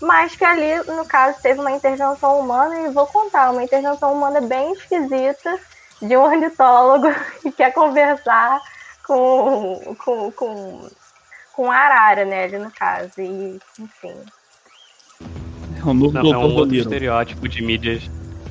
mas 0.00 0.36
que 0.36 0.44
ali, 0.44 0.76
no 0.86 1.04
caso, 1.04 1.38
teve 1.42 1.60
uma 1.60 1.72
intervenção 1.72 2.38
humana, 2.38 2.80
e 2.80 2.92
vou 2.92 3.06
contar, 3.06 3.50
uma 3.50 3.62
intervenção 3.62 4.12
humana 4.12 4.40
bem 4.40 4.72
esquisita 4.72 5.58
de 6.00 6.16
um 6.16 6.22
ornitólogo 6.22 7.08
que 7.42 7.50
quer 7.50 7.72
conversar 7.72 8.60
com, 9.04 9.96
com, 9.98 10.30
com, 10.32 10.88
com 11.52 11.70
a 11.70 11.76
arara, 11.76 12.24
né, 12.24 12.44
ali 12.44 12.58
no 12.58 12.70
caso, 12.70 13.20
e 13.20 13.58
enfim. 13.78 14.14
É 15.80 15.84
um, 15.84 15.94
Não, 15.94 16.32
é 16.32 16.38
um 16.38 16.54
outro 16.54 16.76
estereótipo 16.76 17.48
de 17.48 17.62
mídias, 17.62 18.08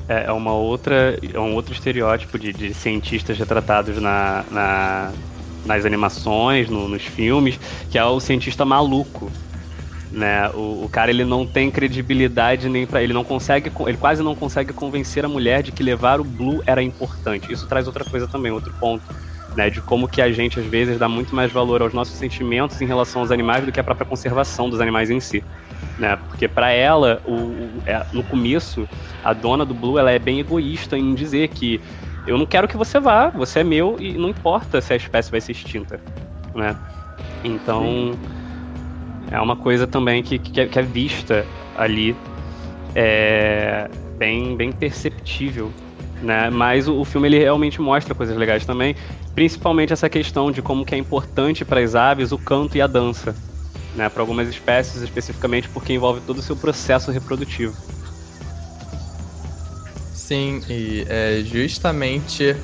é, 0.08 0.24
é, 0.24 0.32
uma 0.32 0.52
outra, 0.54 1.18
é 1.22 1.38
um 1.38 1.54
outro 1.54 1.72
estereótipo 1.72 2.38
de, 2.38 2.52
de 2.52 2.72
cientistas 2.74 3.38
retratados 3.38 4.00
na, 4.00 4.44
na 4.50 5.12
nas 5.64 5.84
animações, 5.84 6.68
no, 6.70 6.88
nos 6.88 7.04
filmes, 7.04 7.58
que 7.90 7.98
é 7.98 8.04
o 8.04 8.18
cientista 8.20 8.64
maluco, 8.64 9.30
né? 10.10 10.48
O, 10.50 10.84
o, 10.84 10.88
cara 10.90 11.10
ele 11.10 11.24
não 11.24 11.46
tem 11.46 11.70
credibilidade 11.70 12.68
nem 12.68 12.86
para 12.86 13.02
ele 13.02 13.12
não 13.12 13.22
consegue, 13.22 13.70
ele 13.86 13.98
quase 13.98 14.22
não 14.22 14.34
consegue 14.34 14.72
convencer 14.72 15.24
a 15.24 15.28
mulher 15.28 15.62
de 15.62 15.70
que 15.70 15.82
levar 15.82 16.20
o 16.20 16.24
blue 16.24 16.62
era 16.66 16.82
importante. 16.82 17.52
Isso 17.52 17.66
traz 17.66 17.86
outra 17.86 18.04
coisa 18.04 18.26
também, 18.26 18.50
outro 18.50 18.72
ponto, 18.80 19.04
né? 19.54 19.68
De 19.68 19.80
como 19.82 20.08
que 20.08 20.22
a 20.22 20.32
gente 20.32 20.58
às 20.58 20.66
vezes 20.66 20.98
dá 20.98 21.08
muito 21.08 21.34
mais 21.34 21.52
valor 21.52 21.82
aos 21.82 21.92
nossos 21.92 22.16
sentimentos 22.16 22.80
em 22.80 22.86
relação 22.86 23.20
aos 23.20 23.30
animais 23.30 23.64
do 23.64 23.72
que 23.72 23.80
a 23.80 23.84
própria 23.84 24.06
conservação 24.06 24.70
dos 24.70 24.80
animais 24.80 25.10
em 25.10 25.20
si. 25.20 25.44
Né? 25.98 26.16
Porque 26.28 26.46
para 26.46 26.70
ela, 26.70 27.20
o, 27.24 27.32
o 27.32 27.82
é, 27.86 28.06
no 28.12 28.22
começo, 28.22 28.88
a 29.24 29.32
dona 29.32 29.64
do 29.64 29.74
Blue 29.74 29.98
ela 29.98 30.10
é 30.10 30.18
bem 30.18 30.38
egoísta 30.38 30.96
em 30.96 31.14
dizer 31.14 31.48
que 31.48 31.80
eu 32.26 32.38
não 32.38 32.46
quero 32.46 32.68
que 32.68 32.76
você 32.76 33.00
vá, 33.00 33.30
você 33.30 33.60
é 33.60 33.64
meu 33.64 33.96
e 33.98 34.12
não 34.12 34.28
importa 34.28 34.80
se 34.80 34.92
a 34.92 34.96
espécie 34.96 35.30
vai 35.30 35.40
ser 35.40 35.52
extinta, 35.52 36.00
né? 36.54 36.76
Então, 37.42 37.82
Sim 37.82 38.38
é 39.30 39.40
uma 39.40 39.56
coisa 39.56 39.86
também 39.86 40.22
que, 40.22 40.38
que, 40.38 40.66
que 40.66 40.78
é 40.78 40.82
vista 40.82 41.46
ali, 41.76 42.16
é, 42.94 43.88
bem, 44.16 44.56
bem 44.56 44.72
perceptível. 44.72 45.70
Né? 46.22 46.50
Mas 46.50 46.88
o, 46.88 46.98
o, 47.00 47.04
filme 47.04 47.28
ele 47.28 47.38
realmente 47.38 47.80
mostra 47.80 48.14
coisas 48.14 48.36
legais 48.36 48.64
também, 48.64 48.96
principalmente 49.34 49.92
essa 49.92 50.08
questão 50.08 50.50
de 50.50 50.60
como 50.62 50.84
que 50.84 50.94
é 50.94 50.98
importante 50.98 51.64
para 51.64 51.80
as 51.80 51.94
aves 51.94 52.32
o 52.32 52.38
canto 52.38 52.76
e 52.76 52.82
a 52.82 52.86
dança, 52.86 53.34
né? 53.94 54.08
Para 54.08 54.22
algumas 54.22 54.48
espécies 54.48 55.02
especificamente 55.02 55.68
porque 55.68 55.92
envolve 55.92 56.20
todo 56.20 56.38
o 56.38 56.42
seu 56.42 56.56
processo 56.56 57.10
reprodutivo. 57.10 57.76
Sim, 60.14 60.62
e 60.68 61.06
é 61.08 61.42
justamente 61.44 62.54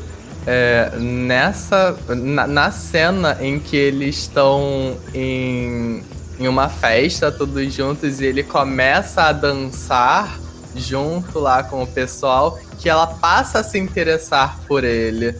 é, 0.46 0.92
nessa 0.98 1.96
na, 2.08 2.46
na, 2.46 2.70
cena 2.70 3.38
em 3.40 3.58
que 3.58 3.76
eles 3.76 4.16
estão 4.16 4.98
em 5.14 6.02
em 6.38 6.48
uma 6.48 6.68
festa, 6.68 7.30
todos 7.30 7.72
juntos, 7.72 8.20
e 8.20 8.26
ele 8.26 8.42
começa 8.42 9.22
a 9.22 9.32
dançar 9.32 10.38
junto 10.74 11.38
lá 11.38 11.62
com 11.62 11.82
o 11.82 11.86
pessoal, 11.86 12.58
que 12.78 12.88
ela 12.88 13.06
passa 13.06 13.60
a 13.60 13.64
se 13.64 13.78
interessar 13.78 14.58
por 14.66 14.84
ele. 14.84 15.38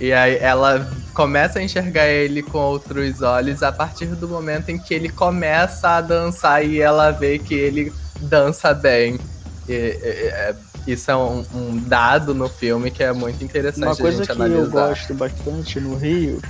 E 0.00 0.12
aí 0.12 0.36
ela 0.36 0.88
começa 1.18 1.58
a 1.58 1.62
enxergar 1.64 2.06
ele 2.06 2.44
com 2.44 2.58
outros 2.58 3.22
olhos 3.22 3.60
a 3.64 3.72
partir 3.72 4.06
do 4.06 4.28
momento 4.28 4.68
em 4.68 4.78
que 4.78 4.94
ele 4.94 5.08
começa 5.08 5.88
a 5.88 6.00
dançar 6.00 6.64
e 6.64 6.80
ela 6.80 7.10
vê 7.10 7.40
que 7.40 7.54
ele 7.54 7.92
dança 8.20 8.72
bem. 8.72 9.18
E, 9.68 9.72
e, 9.72 10.28
é, 10.28 10.54
isso 10.86 11.10
é 11.10 11.16
um, 11.16 11.44
um, 11.52 11.76
dado 11.76 12.32
no 12.36 12.48
filme 12.48 12.92
que 12.92 13.02
é 13.02 13.12
muito 13.12 13.42
interessante 13.42 13.84
Uma 13.84 13.96
coisa 13.96 14.24
que 14.24 14.30
analisar. 14.30 14.60
eu 14.62 14.70
gosto 14.70 15.12
bastante 15.14 15.80
no 15.80 15.96
Rio 15.96 16.40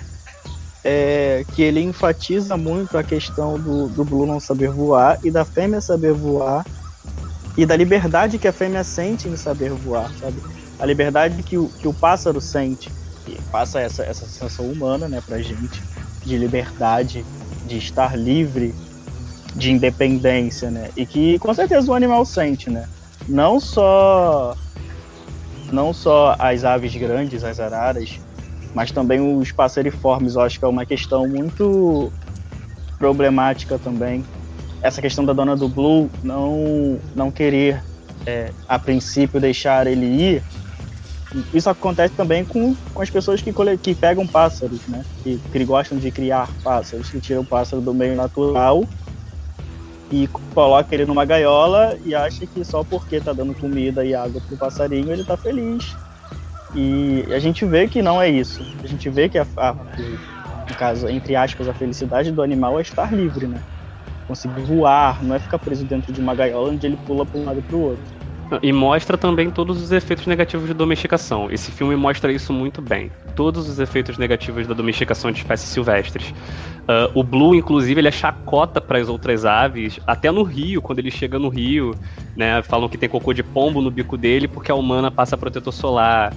é 0.84 1.46
que 1.54 1.62
ele 1.62 1.80
enfatiza 1.80 2.54
muito 2.58 2.98
a 2.98 3.02
questão 3.02 3.58
do, 3.58 3.88
do 3.88 4.04
Blue 4.04 4.26
não 4.26 4.38
saber 4.38 4.68
voar 4.68 5.18
e 5.24 5.30
da 5.30 5.46
fêmea 5.46 5.80
saber 5.80 6.12
voar 6.12 6.62
e 7.56 7.64
da 7.64 7.74
liberdade 7.74 8.36
que 8.36 8.46
a 8.46 8.52
fêmea 8.52 8.84
sente 8.84 9.28
em 9.28 9.36
saber 9.36 9.70
voar, 9.70 10.10
sabe? 10.20 10.36
A 10.78 10.84
liberdade 10.84 11.42
que 11.42 11.56
o, 11.56 11.70
que 11.70 11.88
o 11.88 11.94
pássaro 11.94 12.38
sente, 12.38 12.92
e 13.32 13.40
passa 13.50 13.80
essa, 13.80 14.02
essa 14.02 14.26
sensação 14.26 14.66
humana, 14.66 15.08
né, 15.08 15.20
pra 15.20 15.40
gente, 15.40 15.82
de 16.24 16.36
liberdade, 16.36 17.24
de 17.66 17.78
estar 17.78 18.16
livre, 18.16 18.74
de 19.54 19.72
independência, 19.72 20.70
né? 20.70 20.90
E 20.96 21.04
que 21.04 21.38
com 21.38 21.52
certeza 21.52 21.90
o 21.90 21.94
animal 21.94 22.24
sente, 22.24 22.70
né? 22.70 22.88
Não 23.28 23.58
só 23.58 24.56
não 25.72 25.92
só 25.92 26.34
as 26.38 26.64
aves 26.64 26.94
grandes, 26.96 27.44
as 27.44 27.60
araras, 27.60 28.18
mas 28.74 28.90
também 28.90 29.20
os 29.36 29.52
passeriformes, 29.52 30.34
eu 30.34 30.42
acho 30.42 30.58
que 30.58 30.64
é 30.64 30.68
uma 30.68 30.86
questão 30.86 31.26
muito 31.28 32.12
problemática 32.98 33.78
também. 33.78 34.24
Essa 34.82 35.02
questão 35.02 35.24
da 35.24 35.32
dona 35.32 35.56
do 35.56 35.68
Blue 35.68 36.08
não, 36.22 36.98
não 37.14 37.30
querer, 37.30 37.82
é, 38.26 38.50
a 38.68 38.78
princípio, 38.78 39.40
deixar 39.40 39.86
ele 39.86 40.06
ir. 40.06 40.42
Isso 41.52 41.68
acontece 41.68 42.14
também 42.14 42.44
com, 42.44 42.74
com 42.94 43.02
as 43.02 43.10
pessoas 43.10 43.42
que, 43.42 43.52
que 43.82 43.94
pegam 43.94 44.26
pássaros, 44.26 44.86
né? 44.86 45.04
Que, 45.22 45.38
que 45.52 45.64
gostam 45.64 45.98
de 45.98 46.10
criar 46.10 46.48
pássaros, 46.62 47.10
que 47.10 47.20
tiram 47.20 47.42
o 47.42 47.44
pássaro 47.44 47.82
do 47.82 47.92
meio 47.92 48.16
natural 48.16 48.84
e 50.10 50.26
coloca 50.54 50.94
ele 50.94 51.04
numa 51.04 51.24
gaiola 51.24 51.98
e 52.04 52.14
acha 52.14 52.46
que 52.46 52.64
só 52.64 52.82
porque 52.82 53.20
tá 53.20 53.32
dando 53.32 53.54
comida 53.54 54.04
e 54.04 54.14
água 54.14 54.40
pro 54.40 54.56
passarinho 54.56 55.12
ele 55.12 55.22
tá 55.22 55.36
feliz 55.36 55.94
e 56.74 57.24
a 57.32 57.38
gente 57.38 57.64
vê 57.64 57.88
que 57.88 58.02
não 58.02 58.20
é 58.20 58.28
isso. 58.28 58.62
A 58.82 58.86
gente 58.86 59.08
vê 59.08 59.28
que, 59.28 59.38
a, 59.38 59.46
a, 59.56 59.72
no 59.72 60.76
caso, 60.76 61.08
entre 61.08 61.34
aspas, 61.34 61.68
a 61.68 61.74
felicidade 61.74 62.30
do 62.30 62.42
animal 62.42 62.78
é 62.78 62.82
estar 62.82 63.12
livre, 63.12 63.46
né? 63.46 63.62
Conseguir 64.26 64.62
voar, 64.62 65.22
não 65.24 65.34
é 65.34 65.38
ficar 65.38 65.58
preso 65.58 65.84
dentro 65.84 66.12
de 66.12 66.20
uma 66.20 66.34
gaiola 66.34 66.70
onde 66.70 66.86
ele 66.86 66.98
pula 67.06 67.24
para 67.24 67.40
um 67.40 67.44
lado 67.44 67.62
para 67.62 67.76
o 67.76 67.80
outro. 67.80 68.17
E 68.62 68.72
mostra 68.72 69.18
também 69.18 69.50
todos 69.50 69.82
os 69.82 69.92
efeitos 69.92 70.26
negativos 70.26 70.66
de 70.66 70.74
domesticação. 70.74 71.50
Esse 71.50 71.70
filme 71.70 71.94
mostra 71.94 72.32
isso 72.32 72.52
muito 72.52 72.80
bem. 72.80 73.10
Todos 73.36 73.68
os 73.68 73.78
efeitos 73.78 74.16
negativos 74.16 74.66
da 74.66 74.74
domesticação 74.74 75.30
de 75.30 75.38
espécies 75.38 75.68
silvestres. 75.68 76.30
Uh, 76.30 77.12
o 77.14 77.22
Blue, 77.22 77.54
inclusive, 77.54 78.00
ele 78.00 78.08
é 78.08 78.12
chacota 78.12 78.80
para 78.80 78.98
as 78.98 79.08
outras 79.08 79.44
aves, 79.44 80.00
até 80.06 80.30
no 80.30 80.42
rio, 80.42 80.80
quando 80.80 80.98
ele 80.98 81.10
chega 81.10 81.38
no 81.38 81.50
rio, 81.50 81.94
né? 82.34 82.62
Falam 82.62 82.88
que 82.88 82.96
tem 82.96 83.08
cocô 83.08 83.34
de 83.34 83.42
pombo 83.42 83.82
no 83.82 83.90
bico 83.90 84.16
dele 84.16 84.48
porque 84.48 84.72
a 84.72 84.74
humana 84.74 85.10
passa 85.10 85.36
protetor 85.36 85.72
solar. 85.72 86.34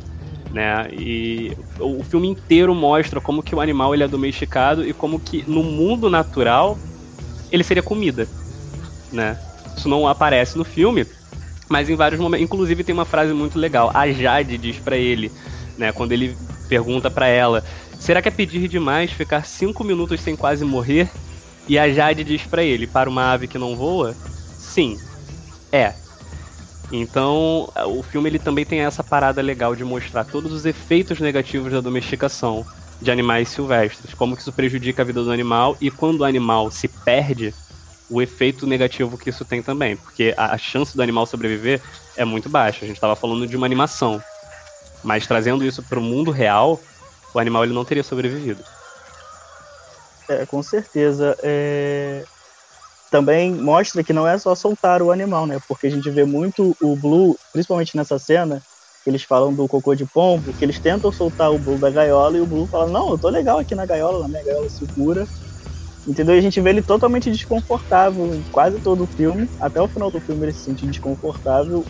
Né? 0.52 0.90
E 0.92 1.58
o 1.80 2.04
filme 2.04 2.28
inteiro 2.28 2.76
mostra 2.76 3.22
como 3.22 3.42
que 3.42 3.56
o 3.56 3.62
animal 3.62 3.94
ele 3.94 4.04
é 4.04 4.08
domesticado 4.08 4.86
e 4.86 4.92
como 4.92 5.18
que 5.18 5.46
no 5.48 5.64
mundo 5.64 6.10
natural 6.10 6.78
ele 7.50 7.64
seria 7.64 7.82
comida, 7.82 8.28
né? 9.14 9.38
Isso 9.78 9.88
não 9.88 10.06
aparece 10.06 10.58
no 10.58 10.66
filme, 10.66 11.06
mas 11.72 11.90
em 11.90 11.96
vários 11.96 12.20
momentos, 12.20 12.44
inclusive 12.44 12.84
tem 12.84 12.94
uma 12.94 13.06
frase 13.06 13.34
muito 13.34 13.58
legal. 13.58 13.90
A 13.94 14.12
Jade 14.12 14.58
diz 14.58 14.78
para 14.78 14.98
ele, 14.98 15.32
né, 15.78 15.92
quando 15.92 16.12
ele 16.12 16.38
pergunta 16.68 17.10
para 17.10 17.28
ela: 17.28 17.64
"Será 17.98 18.22
que 18.22 18.28
é 18.28 18.32
pedir 18.32 18.68
demais 18.68 19.12
ficar 19.12 19.46
cinco 19.46 19.84
minutos 19.84 20.20
sem 20.20 20.36
quase 20.36 20.66
morrer?" 20.66 21.10
E 21.68 21.80
a 21.80 21.90
Jade 21.90 22.24
diz 22.24 22.44
para 22.44 22.64
ele: 22.64 22.86
"Para 22.86 23.10
uma 23.10 23.32
ave 23.32 23.48
que 23.48 23.58
não 23.58 23.76
voa, 23.76 24.14
sim, 24.58 24.98
é." 25.72 25.94
Então, 26.92 27.70
o 27.88 28.04
filme 28.04 28.30
ele 28.30 28.40
também 28.40 28.66
tem 28.66 28.82
essa 28.82 29.02
parada 29.02 29.42
legal 29.42 29.74
de 29.74 29.86
mostrar 29.86 30.26
todos 30.26 30.52
os 30.52 30.66
efeitos 30.66 31.22
negativos 31.22 31.72
da 31.72 31.80
domesticação 31.80 32.66
de 33.02 33.10
animais 33.10 33.48
silvestres, 33.48 34.14
como 34.14 34.36
que 34.36 34.42
isso 34.42 34.52
prejudica 34.52 35.02
a 35.02 35.06
vida 35.06 35.24
do 35.24 35.32
animal 35.32 35.78
e 35.80 35.90
quando 35.90 36.20
o 36.20 36.26
animal 36.26 36.70
se 36.70 36.90
perde, 36.90 37.54
o 38.12 38.22
efeito 38.22 38.68
negativo 38.68 39.18
que 39.18 39.30
isso 39.30 39.46
tem 39.46 39.64
também, 39.64 39.96
porque 39.96 40.34
a, 40.38 40.54
a 40.54 40.58
chance 40.58 40.96
do 40.96 41.02
animal 41.02 41.26
sobreviver 41.26 41.82
é 42.18 42.26
muito 42.26 42.50
baixa. 42.50 42.84
A 42.84 42.88
gente 42.88 42.98
estava 42.98 43.16
falando 43.16 43.48
de 43.48 43.56
uma 43.56 43.66
animação, 43.66 44.22
mas 45.04 45.26
trazendo 45.26 45.64
isso 45.64 45.82
para 45.84 46.00
o 46.00 46.04
mundo 46.04 46.30
real, 46.30 46.84
o 47.34 47.40
animal 47.40 47.64
ele 47.64 47.74
não 47.74 47.86
teria 47.86 48.04
sobrevivido. 48.04 48.64
É, 50.30 50.46
com 50.46 50.62
certeza. 50.62 51.36
É... 51.44 52.26
Também 53.10 53.54
mostra 53.54 54.04
que 54.04 54.14
não 54.14 54.28
é 54.28 54.38
só 54.38 54.56
soltar 54.56 55.02
o 55.02 55.12
animal, 55.12 55.46
né? 55.46 55.60
Porque 55.68 55.88
a 55.88 55.90
gente 55.90 56.10
vê 56.12 56.26
muito 56.26 56.76
o 56.82 56.96
Blue, 56.96 57.38
principalmente 57.52 57.96
nessa 57.98 58.18
cena, 58.18 58.64
eles 59.06 59.24
falam 59.24 59.54
do 59.54 59.68
cocô 59.68 59.96
de 59.96 60.06
pombo, 60.06 60.54
que 60.54 60.64
eles 60.64 60.80
tentam 60.80 61.12
soltar 61.12 61.52
o 61.52 61.60
Blue 61.60 61.80
da 61.80 61.90
gaiola 61.90 62.38
e 62.38 62.42
o 62.42 62.48
Blue 62.48 62.68
fala: 62.68 62.90
Não, 62.90 63.12
eu 63.12 63.20
tô 63.20 63.30
legal 63.30 63.60
aqui 63.60 63.76
na 63.76 63.86
gaiola, 63.86 64.22
na 64.22 64.30
minha 64.30 64.44
gaiola 64.44 64.70
segura. 64.70 65.28
Entendeu? 66.08 66.36
E 66.36 66.40
a 66.40 66.42
gente 66.42 66.60
vê 66.60 66.72
ele 66.72 66.82
totalmente 66.82 67.30
desconfortável 67.30 68.34
em 68.34 68.44
quase 68.52 68.80
todo 68.80 69.04
o 69.04 69.08
filme. 69.08 69.48
Até 69.60 69.82
o 69.82 69.88
final 69.88 70.10
do 70.10 70.20
filme 70.20 70.46
ele 70.46 70.54
se 70.54 70.62
sente 70.62 70.86
desconfortável. 70.86 71.86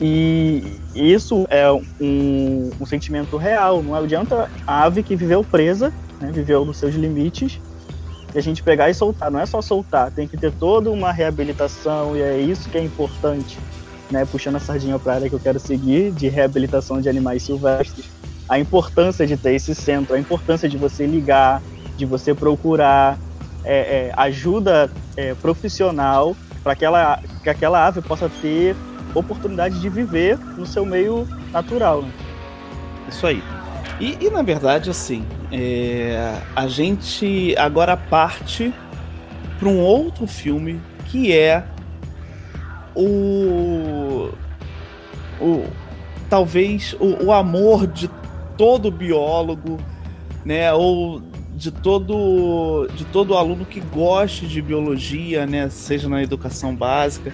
E 0.00 0.80
isso 0.94 1.46
é 1.48 1.70
um, 1.70 2.70
um 2.80 2.86
sentimento 2.86 3.36
real. 3.36 3.82
Não 3.82 3.94
adianta 3.94 4.50
a 4.66 4.82
ave 4.82 5.02
que 5.02 5.16
viveu 5.16 5.42
presa, 5.42 5.92
né, 6.20 6.30
viveu 6.32 6.64
nos 6.64 6.76
seus 6.76 6.94
limites, 6.94 7.60
e 8.34 8.38
a 8.38 8.42
gente 8.42 8.62
pegar 8.62 8.90
e 8.90 8.94
soltar. 8.94 9.30
Não 9.30 9.38
é 9.40 9.46
só 9.46 9.62
soltar, 9.62 10.10
tem 10.10 10.26
que 10.26 10.36
ter 10.36 10.52
toda 10.52 10.90
uma 10.90 11.12
reabilitação, 11.12 12.16
e 12.16 12.22
é 12.22 12.38
isso 12.38 12.68
que 12.68 12.76
é 12.76 12.82
importante. 12.82 13.58
Né, 14.10 14.24
puxando 14.26 14.56
a 14.56 14.60
sardinha 14.60 14.98
para 14.98 15.12
a 15.12 15.14
área 15.16 15.28
que 15.30 15.34
eu 15.34 15.40
quero 15.40 15.58
seguir, 15.58 16.12
de 16.12 16.28
reabilitação 16.28 17.00
de 17.00 17.08
animais 17.08 17.42
silvestres. 17.42 18.10
A 18.48 18.58
importância 18.58 19.26
de 19.26 19.36
ter 19.36 19.54
esse 19.54 19.74
centro, 19.74 20.14
a 20.14 20.18
importância 20.18 20.68
de 20.68 20.76
você 20.76 21.06
ligar, 21.06 21.62
de 21.96 22.04
você 22.04 22.34
procurar 22.34 23.18
é, 23.64 23.76
é, 24.08 24.12
ajuda 24.16 24.90
é, 25.16 25.34
profissional 25.34 26.36
para 26.62 26.74
que, 26.74 26.84
ela, 26.84 27.20
que 27.42 27.50
aquela 27.50 27.86
ave 27.86 28.00
possa 28.00 28.30
ter 28.40 28.76
oportunidade 29.14 29.80
de 29.80 29.88
viver 29.88 30.38
no 30.56 30.66
seu 30.66 30.84
meio 30.84 31.26
natural. 31.52 32.02
Né? 32.02 32.10
Isso 33.08 33.26
aí. 33.26 33.42
E, 34.00 34.18
e, 34.20 34.30
na 34.30 34.42
verdade, 34.42 34.90
assim, 34.90 35.24
é, 35.52 36.36
a 36.56 36.66
gente 36.66 37.54
agora 37.56 37.96
parte 37.96 38.74
para 39.58 39.68
um 39.68 39.78
outro 39.78 40.26
filme 40.26 40.80
que 41.06 41.32
é 41.32 41.64
o. 42.94 44.30
o 45.40 45.66
talvez 46.28 46.96
o, 46.98 47.26
o 47.26 47.32
amor 47.32 47.86
de 47.86 48.10
todo 48.56 48.90
biólogo, 48.90 49.78
né? 50.44 50.72
Ou 50.72 51.22
de 51.54 51.70
todo 51.70 52.88
de 52.96 53.04
todo 53.04 53.36
aluno 53.36 53.64
que 53.64 53.80
goste 53.80 54.46
de 54.46 54.60
biologia, 54.60 55.46
né, 55.46 55.68
seja 55.68 56.08
na 56.08 56.22
educação 56.22 56.74
básica, 56.74 57.32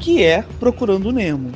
que 0.00 0.22
é 0.22 0.44
procurando 0.58 1.08
o 1.08 1.12
Nemo, 1.12 1.52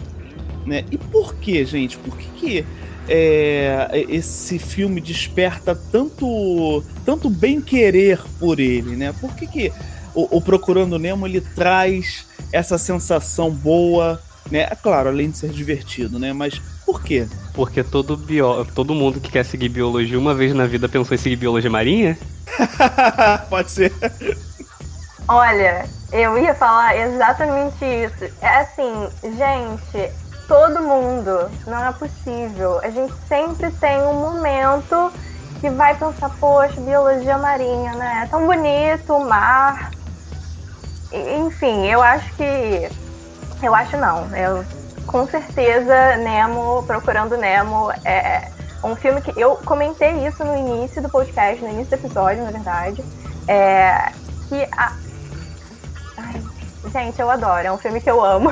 né? 0.65 0.85
E 0.91 0.97
por 0.97 1.35
que, 1.35 1.65
gente? 1.65 1.99
Por 1.99 2.17
que, 2.17 2.27
que 2.39 2.67
é, 3.09 4.07
esse 4.09 4.59
filme 4.59 5.01
desperta 5.01 5.75
tanto 5.75 6.83
tanto 7.05 7.29
bem 7.29 7.61
querer 7.61 8.21
por 8.39 8.61
ele, 8.61 8.95
né? 8.97 9.13
Por 9.21 9.35
que, 9.35 9.47
que 9.47 9.73
o, 10.15 10.37
o 10.37 10.41
Procurando 10.41 10.99
Nemo 10.99 11.27
ele 11.27 11.41
traz 11.41 12.27
essa 12.53 12.79
sensação 12.79 13.51
boa, 13.51 14.21
né? 14.51 14.61
É 14.71 14.77
claro, 14.77 15.09
além 15.09 15.31
de 15.31 15.39
ser 15.39 15.51
divertido, 15.51 16.19
né? 16.19 16.33
Mas 16.33 16.61
por 16.87 17.03
quê? 17.03 17.27
Porque 17.61 17.85
todo, 17.85 18.17
bio... 18.17 18.65
todo 18.75 18.95
mundo 18.95 19.21
que 19.21 19.31
quer 19.31 19.45
seguir 19.45 19.69
biologia 19.69 20.19
uma 20.19 20.35
vez 20.35 20.55
na 20.55 20.65
vida 20.65 20.89
pensou 20.89 21.15
em 21.15 21.19
seguir 21.19 21.37
biologia 21.37 21.69
marinha? 21.69 22.17
Pode 23.51 23.71
ser. 23.71 23.93
Olha, 25.29 25.85
eu 26.11 26.39
ia 26.39 26.55
falar 26.55 26.97
exatamente 26.97 27.85
isso. 27.85 28.35
É 28.41 28.61
assim, 28.61 29.11
gente, 29.37 30.11
todo 30.49 30.81
mundo, 30.81 31.51
não 31.67 31.85
é 31.85 31.93
possível. 31.93 32.81
A 32.83 32.89
gente 32.89 33.13
sempre 33.29 33.71
tem 33.73 33.99
um 34.05 34.15
momento 34.15 35.13
que 35.61 35.69
vai 35.69 35.95
pensar, 35.95 36.31
poxa, 36.41 36.81
biologia 36.81 37.37
marinha, 37.37 37.93
né? 37.93 38.23
É 38.25 38.27
tão 38.29 38.47
bonito, 38.47 39.13
o 39.13 39.29
mar. 39.29 39.91
Enfim, 41.13 41.87
eu 41.89 42.01
acho 42.01 42.35
que. 42.37 42.89
Eu 43.63 43.75
acho 43.75 43.99
não. 43.99 44.35
Eu 44.35 44.65
com 45.07 45.27
certeza 45.27 46.17
Nemo, 46.17 46.83
Procurando 46.85 47.37
Nemo, 47.37 47.91
é 48.05 48.51
um 48.83 48.97
filme 48.97 49.21
que 49.21 49.39
eu 49.39 49.57
comentei 49.57 50.27
isso 50.27 50.45
no 50.45 50.57
início 50.57 51.03
do 51.03 51.09
podcast, 51.09 51.63
no 51.63 51.71
início 51.71 51.97
do 51.97 52.05
episódio, 52.05 52.45
na 52.45 52.51
verdade. 52.51 53.05
É, 53.47 54.13
que 54.49 54.69
a... 54.73 54.97
Ai, 56.17 56.43
gente, 56.91 57.21
eu 57.21 57.31
adoro, 57.31 57.67
é 57.67 57.73
um 57.73 57.79
filme 57.79 58.01
que 58.01 58.11
eu 58.11 58.25
amo. 58.25 58.51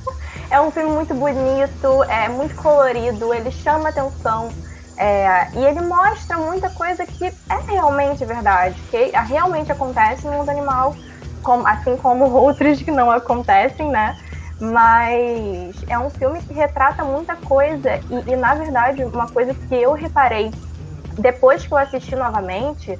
é 0.50 0.60
um 0.60 0.70
filme 0.70 0.90
muito 0.90 1.14
bonito, 1.14 2.02
é 2.04 2.28
muito 2.28 2.54
colorido, 2.56 3.32
ele 3.32 3.50
chama 3.50 3.90
atenção. 3.90 4.50
É, 4.96 5.48
e 5.54 5.64
ele 5.64 5.80
mostra 5.80 6.36
muita 6.36 6.68
coisa 6.70 7.06
que 7.06 7.26
é 7.26 7.56
realmente 7.66 8.24
verdade, 8.24 8.78
que 8.90 9.12
realmente 9.28 9.72
acontece 9.72 10.26
no 10.26 10.32
mundo 10.32 10.50
animal, 10.50 10.94
como, 11.42 11.66
assim 11.66 11.96
como 11.96 12.30
outros 12.30 12.82
que 12.82 12.90
não 12.90 13.10
acontecem, 13.10 13.88
né? 13.88 14.18
Mas 14.60 15.74
é 15.88 15.98
um 15.98 16.10
filme 16.10 16.40
que 16.42 16.52
retrata 16.52 17.02
muita 17.04 17.34
coisa. 17.36 17.96
E, 18.10 18.32
e, 18.32 18.36
na 18.36 18.54
verdade, 18.54 19.02
uma 19.04 19.28
coisa 19.28 19.54
que 19.54 19.74
eu 19.74 19.94
reparei 19.94 20.50
depois 21.18 21.66
que 21.66 21.72
eu 21.72 21.78
assisti 21.78 22.14
novamente 22.14 22.98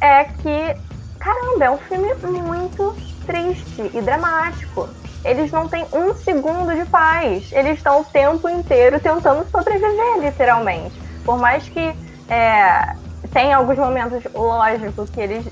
é 0.00 0.24
que, 0.24 0.76
caramba, 1.18 1.64
é 1.64 1.70
um 1.70 1.78
filme 1.78 2.12
muito 2.42 2.94
triste 3.26 3.90
e 3.94 4.00
dramático. 4.02 4.88
Eles 5.24 5.50
não 5.50 5.66
têm 5.68 5.86
um 5.92 6.14
segundo 6.14 6.74
de 6.74 6.84
paz. 6.90 7.50
Eles 7.52 7.78
estão 7.78 8.00
o 8.00 8.04
tempo 8.04 8.48
inteiro 8.48 9.00
tentando 9.00 9.48
sobreviver, 9.50 10.18
literalmente. 10.20 11.00
Por 11.24 11.38
mais 11.38 11.66
que 11.68 11.94
é, 12.28 12.94
tem 13.32 13.52
alguns 13.52 13.78
momentos 13.78 14.22
lógicos 14.34 15.08
que 15.10 15.20
eles 15.20 15.46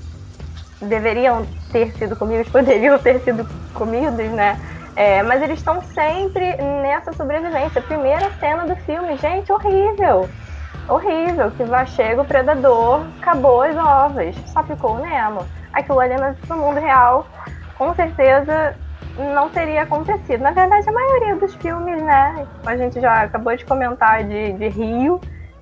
deveriam 0.79 1.47
ter 1.71 1.91
sido 1.97 2.15
comidos, 2.15 2.49
poderiam 2.49 2.99
ter 2.99 3.19
sido 3.21 3.47
comidos, 3.73 4.29
né? 4.31 4.59
É, 4.95 5.23
mas 5.23 5.41
eles 5.41 5.59
estão 5.59 5.81
sempre 5.81 6.55
nessa 6.81 7.13
sobrevivência. 7.13 7.81
Primeira 7.81 8.29
cena 8.39 8.65
do 8.65 8.75
filme, 8.77 9.17
gente, 9.17 9.51
horrível. 9.51 10.29
Horrível. 10.87 11.51
Que 11.51 11.63
vai, 11.63 11.85
chega 11.87 12.21
o 12.21 12.25
predador, 12.25 13.05
acabou 13.21 13.61
as 13.61 13.75
ovas, 13.75 14.35
só 14.47 14.63
ficou 14.63 14.95
o 14.95 14.99
Nemo. 14.99 15.45
Aquilo 15.71 15.99
ali 15.99 16.15
no 16.47 16.57
mundo 16.57 16.79
real, 16.79 17.25
com 17.77 17.93
certeza 17.95 18.75
não 19.17 19.49
teria 19.49 19.83
acontecido. 19.83 20.41
Na 20.41 20.51
verdade, 20.51 20.87
a 20.87 20.91
maioria 20.91 21.35
dos 21.35 21.53
filmes, 21.55 22.01
né? 22.01 22.47
A 22.65 22.77
gente 22.77 22.99
já 22.99 23.23
acabou 23.23 23.55
de 23.55 23.65
comentar 23.65 24.23
de, 24.23 24.53
de 24.53 24.67
Rio. 24.69 25.19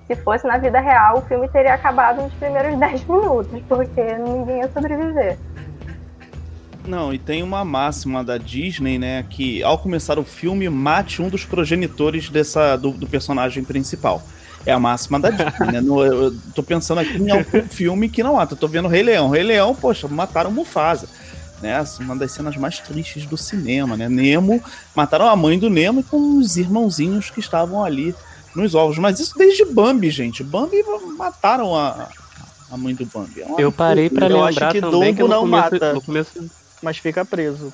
Se 0.08 0.16
fosse 0.18 0.46
na 0.46 0.58
vida 0.58 0.80
real, 0.80 1.20
o 1.20 1.22
filme 1.22 1.48
teria 1.48 1.74
acabado 1.74 2.22
nos 2.22 2.34
primeiros 2.34 2.76
10 2.80 3.06
minutos, 3.06 3.62
porque 3.68 4.02
ninguém 4.18 4.60
ia 4.60 4.68
sobreviver. 4.70 5.38
Não, 6.88 7.14
e 7.14 7.20
tem 7.20 7.44
uma 7.44 7.64
máxima 7.64 8.24
da 8.24 8.38
Disney, 8.38 8.98
né? 8.98 9.24
Que 9.30 9.62
ao 9.64 9.78
começar 9.78 10.18
o 10.18 10.24
filme, 10.24 10.68
mate 10.70 11.22
um 11.22 11.30
dos 11.30 11.46
progenitores 11.46 12.30
dessa, 12.30 12.76
do, 12.76 12.92
do 12.92 13.08
personagem 13.08 13.64
principal. 13.64 14.24
É 14.66 14.72
a 14.72 14.80
máxima 14.80 15.20
da 15.20 15.30
Disney, 15.30 15.72
né? 15.74 15.82
No, 15.82 16.04
eu 16.04 16.36
tô 16.56 16.64
pensando 16.64 17.00
aqui 17.00 17.18
em 17.18 17.32
algum 17.32 17.62
filme 17.70 18.10
que 18.10 18.24
não 18.24 18.36
mata. 18.36 18.54
Eu 18.54 18.58
tô 18.58 18.68
vendo 18.68 18.88
Rei 18.88 19.04
Leão. 19.04 19.30
Rei 19.30 19.44
Leão, 19.44 19.76
poxa, 19.76 20.08
mataram 20.08 20.52
Mufasa. 20.52 21.08
né? 21.62 21.78
Assim, 21.78 22.04
uma 22.04 22.16
das 22.16 22.32
cenas 22.32 22.58
mais 22.58 22.80
tristes 22.80 23.26
do 23.26 23.38
cinema, 23.38 23.96
né? 23.96 24.10
Nemo, 24.10 24.62
mataram 24.96 25.28
a 25.28 25.36
mãe 25.36 25.58
do 25.60 25.70
Nemo 25.70 26.04
com 26.04 26.38
os 26.38 26.58
irmãozinhos 26.58 27.30
que 27.30 27.40
estavam 27.40 27.84
ali 27.84 28.16
nos 28.56 28.76
ovos. 28.76 28.98
Mas 28.98 29.20
isso 29.20 29.38
desde 29.38 29.66
Bambi, 29.66 30.10
gente. 30.10 30.44
Bambi 30.44 30.84
mataram 31.18 31.76
a, 31.76 32.08
a 32.72 32.78
mãe 32.78 32.96
do 32.96 33.06
Bambi. 33.06 33.42
É 33.42 33.56
eu 33.60 33.72
parei 33.72 34.10
para 34.10 34.28
lembrar 34.28 34.48
acho 34.48 34.72
que 34.72 34.82
também 34.82 35.14
Dumbo 35.14 35.16
que 35.16 35.30
não 35.30 35.42
começo, 35.42 35.74
mata, 35.74 35.94
no 35.94 36.02
começo... 36.02 36.61
mas 36.82 36.98
fica 36.98 37.24
preso. 37.24 37.74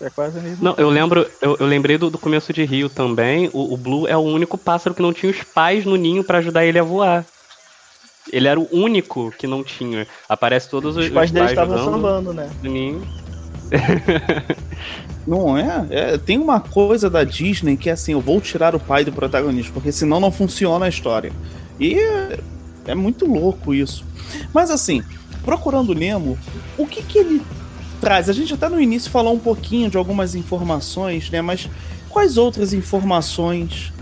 É 0.00 0.08
quase 0.10 0.40
mesmo. 0.40 0.62
Não, 0.62 0.74
eu 0.76 0.88
lembro, 0.88 1.26
eu, 1.42 1.56
eu 1.58 1.66
lembrei 1.66 1.98
do, 1.98 2.08
do, 2.08 2.18
começo 2.18 2.52
de 2.52 2.64
Rio 2.64 2.88
também. 2.88 3.50
O, 3.52 3.74
o, 3.74 3.76
Blue 3.76 4.06
é 4.06 4.16
o 4.16 4.20
único 4.20 4.56
pássaro 4.56 4.94
que 4.94 5.02
não 5.02 5.12
tinha 5.12 5.30
os 5.30 5.42
pais 5.42 5.84
no 5.84 5.96
ninho 5.96 6.22
para 6.22 6.38
ajudar 6.38 6.64
ele 6.64 6.78
a 6.78 6.84
voar. 6.84 7.24
Ele 8.32 8.46
era 8.46 8.60
o 8.60 8.68
único 8.70 9.32
que 9.36 9.46
não 9.46 9.64
tinha. 9.64 10.06
Aparece 10.28 10.68
todos 10.70 10.96
os, 10.96 11.06
os 11.06 11.10
pais 11.10 11.30
dele 11.30 11.46
estavam 11.46 11.82
sambando, 11.84 12.32
né? 12.32 12.48
Do 12.62 12.70
ninho. 12.70 13.06
Não 15.26 15.58
é? 15.58 15.86
é? 15.90 16.18
Tem 16.18 16.38
uma 16.38 16.58
coisa 16.58 17.10
da 17.10 17.22
Disney 17.22 17.76
que 17.76 17.90
é 17.90 17.92
assim: 17.92 18.12
eu 18.12 18.20
vou 18.20 18.40
tirar 18.40 18.74
o 18.74 18.80
pai 18.80 19.04
do 19.04 19.12
protagonista, 19.12 19.70
porque 19.74 19.92
senão 19.92 20.18
não 20.18 20.32
funciona 20.32 20.86
a 20.86 20.88
história. 20.88 21.30
E 21.78 21.98
é, 21.98 22.40
é 22.86 22.94
muito 22.94 23.26
louco 23.26 23.74
isso. 23.74 24.06
Mas 24.54 24.70
assim, 24.70 25.02
procurando 25.44 25.94
Nemo, 25.94 26.38
o 26.78 26.86
que 26.86 27.02
que 27.02 27.18
ele 27.18 27.42
traz? 28.00 28.28
A 28.28 28.32
gente 28.32 28.54
até 28.54 28.68
no 28.68 28.80
início 28.80 29.10
falou 29.10 29.34
um 29.34 29.38
pouquinho 29.38 29.90
de 29.90 29.96
algumas 29.96 30.34
informações, 30.34 31.30
né? 31.30 31.42
Mas 31.42 31.68
quais 32.08 32.36
outras 32.36 32.72
informações 32.72 33.92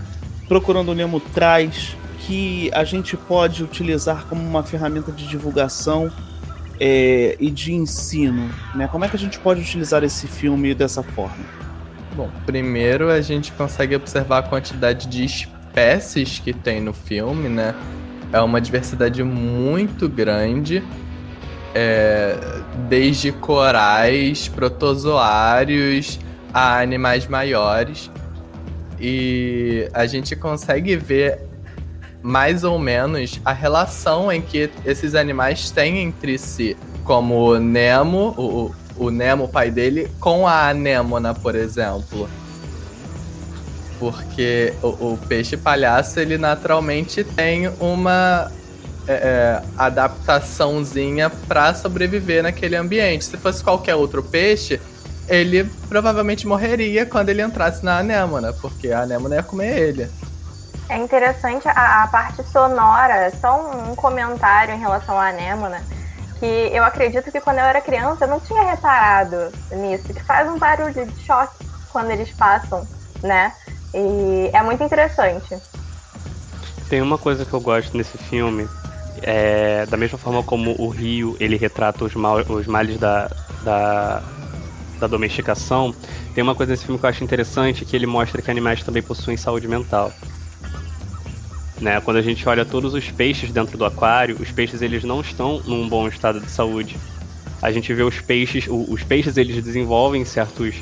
Procurando 0.47 0.95
Nemo 0.95 1.19
traz 1.19 1.97
que 2.19 2.71
a 2.73 2.85
gente 2.85 3.17
pode 3.17 3.63
utilizar 3.63 4.25
como 4.27 4.41
uma 4.41 4.63
ferramenta 4.63 5.11
de 5.11 5.27
divulgação 5.27 6.09
é, 6.79 7.35
e 7.37 7.51
de 7.51 7.73
ensino? 7.73 8.49
Né? 8.73 8.87
Como 8.87 9.03
é 9.03 9.09
que 9.09 9.17
a 9.17 9.19
gente 9.19 9.37
pode 9.39 9.61
utilizar 9.61 10.03
esse 10.05 10.25
filme 10.25 10.73
dessa 10.73 11.03
forma? 11.03 11.43
Bom, 12.15 12.31
primeiro 12.45 13.11
a 13.11 13.19
gente 13.19 13.51
consegue 13.51 13.95
observar 13.95 14.39
a 14.39 14.43
quantidade 14.43 15.07
de 15.07 15.25
espécies 15.25 16.39
que 16.39 16.53
tem 16.53 16.81
no 16.81 16.93
filme, 16.93 17.49
né? 17.49 17.75
É 18.31 18.41
uma 18.41 18.59
diversidade 18.59 19.21
muito 19.23 20.09
grande. 20.09 20.81
É, 21.79 22.35
desde 22.89 23.31
corais, 23.31 24.47
protozoários 24.47 26.19
a 26.51 26.79
animais 26.79 27.27
maiores. 27.27 28.09
E 28.99 29.87
a 29.93 30.07
gente 30.07 30.35
consegue 30.35 30.95
ver 30.95 31.39
mais 32.23 32.63
ou 32.63 32.79
menos 32.79 33.39
a 33.45 33.53
relação 33.53 34.31
em 34.31 34.41
que 34.41 34.71
esses 34.83 35.13
animais 35.13 35.69
têm 35.69 35.99
entre 35.99 36.39
si. 36.39 36.75
Como 37.03 37.51
o 37.51 37.59
Nemo, 37.59 38.33
o, 38.35 38.73
o 38.97 39.11
Nemo, 39.11 39.47
pai 39.47 39.69
dele, 39.69 40.09
com 40.19 40.47
a 40.47 40.69
anêmona, 40.69 41.35
por 41.35 41.53
exemplo. 41.53 42.27
Porque 43.99 44.73
o, 44.81 45.13
o 45.13 45.19
peixe 45.27 45.55
palhaço, 45.55 46.19
ele 46.19 46.39
naturalmente 46.39 47.23
tem 47.23 47.67
uma 47.79 48.51
é, 49.07 49.13
é, 49.13 49.61
adaptaçãozinha 49.77 51.29
para 51.29 51.73
sobreviver 51.73 52.43
naquele 52.43 52.75
ambiente. 52.75 53.25
Se 53.25 53.37
fosse 53.37 53.63
qualquer 53.63 53.95
outro 53.95 54.21
peixe, 54.21 54.81
ele 55.27 55.63
provavelmente 55.87 56.47
morreria 56.47 57.05
quando 57.05 57.29
ele 57.29 57.41
entrasse 57.41 57.83
na 57.83 57.99
anêmona, 57.99 58.53
porque 58.53 58.91
a 58.91 59.01
anêmona 59.01 59.35
ia 59.35 59.43
comer 59.43 59.77
ele. 59.77 60.09
É 60.89 60.97
interessante 60.97 61.67
a, 61.67 62.03
a 62.03 62.07
parte 62.07 62.43
sonora, 62.43 63.31
só 63.41 63.59
um, 63.59 63.91
um 63.91 63.95
comentário 63.95 64.73
em 64.73 64.79
relação 64.79 65.19
à 65.19 65.29
anêmona, 65.29 65.81
que 66.39 66.45
eu 66.45 66.83
acredito 66.83 67.31
que 67.31 67.41
quando 67.41 67.57
eu 67.57 67.65
era 67.65 67.81
criança 67.81 68.25
eu 68.25 68.29
não 68.29 68.39
tinha 68.39 68.63
reparado 68.63 69.51
nisso, 69.71 70.13
que 70.13 70.23
faz 70.23 70.49
um 70.49 70.57
barulho 70.57 71.05
de 71.05 71.25
choque 71.25 71.65
quando 71.91 72.11
eles 72.11 72.29
passam, 72.31 72.87
né? 73.21 73.51
E 73.93 74.49
é 74.53 74.61
muito 74.61 74.83
interessante. 74.83 75.57
Tem 76.89 77.01
uma 77.01 77.17
coisa 77.17 77.43
que 77.43 77.53
eu 77.53 77.59
gosto 77.59 77.97
nesse 77.97 78.17
filme, 78.17 78.67
é, 79.21 79.85
da 79.85 79.97
mesma 79.97 80.17
forma 80.17 80.43
como 80.43 80.75
o 80.79 80.89
Rio 80.89 81.35
ele 81.39 81.57
retrata 81.57 82.05
os, 82.05 82.13
mal, 82.15 82.37
os 82.37 82.67
males 82.67 82.97
da, 82.97 83.29
da, 83.63 84.23
da 84.99 85.07
domesticação, 85.07 85.93
tem 86.33 86.43
uma 86.43 86.55
coisa 86.55 86.71
nesse 86.71 86.85
filme 86.85 86.99
que 86.99 87.05
eu 87.05 87.09
acho 87.09 87.23
interessante, 87.23 87.85
que 87.85 87.95
ele 87.95 88.05
mostra 88.05 88.41
que 88.41 88.51
animais 88.51 88.83
também 88.83 89.01
possuem 89.01 89.37
saúde 89.37 89.67
mental. 89.67 90.11
Né? 91.79 91.99
Quando 92.01 92.17
a 92.17 92.21
gente 92.21 92.47
olha 92.47 92.65
todos 92.65 92.93
os 92.93 93.09
peixes 93.11 93.51
dentro 93.51 93.77
do 93.77 93.85
aquário, 93.85 94.37
os 94.39 94.51
peixes 94.51 94.81
eles 94.81 95.03
não 95.03 95.21
estão 95.21 95.61
num 95.65 95.87
bom 95.87 96.07
estado 96.07 96.39
de 96.39 96.49
saúde. 96.49 96.97
A 97.61 97.71
gente 97.71 97.93
vê 97.93 98.03
os 98.03 98.19
peixes, 98.19 98.67
os 98.67 99.03
peixes 99.03 99.37
eles 99.37 99.63
desenvolvem 99.63 100.23
certos 100.25 100.75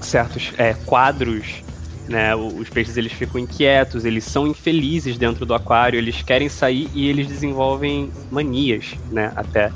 certos 0.00 0.52
é, 0.56 0.74
quadros, 0.74 1.62
né? 2.08 2.34
Os 2.34 2.68
peixes 2.70 2.96
eles 2.96 3.12
ficam 3.12 3.40
inquietos, 3.40 4.04
eles 4.04 4.24
são 4.24 4.46
infelizes 4.46 5.18
dentro 5.18 5.44
do 5.46 5.54
aquário, 5.54 5.98
eles 5.98 6.22
querem 6.22 6.48
sair 6.48 6.90
e 6.94 7.08
eles 7.08 7.28
desenvolvem 7.28 8.12
manias, 8.30 8.96
né? 9.10 9.32
Até. 9.36 9.70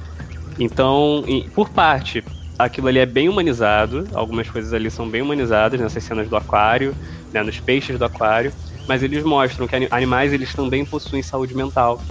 Então, 0.58 1.24
por 1.54 1.70
parte, 1.70 2.24
aquilo 2.58 2.88
ali 2.88 2.98
é 2.98 3.06
bem 3.06 3.28
humanizado, 3.28 4.08
algumas 4.14 4.48
coisas 4.50 4.72
ali 4.72 4.90
são 4.90 5.08
bem 5.08 5.22
humanizadas 5.22 5.80
nessas 5.80 6.04
cenas 6.04 6.28
do 6.28 6.36
aquário, 6.36 6.96
né? 7.32 7.42
Nos 7.42 7.60
peixes 7.60 7.98
do 7.98 8.04
aquário 8.04 8.52
mas 8.86 9.02
eles 9.02 9.22
mostram 9.22 9.66
que 9.66 9.88
animais 9.90 10.32
eles 10.32 10.54
também 10.54 10.84
possuem 10.84 11.22
saúde 11.22 11.54
mental. 11.54 12.02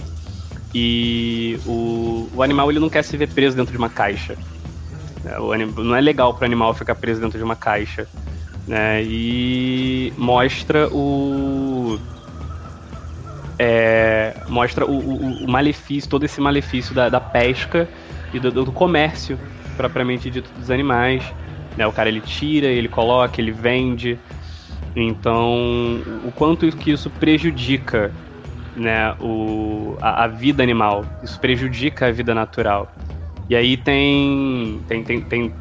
E 0.74 1.60
o, 1.66 2.28
o 2.32 2.42
animal 2.42 2.70
ele 2.70 2.80
não 2.80 2.88
quer 2.88 3.02
se 3.04 3.16
ver 3.16 3.32
preso 3.32 3.56
dentro 3.56 3.72
de 3.72 3.78
uma 3.78 3.90
caixa. 3.90 4.36
É, 5.24 5.38
não 5.38 5.94
é 5.94 6.00
legal 6.00 6.34
para 6.34 6.44
o 6.44 6.46
animal 6.46 6.72
ficar 6.74 6.94
preso 6.94 7.20
dentro 7.20 7.38
de 7.38 7.44
uma 7.44 7.56
caixa. 7.56 8.08
Né? 8.66 9.02
E 9.02 10.12
mostra 10.16 10.88
o. 10.88 11.98
É, 13.58 14.34
mostra 14.48 14.86
o, 14.86 14.98
o, 14.98 15.44
o, 15.44 15.48
malefício, 15.50 16.10
todo 16.10 16.24
esse 16.24 16.40
malefício 16.40 16.94
da, 16.94 17.08
da 17.08 17.20
pesca 17.20 17.88
e 18.32 18.40
do, 18.40 18.50
do 18.50 18.72
comércio, 18.72 19.38
propriamente 19.76 20.30
dito, 20.30 20.50
dos 20.58 20.70
animais. 20.70 21.22
Né? 21.76 21.86
O 21.86 21.92
cara 21.92 22.08
ele 22.08 22.20
tira, 22.20 22.66
ele 22.66 22.88
coloca, 22.88 23.40
ele 23.40 23.52
vende. 23.52 24.18
Então, 24.94 26.00
o 26.24 26.32
quanto 26.32 26.70
que 26.76 26.90
isso 26.90 27.08
prejudica 27.08 28.12
né, 28.76 29.14
o, 29.20 29.96
a, 30.00 30.24
a, 30.24 30.26
vida 30.26 30.62
animal, 30.62 31.04
isso 31.22 31.38
prejudica 31.38 32.06
a 32.06 32.12
vida 32.12 32.34
natural. 32.34 32.92
E 33.48 33.56
aí 33.56 33.76
tem, 33.76 34.80
tem, 34.88 35.02
tem, 35.02 35.20
tem 35.20 35.52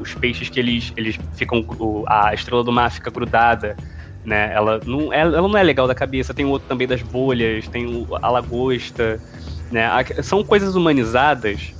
os 0.00 0.14
peixes 0.14 0.48
que 0.48 0.58
eles, 0.58 0.92
eles 0.96 1.18
ficam. 1.34 1.64
A 2.06 2.32
estrela 2.34 2.64
do 2.64 2.72
mar 2.72 2.90
fica 2.90 3.10
grudada. 3.10 3.76
Né? 4.24 4.52
Ela, 4.52 4.80
não, 4.84 5.12
ela, 5.12 5.40
não 5.40 5.56
é 5.56 5.62
legal 5.62 5.86
da 5.86 5.94
cabeça. 5.94 6.34
Tem 6.34 6.44
outro 6.44 6.68
também 6.68 6.86
das 6.86 7.02
bolhas, 7.02 7.68
tem 7.68 8.06
a 8.20 8.30
lagosta. 8.30 9.20
Né? 9.70 9.88
São 10.22 10.42
coisas 10.42 10.74
humanizadas, 10.74 11.74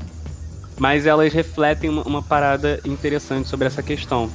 mas 0.78 1.06
elas 1.06 1.32
refletem 1.32 1.90
uma, 1.90 2.02
uma 2.02 2.22
parada 2.22 2.80
interessante 2.84 3.48
sobre 3.48 3.66
essa 3.66 3.82
questão. 3.82 4.30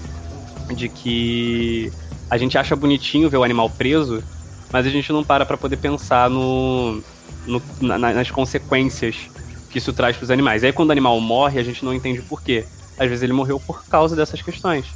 De 0.75 0.87
que 0.87 1.91
a 2.29 2.37
gente 2.37 2.57
acha 2.57 2.75
bonitinho 2.75 3.29
ver 3.29 3.37
o 3.37 3.43
animal 3.43 3.69
preso, 3.69 4.23
mas 4.71 4.87
a 4.87 4.89
gente 4.89 5.11
não 5.11 5.23
para 5.23 5.45
para 5.45 5.57
poder 5.57 5.77
pensar 5.77 6.29
no, 6.29 7.03
no 7.45 7.61
na, 7.81 7.97
nas 7.97 8.31
consequências 8.31 9.29
que 9.69 9.77
isso 9.77 9.91
traz 9.91 10.15
para 10.15 10.23
os 10.23 10.31
animais. 10.31 10.63
Aí 10.63 10.71
quando 10.71 10.89
o 10.89 10.91
animal 10.91 11.19
morre, 11.19 11.59
a 11.59 11.63
gente 11.63 11.83
não 11.83 11.93
entende 11.93 12.21
por 12.21 12.41
quê. 12.41 12.65
Às 12.97 13.09
vezes 13.09 13.23
ele 13.23 13.33
morreu 13.33 13.59
por 13.59 13.85
causa 13.85 14.15
dessas 14.15 14.41
questões. 14.41 14.87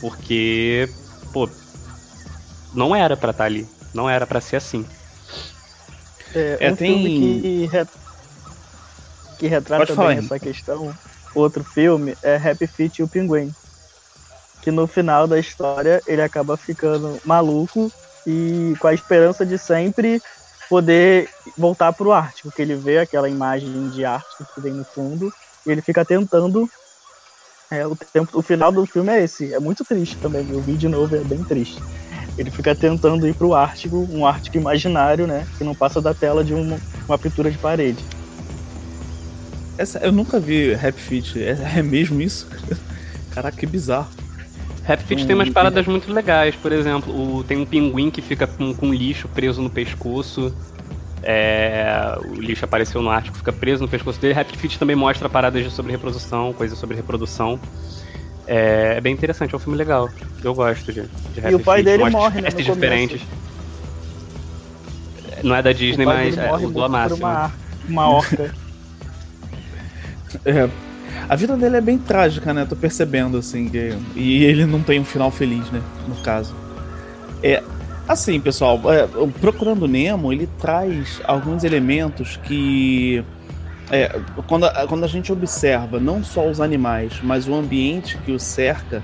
Porque, 0.00 0.88
pô, 1.32 1.48
não 2.72 2.94
era 2.94 3.16
para 3.16 3.30
estar 3.30 3.44
tá 3.44 3.46
ali, 3.46 3.68
não 3.92 4.08
era 4.08 4.26
para 4.26 4.40
ser 4.40 4.56
assim. 4.56 4.86
É, 6.34 6.58
é 6.60 6.72
um 6.72 6.76
tem... 6.76 7.02
filme 7.02 7.40
que, 7.40 7.66
re... 7.66 7.86
que 9.38 9.46
retrata 9.46 9.94
bem 9.94 10.18
essa 10.18 10.38
questão. 10.38 10.92
Outro 11.34 11.64
filme 11.64 12.16
é 12.22 12.36
Happy 12.36 12.66
Feet 12.66 12.98
e 12.98 13.02
o 13.02 13.08
Pinguim 13.08 13.52
que 14.64 14.70
no 14.70 14.86
final 14.86 15.26
da 15.26 15.38
história 15.38 16.02
ele 16.06 16.22
acaba 16.22 16.56
ficando 16.56 17.20
maluco 17.22 17.92
e 18.26 18.74
com 18.80 18.86
a 18.86 18.94
esperança 18.94 19.44
de 19.44 19.58
sempre 19.58 20.22
poder 20.70 21.28
voltar 21.58 21.92
para 21.92 22.08
o 22.08 22.12
Ártico, 22.14 22.50
que 22.50 22.62
ele 22.62 22.74
vê 22.74 22.98
aquela 22.98 23.28
imagem 23.28 23.90
de 23.90 24.06
Ártico 24.06 24.46
que 24.54 24.60
vem 24.62 24.72
no 24.72 24.82
fundo 24.82 25.30
e 25.66 25.70
ele 25.70 25.82
fica 25.82 26.02
tentando. 26.02 26.66
É, 27.70 27.86
o, 27.86 27.96
tempo, 27.96 28.38
o 28.38 28.42
final 28.42 28.70
do 28.70 28.86
filme 28.86 29.10
é 29.10 29.24
esse, 29.24 29.52
é 29.52 29.58
muito 29.58 29.84
triste 29.84 30.16
também. 30.16 30.46
Eu 30.50 30.60
vi 30.60 30.74
de 30.74 30.88
novo, 30.88 31.16
é 31.16 31.20
bem 31.20 31.42
triste. 31.44 31.82
Ele 32.36 32.50
fica 32.50 32.74
tentando 32.74 33.26
ir 33.26 33.34
para 33.34 33.46
o 33.46 33.54
Ártico, 33.54 34.08
um 34.10 34.26
Ártico 34.26 34.56
imaginário, 34.56 35.26
né, 35.26 35.46
que 35.56 35.64
não 35.64 35.74
passa 35.74 36.00
da 36.00 36.12
tela 36.12 36.42
de 36.42 36.52
uma, 36.52 36.78
uma 37.06 37.18
pintura 37.18 37.50
de 37.50 37.58
parede. 37.58 38.04
Essa, 39.78 39.98
eu 39.98 40.12
nunca 40.12 40.38
vi 40.38 40.72
Rap 40.74 40.96
Fit, 40.96 41.42
é, 41.42 41.78
é 41.78 41.82
mesmo 41.82 42.20
isso? 42.20 42.48
Caraca, 43.34 43.56
que 43.56 43.66
bizarro. 43.66 44.08
Rapfit 44.84 45.24
um, 45.24 45.26
tem 45.26 45.34
umas 45.34 45.48
paradas 45.48 45.86
muito 45.86 46.12
legais, 46.12 46.54
por 46.54 46.70
exemplo, 46.70 47.38
o, 47.38 47.42
tem 47.42 47.56
um 47.56 47.64
pinguim 47.64 48.10
que 48.10 48.20
fica 48.20 48.46
com, 48.46 48.74
com 48.74 48.92
lixo 48.92 49.26
preso 49.28 49.62
no 49.62 49.70
pescoço. 49.70 50.54
É, 51.26 52.18
o 52.26 52.34
lixo 52.34 52.66
apareceu 52.66 53.00
no 53.00 53.08
Ártico, 53.08 53.36
fica 53.38 53.52
preso 53.52 53.82
no 53.82 53.88
pescoço 53.88 54.20
dele. 54.20 54.34
Rapid 54.34 54.56
Fit 54.56 54.78
também 54.78 54.94
mostra 54.94 55.28
paradas 55.28 55.72
sobre 55.72 55.90
reprodução, 55.90 56.52
coisas 56.52 56.78
sobre 56.78 56.94
reprodução. 56.94 57.58
É, 58.46 58.94
é, 58.98 59.00
bem 59.00 59.12
interessante, 59.12 59.54
é 59.54 59.56
um 59.56 59.60
filme 59.60 59.78
legal. 59.78 60.10
Eu 60.42 60.54
gosto 60.54 60.92
de, 60.92 61.02
de 61.02 61.40
Rapid 61.40 61.52
E 61.52 61.54
o 61.54 61.60
pai 61.60 61.78
Fit, 61.78 61.90
dele 61.90 62.10
morre, 62.10 62.42
né? 62.42 62.50
diferentes. 62.50 63.22
Não 65.42 65.56
é 65.56 65.62
da 65.62 65.72
Disney, 65.72 66.04
mas 66.04 66.36
é 66.36 66.52
o 66.52 66.70
do 66.70 66.88
máximo. 66.88 67.20
Uma, 67.20 67.52
uma 67.88 68.08
orca. 68.10 68.54
é, 70.44 70.68
a 71.28 71.36
vida 71.36 71.56
dele 71.56 71.76
é 71.76 71.80
bem 71.80 71.96
trágica, 71.96 72.52
né? 72.52 72.66
Tô 72.66 72.76
percebendo, 72.76 73.38
assim. 73.38 73.68
Que... 73.68 73.96
E 74.14 74.44
ele 74.44 74.66
não 74.66 74.82
tem 74.82 75.00
um 75.00 75.04
final 75.04 75.30
feliz, 75.30 75.70
né? 75.70 75.80
No 76.06 76.16
caso. 76.16 76.54
É. 77.42 77.62
Assim, 78.06 78.38
pessoal, 78.40 78.80
é, 78.92 79.06
Procurando 79.40 79.88
Nemo, 79.88 80.32
ele 80.32 80.48
traz 80.58 81.20
alguns 81.24 81.64
elementos 81.64 82.36
que. 82.36 83.24
É, 83.90 84.18
quando, 84.46 84.64
a, 84.64 84.86
quando 84.86 85.04
a 85.04 85.08
gente 85.08 85.32
observa 85.32 86.00
não 86.00 86.24
só 86.24 86.48
os 86.48 86.60
animais, 86.60 87.20
mas 87.22 87.46
o 87.46 87.54
ambiente 87.54 88.16
que 88.18 88.32
o 88.32 88.40
cerca, 88.40 89.02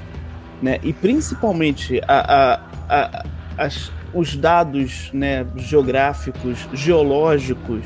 né? 0.63 0.79
E 0.83 0.93
principalmente 0.93 2.01
a, 2.07 2.61
a, 2.89 3.09
a 3.09 3.25
as, 3.61 3.93
os 4.15 4.35
dados 4.37 5.11
né, 5.13 5.47
geográficos, 5.57 6.67
geológicos 6.73 7.85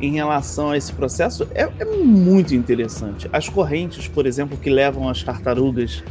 em 0.00 0.14
relação 0.14 0.70
a 0.70 0.76
esse 0.76 0.92
processo 0.92 1.46
é, 1.54 1.68
é, 1.78 1.84
muito 1.84 2.54
interessante. 2.54 3.28
As 3.32 3.48
correntes, 3.48 4.08
por 4.08 4.26
exemplo, 4.26 4.56
que 4.56 4.70
levam 4.70 5.08
as 5.08 5.22
tartarugas 5.22 6.02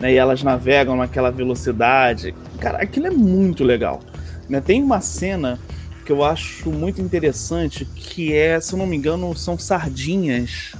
né, 0.00 0.12
e 0.12 0.16
elas 0.16 0.42
navegam 0.42 0.96
naquela 0.96 1.30
velocidade, 1.30 2.34
cara, 2.60 2.78
aquilo 2.78 3.06
é 3.06 3.10
muito 3.10 3.64
legal. 3.64 4.00
Né? 4.48 4.60
Tem 4.60 4.82
uma 4.82 5.00
cena 5.00 5.58
que 6.04 6.12
eu 6.12 6.24
acho 6.24 6.70
muito 6.70 7.02
interessante 7.02 7.84
que 7.84 8.32
é, 8.32 8.60
se 8.60 8.72
eu 8.72 8.78
não 8.78 8.86
me 8.86 8.96
engano, 8.96 9.36
são 9.36 9.58
sardinhas. 9.58 10.72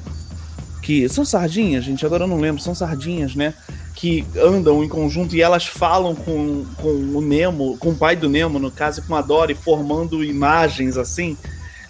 Que 0.80 1.08
são 1.08 1.24
sardinhas, 1.24 1.84
gente, 1.84 2.06
agora 2.06 2.24
eu 2.24 2.28
não 2.28 2.38
lembro, 2.38 2.62
são 2.62 2.74
sardinhas, 2.74 3.34
né? 3.34 3.52
Que 3.92 4.24
andam 4.40 4.84
em 4.84 4.88
conjunto 4.88 5.34
e 5.34 5.42
elas 5.42 5.66
falam 5.66 6.14
com, 6.14 6.64
com 6.76 6.88
o 6.88 7.20
Nemo, 7.20 7.76
com 7.78 7.90
o 7.90 7.96
pai 7.96 8.14
do 8.14 8.28
Nemo, 8.28 8.60
no 8.60 8.70
caso, 8.70 9.02
com 9.02 9.16
a 9.16 9.20
Dory, 9.20 9.54
formando 9.54 10.22
imagens 10.22 10.96
assim. 10.96 11.36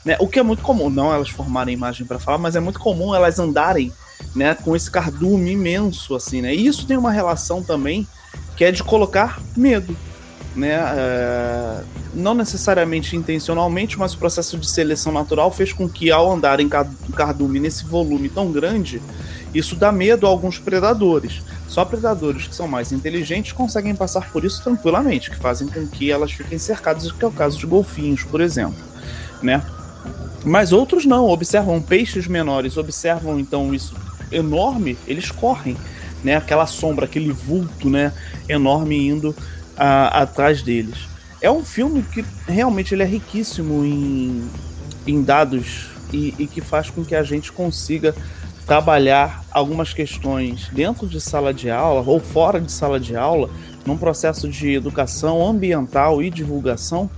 Né? 0.02 0.16
O 0.18 0.26
que 0.26 0.38
é 0.38 0.42
muito 0.42 0.62
comum, 0.62 0.88
não 0.88 1.12
elas 1.12 1.28
formarem 1.28 1.74
imagem 1.74 2.06
para 2.06 2.18
falar, 2.18 2.38
mas 2.38 2.56
é 2.56 2.60
muito 2.60 2.80
comum 2.80 3.14
elas 3.14 3.38
andarem 3.38 3.92
né, 4.36 4.54
com 4.54 4.76
esse 4.76 4.90
cardume 4.90 5.52
imenso, 5.52 6.14
assim, 6.14 6.42
né? 6.42 6.54
E 6.54 6.66
isso 6.66 6.86
tem 6.86 6.96
uma 6.96 7.10
relação 7.10 7.62
também 7.62 8.06
que 8.54 8.64
é 8.64 8.70
de 8.70 8.84
colocar 8.84 9.40
medo, 9.56 9.96
né? 10.54 10.74
É... 10.74 11.80
não 12.14 12.34
necessariamente 12.34 13.16
intencionalmente, 13.16 13.98
mas 13.98 14.12
o 14.12 14.18
processo 14.18 14.58
de 14.58 14.68
seleção 14.68 15.10
natural 15.10 15.50
fez 15.50 15.72
com 15.72 15.88
que 15.88 16.10
ao 16.10 16.30
andar 16.30 16.60
em 16.60 16.68
cardume 16.68 17.58
nesse 17.58 17.86
volume 17.86 18.28
tão 18.28 18.52
grande, 18.52 19.00
isso 19.54 19.74
dá 19.74 19.90
medo 19.90 20.26
a 20.26 20.30
alguns 20.30 20.58
predadores. 20.58 21.42
Só 21.66 21.84
predadores 21.84 22.46
que 22.46 22.54
são 22.54 22.68
mais 22.68 22.92
inteligentes 22.92 23.52
conseguem 23.52 23.94
passar 23.94 24.30
por 24.30 24.44
isso 24.44 24.62
tranquilamente, 24.62 25.30
que 25.30 25.36
fazem 25.36 25.66
com 25.66 25.86
que 25.86 26.10
elas 26.10 26.30
fiquem 26.30 26.58
cercadas, 26.58 27.10
que 27.10 27.24
é 27.24 27.28
o 27.28 27.32
caso 27.32 27.58
de 27.58 27.66
golfinhos, 27.66 28.22
por 28.22 28.42
exemplo, 28.42 28.78
né? 29.42 29.64
Mas 30.44 30.72
outros 30.72 31.04
não, 31.06 31.28
observam 31.28 31.80
peixes 31.82 32.26
menores, 32.26 32.76
observam 32.76 33.40
então 33.40 33.74
isso 33.74 33.94
enorme, 34.30 34.96
eles 35.06 35.30
correm, 35.30 35.76
né? 36.22 36.36
Aquela 36.36 36.66
sombra, 36.66 37.04
aquele 37.04 37.32
vulto, 37.32 37.88
né? 37.88 38.12
Enorme 38.48 39.08
indo 39.08 39.34
a, 39.76 40.22
atrás 40.22 40.62
deles. 40.62 40.98
É 41.40 41.50
um 41.50 41.64
filme 41.64 42.02
que 42.02 42.24
realmente 42.48 42.94
ele 42.94 43.02
é 43.02 43.06
riquíssimo 43.06 43.84
em, 43.84 44.48
em 45.06 45.22
dados 45.22 45.88
e, 46.12 46.34
e 46.38 46.46
que 46.46 46.60
faz 46.60 46.90
com 46.90 47.04
que 47.04 47.14
a 47.14 47.22
gente 47.22 47.52
consiga 47.52 48.14
trabalhar 48.66 49.44
algumas 49.52 49.92
questões 49.92 50.68
dentro 50.72 51.06
de 51.06 51.20
sala 51.20 51.54
de 51.54 51.70
aula 51.70 52.02
ou 52.04 52.18
fora 52.18 52.60
de 52.60 52.72
sala 52.72 52.98
de 52.98 53.14
aula, 53.16 53.48
num 53.86 53.96
processo 53.96 54.48
de 54.48 54.74
educação 54.74 55.46
ambiental 55.46 56.20
e 56.20 56.30
divulgação 56.30 57.08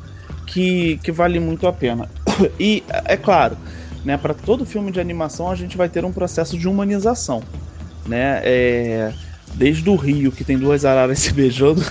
que, 0.46 0.98
que 1.02 1.10
vale 1.10 1.40
muito 1.40 1.66
a 1.66 1.72
pena. 1.72 2.08
E, 2.60 2.84
é 3.04 3.16
claro, 3.16 3.56
né, 4.04 4.16
para 4.16 4.34
todo 4.34 4.64
filme 4.64 4.90
de 4.90 5.00
animação 5.00 5.50
a 5.50 5.54
gente 5.54 5.76
vai 5.76 5.88
ter 5.88 6.04
um 6.04 6.12
processo 6.12 6.56
de 6.56 6.68
humanização. 6.68 7.42
Né? 8.06 8.40
É, 8.42 9.12
desde 9.54 9.88
o 9.88 9.96
rio, 9.96 10.32
que 10.32 10.44
tem 10.44 10.58
duas 10.58 10.84
araras 10.84 11.18
se 11.20 11.32
beijando, 11.32 11.84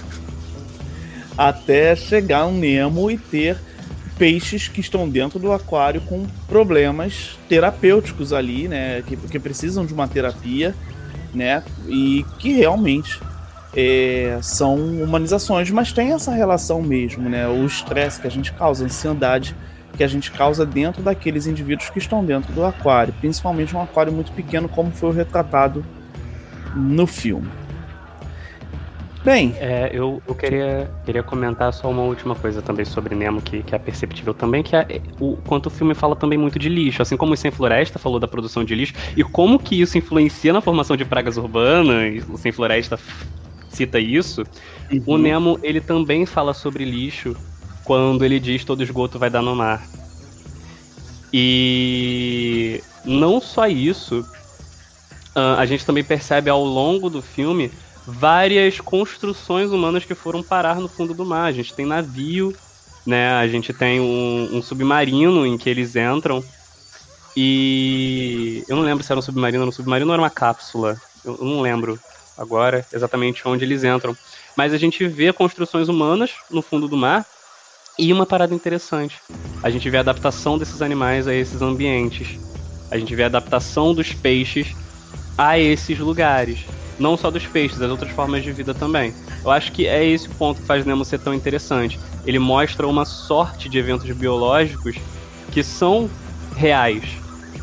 até 1.38 1.95
chegar 1.95 2.47
um 2.47 2.58
Nemo 2.58 3.12
e 3.12 3.18
ter 3.18 3.58
peixes 4.18 4.68
que 4.68 4.82
estão 4.82 5.08
dentro 5.08 5.38
do 5.38 5.51
aquário 5.51 6.01
com 6.01 6.26
problemas 6.47 7.38
terapêuticos 7.47 8.34
ali, 8.34 8.68
né? 8.68 9.03
Que, 9.05 9.16
que 9.16 9.39
precisam 9.39 9.86
de 9.86 9.93
uma 9.93 10.08
terapia, 10.08 10.74
né? 11.34 11.64
E 11.88 12.26
que 12.39 12.51
realmente 12.53 13.22
é, 13.76 14.39
são 14.41 14.76
humanizações, 14.76 15.70
mas 15.70 15.91
tem 15.93 16.14
essa 16.14 16.32
relação 16.32 16.82
mesmo, 16.82 17.30
né? 17.30 17.47
O 17.47 17.66
estresse 17.66 18.20
que 18.20 18.28
a 18.28 18.32
gente 18.32 18.51
causa, 18.53 18.84
a 18.84 18.88
ansiedade 18.88 19.55
que 19.97 20.03
a 20.03 20.07
gente 20.07 20.31
causa 20.31 20.65
dentro 20.65 21.01
daqueles 21.01 21.47
indivíduos 21.47 21.89
que 21.89 21.97
estão 21.97 22.23
dentro 22.23 22.53
do 22.53 22.63
aquário, 22.63 23.13
principalmente 23.19 23.75
um 23.75 23.81
aquário 23.81 24.13
muito 24.13 24.31
pequeno, 24.31 24.69
como 24.69 24.91
foi 24.91 25.11
retratado 25.11 25.83
no 26.75 27.07
filme. 27.07 27.49
Bem. 29.25 29.55
É, 29.59 29.89
eu, 29.91 30.21
eu 30.25 30.35
queria, 30.35 30.89
queria 31.03 31.21
comentar 31.21 31.73
só 31.73 31.89
uma 31.89 32.03
última 32.03 32.33
coisa 32.33 32.61
também 32.61 32.85
sobre 32.85 33.13
Nemo, 33.13 33.41
que, 33.41 33.61
que 33.61 33.75
é 33.75 33.77
perceptível 33.77 34.33
também, 34.33 34.63
que 34.63 34.73
é 34.73 35.01
o 35.19 35.35
quanto 35.35 35.65
o 35.65 35.69
filme 35.69 35.93
fala 35.93 36.15
também 36.15 36.37
muito 36.37 36.57
de 36.57 36.69
lixo. 36.69 37.01
Assim 37.01 37.17
como 37.17 37.33
o 37.33 37.37
Sem 37.37 37.51
Floresta 37.51 37.99
falou 37.99 38.19
da 38.19 38.27
produção 38.27 38.63
de 38.63 38.73
lixo, 38.73 38.93
e 39.17 39.23
como 39.23 39.59
que 39.59 39.81
isso 39.81 39.97
influencia 39.97 40.53
na 40.53 40.61
formação 40.61 40.95
de 40.95 41.03
pragas 41.03 41.35
urbanas, 41.35 42.23
o 42.29 42.37
Sem 42.37 42.53
Floresta 42.53 42.97
cita 43.67 43.99
isso, 43.99 44.43
uhum. 44.89 45.01
o 45.05 45.17
Nemo 45.17 45.59
ele 45.61 45.81
também 45.81 46.25
fala 46.25 46.53
sobre 46.53 46.85
lixo 46.85 47.35
quando 47.88 48.25
ele 48.25 48.38
diz 48.38 48.65
todo 48.65 48.83
esgoto 48.83 49.17
vai 49.17 49.29
dar 49.29 49.41
no 49.41 49.55
mar. 49.55 49.81
E 51.31 52.83
não 53.05 53.39
só 53.39 53.65
isso, 53.65 54.25
a 55.33 55.65
gente 55.65 55.85
também 55.85 56.03
percebe 56.03 56.49
ao 56.49 56.63
longo 56.63 57.09
do 57.09 57.21
filme 57.21 57.71
várias 58.05 58.81
construções 58.81 59.71
humanas 59.71 60.03
que 60.03 60.13
foram 60.13 60.43
parar 60.43 60.75
no 60.75 60.89
fundo 60.89 61.13
do 61.13 61.25
mar. 61.25 61.45
A 61.45 61.51
gente 61.53 61.73
tem 61.73 61.85
navio, 61.85 62.53
né? 63.05 63.31
A 63.31 63.47
gente 63.47 63.71
tem 63.73 64.01
um, 64.01 64.57
um 64.57 64.61
submarino 64.61 65.45
em 65.45 65.57
que 65.57 65.69
eles 65.69 65.95
entram. 65.95 66.43
E 67.38 68.65
eu 68.67 68.75
não 68.75 68.83
lembro 68.83 69.03
se 69.03 69.11
era 69.13 69.19
um 69.19 69.21
submarino 69.21 69.63
ou 69.63 69.69
um 69.69 69.71
submarino 69.71 70.09
ou 70.09 70.13
era 70.13 70.21
uma 70.21 70.29
cápsula. 70.29 70.99
Eu 71.23 71.38
não 71.39 71.61
lembro 71.61 71.97
agora 72.38 72.85
exatamente 72.91 73.47
onde 73.47 73.63
eles 73.63 73.85
entram. 73.85 74.13
Mas 74.57 74.73
a 74.73 74.77
gente 74.77 75.07
vê 75.07 75.31
construções 75.31 75.88
humanas 75.88 76.31
no 76.51 76.61
fundo 76.61 76.88
do 76.89 76.97
mar. 76.97 77.25
E 77.99 78.13
uma 78.13 78.25
parada 78.25 78.53
interessante: 78.53 79.19
a 79.63 79.69
gente 79.69 79.89
vê 79.89 79.97
a 79.97 80.01
adaptação 80.01 80.57
desses 80.57 80.81
animais 80.81 81.27
a 81.27 81.33
esses 81.33 81.61
ambientes. 81.61 82.39
A 82.91 82.97
gente 82.97 83.15
vê 83.15 83.23
a 83.23 83.27
adaptação 83.27 83.93
dos 83.93 84.13
peixes 84.13 84.75
a 85.37 85.57
esses 85.59 85.97
lugares. 85.99 86.59
Não 86.99 87.15
só 87.15 87.29
dos 87.29 87.45
peixes, 87.45 87.77
das 87.77 87.91
outras 87.91 88.11
formas 88.11 88.43
de 88.43 88.51
vida 88.51 88.73
também. 88.73 89.13
Eu 89.43 89.51
acho 89.51 89.71
que 89.71 89.87
é 89.87 90.03
esse 90.03 90.27
o 90.27 90.35
ponto 90.35 90.61
que 90.61 90.67
faz 90.67 90.85
Nemo 90.85 91.05
ser 91.05 91.19
tão 91.19 91.33
interessante. 91.33 91.99
Ele 92.25 92.39
mostra 92.39 92.87
uma 92.87 93.05
sorte 93.05 93.69
de 93.69 93.77
eventos 93.77 94.09
biológicos 94.11 94.95
que 95.51 95.61
são 95.61 96.09
reais, 96.55 97.03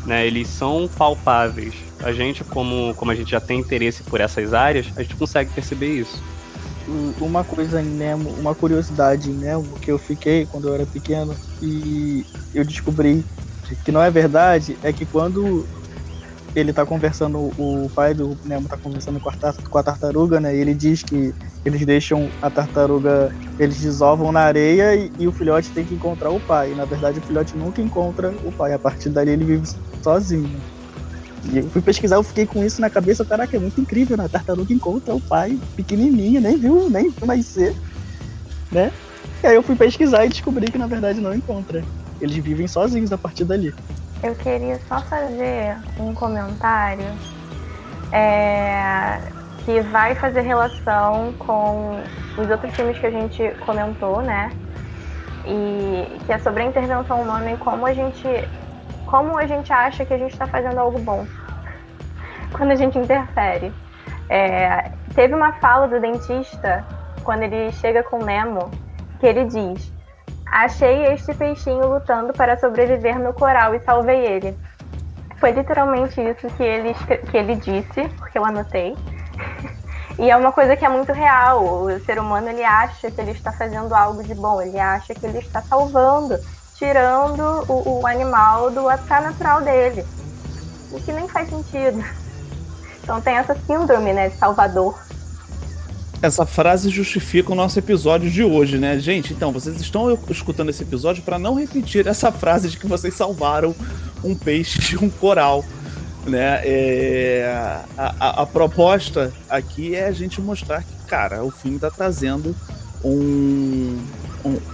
né? 0.05 0.25
Eles 0.25 0.47
são 0.47 0.87
palpáveis. 0.97 1.75
A 2.01 2.11
gente, 2.11 2.43
como, 2.43 2.93
como 2.95 3.11
a 3.11 3.15
gente 3.15 3.31
já 3.31 3.41
tem 3.41 3.59
interesse 3.59 4.03
por 4.03 4.21
essas 4.21 4.53
áreas, 4.53 4.87
a 4.95 5.01
gente 5.01 5.15
consegue 5.15 5.53
perceber 5.53 5.99
isso. 5.99 6.23
Uma 6.87 7.43
coisa 7.43 7.81
Nemo, 7.81 8.29
uma 8.31 8.55
curiosidade 8.55 9.33
Nemo 9.33 9.77
que 9.79 9.91
eu 9.91 9.97
fiquei 9.97 10.45
quando 10.45 10.67
eu 10.67 10.75
era 10.75 10.85
pequeno 10.85 11.39
e 11.61 12.25
eu 12.53 12.63
descobri 12.63 13.25
que 13.83 13.91
não 13.91 14.01
é 14.01 14.11
verdade 14.11 14.77
é 14.83 14.93
que 14.93 15.05
quando 15.07 15.67
ele 16.55 16.71
tá 16.73 16.85
conversando, 16.85 17.53
o 17.57 17.89
pai 17.93 18.13
do 18.13 18.39
Nemo 18.43 18.67
tá 18.67 18.77
conversando 18.77 19.19
com 19.19 19.29
a, 19.29 19.33
com 19.69 19.77
a 19.77 19.83
tartaruga, 19.83 20.39
né? 20.39 20.55
E 20.55 20.59
ele 20.59 20.73
diz 20.73 21.03
que 21.03 21.35
eles 21.65 21.85
deixam 21.85 22.31
a 22.41 22.49
tartaruga, 22.49 23.29
eles 23.59 23.77
desovam 23.79 24.31
na 24.31 24.41
areia 24.41 24.95
e, 24.95 25.11
e, 25.17 25.27
o 25.27 25.33
filhote 25.33 25.73
tem 25.73 25.85
que 25.85 25.93
encontrar 25.93 26.31
o 26.31 26.39
pai. 26.39 26.71
E, 26.71 26.75
na 26.75 26.85
verdade, 26.85 27.19
o 27.19 27.23
filhote 27.23 27.57
nunca 27.57 27.81
encontra 27.81 28.33
o 28.41 28.53
pai. 28.53 28.73
A 28.73 28.79
partir 28.79 29.09
dali 29.09 29.31
ele 29.31 29.43
vive 29.45 29.65
sozinho. 30.01 30.63
E 31.51 31.59
eu 31.59 31.69
fui 31.69 31.81
pesquisar, 31.81 32.15
eu 32.15 32.23
fiquei 32.23 32.45
com 32.45 32.63
isso 32.63 32.81
na 32.81 32.89
cabeça, 32.89 33.25
caraca, 33.25 33.55
é 33.55 33.59
muito 33.59 33.79
incrível, 33.79 34.17
né? 34.17 34.25
A 34.25 34.29
tartaruga 34.29 34.73
encontra 34.73 35.13
o 35.13 35.21
pai 35.21 35.57
pequenininha, 35.75 36.41
nem 36.41 36.57
viu, 36.57 36.89
nem 36.89 37.09
viu 37.09 37.27
nascer, 37.27 37.75
né? 38.71 38.91
E 39.43 39.47
aí 39.47 39.55
eu 39.55 39.63
fui 39.63 39.75
pesquisar 39.75 40.25
e 40.25 40.29
descobri 40.29 40.71
que 40.71 40.77
na 40.77 40.87
verdade 40.87 41.21
não 41.21 41.33
encontra. 41.33 41.83
Eles 42.19 42.37
vivem 42.37 42.67
sozinhos 42.67 43.11
a 43.11 43.17
partir 43.17 43.43
dali. 43.43 43.73
Eu 44.23 44.33
queria 44.35 44.79
só 44.87 45.01
fazer 45.01 45.77
um 45.99 46.13
comentário 46.13 47.05
é, 48.11 49.19
que 49.65 49.81
vai 49.91 50.15
fazer 50.15 50.41
relação 50.41 51.33
com 51.37 51.99
os 52.37 52.49
outros 52.49 52.73
filmes 52.75 52.97
que 52.97 53.05
a 53.05 53.11
gente 53.11 53.51
comentou, 53.65 54.21
né? 54.21 54.51
e 55.47 56.19
que 56.25 56.33
é 56.33 56.39
sobre 56.39 56.63
a 56.63 56.65
intervenção 56.65 57.21
humana 57.21 57.51
e 57.51 57.57
como 57.57 57.85
a 57.85 57.93
gente 57.93 58.27
como 59.05 59.37
a 59.37 59.45
gente 59.45 59.71
acha 59.71 60.05
que 60.05 60.13
a 60.13 60.17
gente 60.17 60.33
está 60.33 60.47
fazendo 60.47 60.79
algo 60.79 60.99
bom 60.99 61.25
quando 62.51 62.71
a 62.71 62.75
gente 62.75 62.97
interfere. 62.97 63.73
É, 64.29 64.91
teve 65.13 65.33
uma 65.33 65.53
fala 65.53 65.87
do 65.87 65.99
dentista 65.99 66.83
quando 67.23 67.43
ele 67.43 67.71
chega 67.73 68.03
com 68.03 68.23
Nemo 68.23 68.71
que 69.19 69.25
ele 69.25 69.45
diz: 69.45 69.91
Achei 70.51 71.05
este 71.07 71.33
peixinho 71.33 71.87
lutando 71.87 72.33
para 72.33 72.57
sobreviver 72.57 73.19
no 73.19 73.33
coral 73.33 73.75
e 73.75 73.79
salvei 73.81 74.25
ele. 74.25 74.57
Foi 75.39 75.51
literalmente 75.51 76.21
isso 76.21 76.47
que 76.55 76.63
ele, 76.63 76.93
que 77.29 77.37
ele 77.37 77.55
disse, 77.55 78.07
porque 78.17 78.37
eu 78.37 78.45
anotei. 78.45 78.95
E 80.17 80.31
é 80.31 80.37
uma 80.37 80.53
coisa 80.53 80.77
que 80.77 80.85
é 80.85 80.87
muito 80.87 81.11
real. 81.11 81.61
O 81.61 81.99
ser 81.99 82.17
humano 82.17 82.47
ele 82.47 82.63
acha 82.63 83.11
que 83.11 83.19
ele 83.19 83.31
está 83.31 83.51
fazendo 83.51 83.93
algo 83.93 84.23
de 84.23 84.33
bom, 84.33 84.61
ele 84.61 84.79
acha 84.79 85.13
que 85.13 85.25
ele 85.25 85.39
está 85.39 85.61
salvando, 85.61 86.39
tirando 86.77 87.41
o, 87.67 88.01
o 88.01 88.07
animal 88.07 88.69
do 88.71 88.87
habitat 88.89 89.23
natural 89.23 89.61
dele. 89.61 90.05
O 90.91 90.99
que 90.99 91.11
nem 91.11 91.27
faz 91.27 91.49
sentido. 91.49 92.03
Então 93.03 93.21
tem 93.21 93.35
essa 93.35 93.55
síndrome, 93.67 94.13
né, 94.13 94.29
de 94.29 94.37
salvador. 94.37 94.97
Essa 96.21 96.45
frase 96.45 96.89
justifica 96.89 97.51
o 97.51 97.55
nosso 97.55 97.77
episódio 97.77 98.29
de 98.31 98.43
hoje, 98.43 98.77
né? 98.77 98.97
Gente, 98.97 99.33
então, 99.33 99.51
vocês 99.51 99.79
estão 99.79 100.17
escutando 100.29 100.69
esse 100.69 100.81
episódio 100.81 101.21
para 101.21 101.37
não 101.37 101.53
repetir 101.53 102.07
essa 102.07 102.31
frase 102.31 102.69
de 102.69 102.77
que 102.77 102.87
vocês 102.87 103.13
salvaram 103.13 103.75
um 104.23 104.33
peixe 104.33 104.79
de 104.79 104.97
um 104.97 105.09
coral 105.09 105.63
né? 106.25 106.61
É, 106.63 107.85
a, 107.97 108.15
a, 108.19 108.41
a, 108.41 108.45
proposta 108.45 109.31
aqui 109.49 109.95
é 109.95 110.07
a 110.07 110.11
gente 110.11 110.41
mostrar 110.41 110.83
que, 110.83 110.95
cara, 111.07 111.43
o 111.43 111.51
filme 111.51 111.77
está 111.77 111.91
trazendo 111.91 112.55
um, 113.03 113.11
um, 113.13 114.05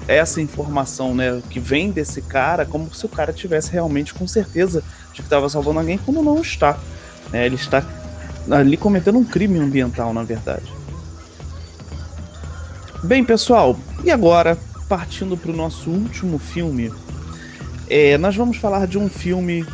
essa 0.07 0.41
informação, 0.41 1.15
né, 1.15 1.41
que 1.49 1.59
vem 1.59 1.91
desse 1.91 2.21
cara, 2.21 2.65
como 2.65 2.93
se 2.93 3.05
o 3.05 3.09
cara 3.09 3.31
tivesse 3.31 3.71
realmente 3.71 4.13
com 4.13 4.27
certeza 4.27 4.83
de 5.13 5.21
que 5.21 5.27
estava 5.27 5.47
salvando 5.49 5.79
alguém, 5.79 5.97
quando 5.97 6.21
não 6.21 6.39
está. 6.41 6.77
Né? 7.31 7.45
Ele 7.45 7.55
está 7.55 7.83
ali 8.49 8.77
cometendo 8.77 9.17
um 9.17 9.23
crime 9.23 9.59
ambiental, 9.59 10.13
na 10.13 10.23
verdade. 10.23 10.71
Bem, 13.03 13.23
pessoal, 13.23 13.77
e 14.03 14.11
agora, 14.11 14.57
partindo 14.87 15.35
para 15.35 15.51
o 15.51 15.55
nosso 15.55 15.89
último 15.89 16.37
filme, 16.37 16.91
é, 17.89 18.17
nós 18.17 18.35
vamos 18.35 18.57
falar 18.57 18.87
de 18.87 18.97
um 18.97 19.09
filme 19.09 19.65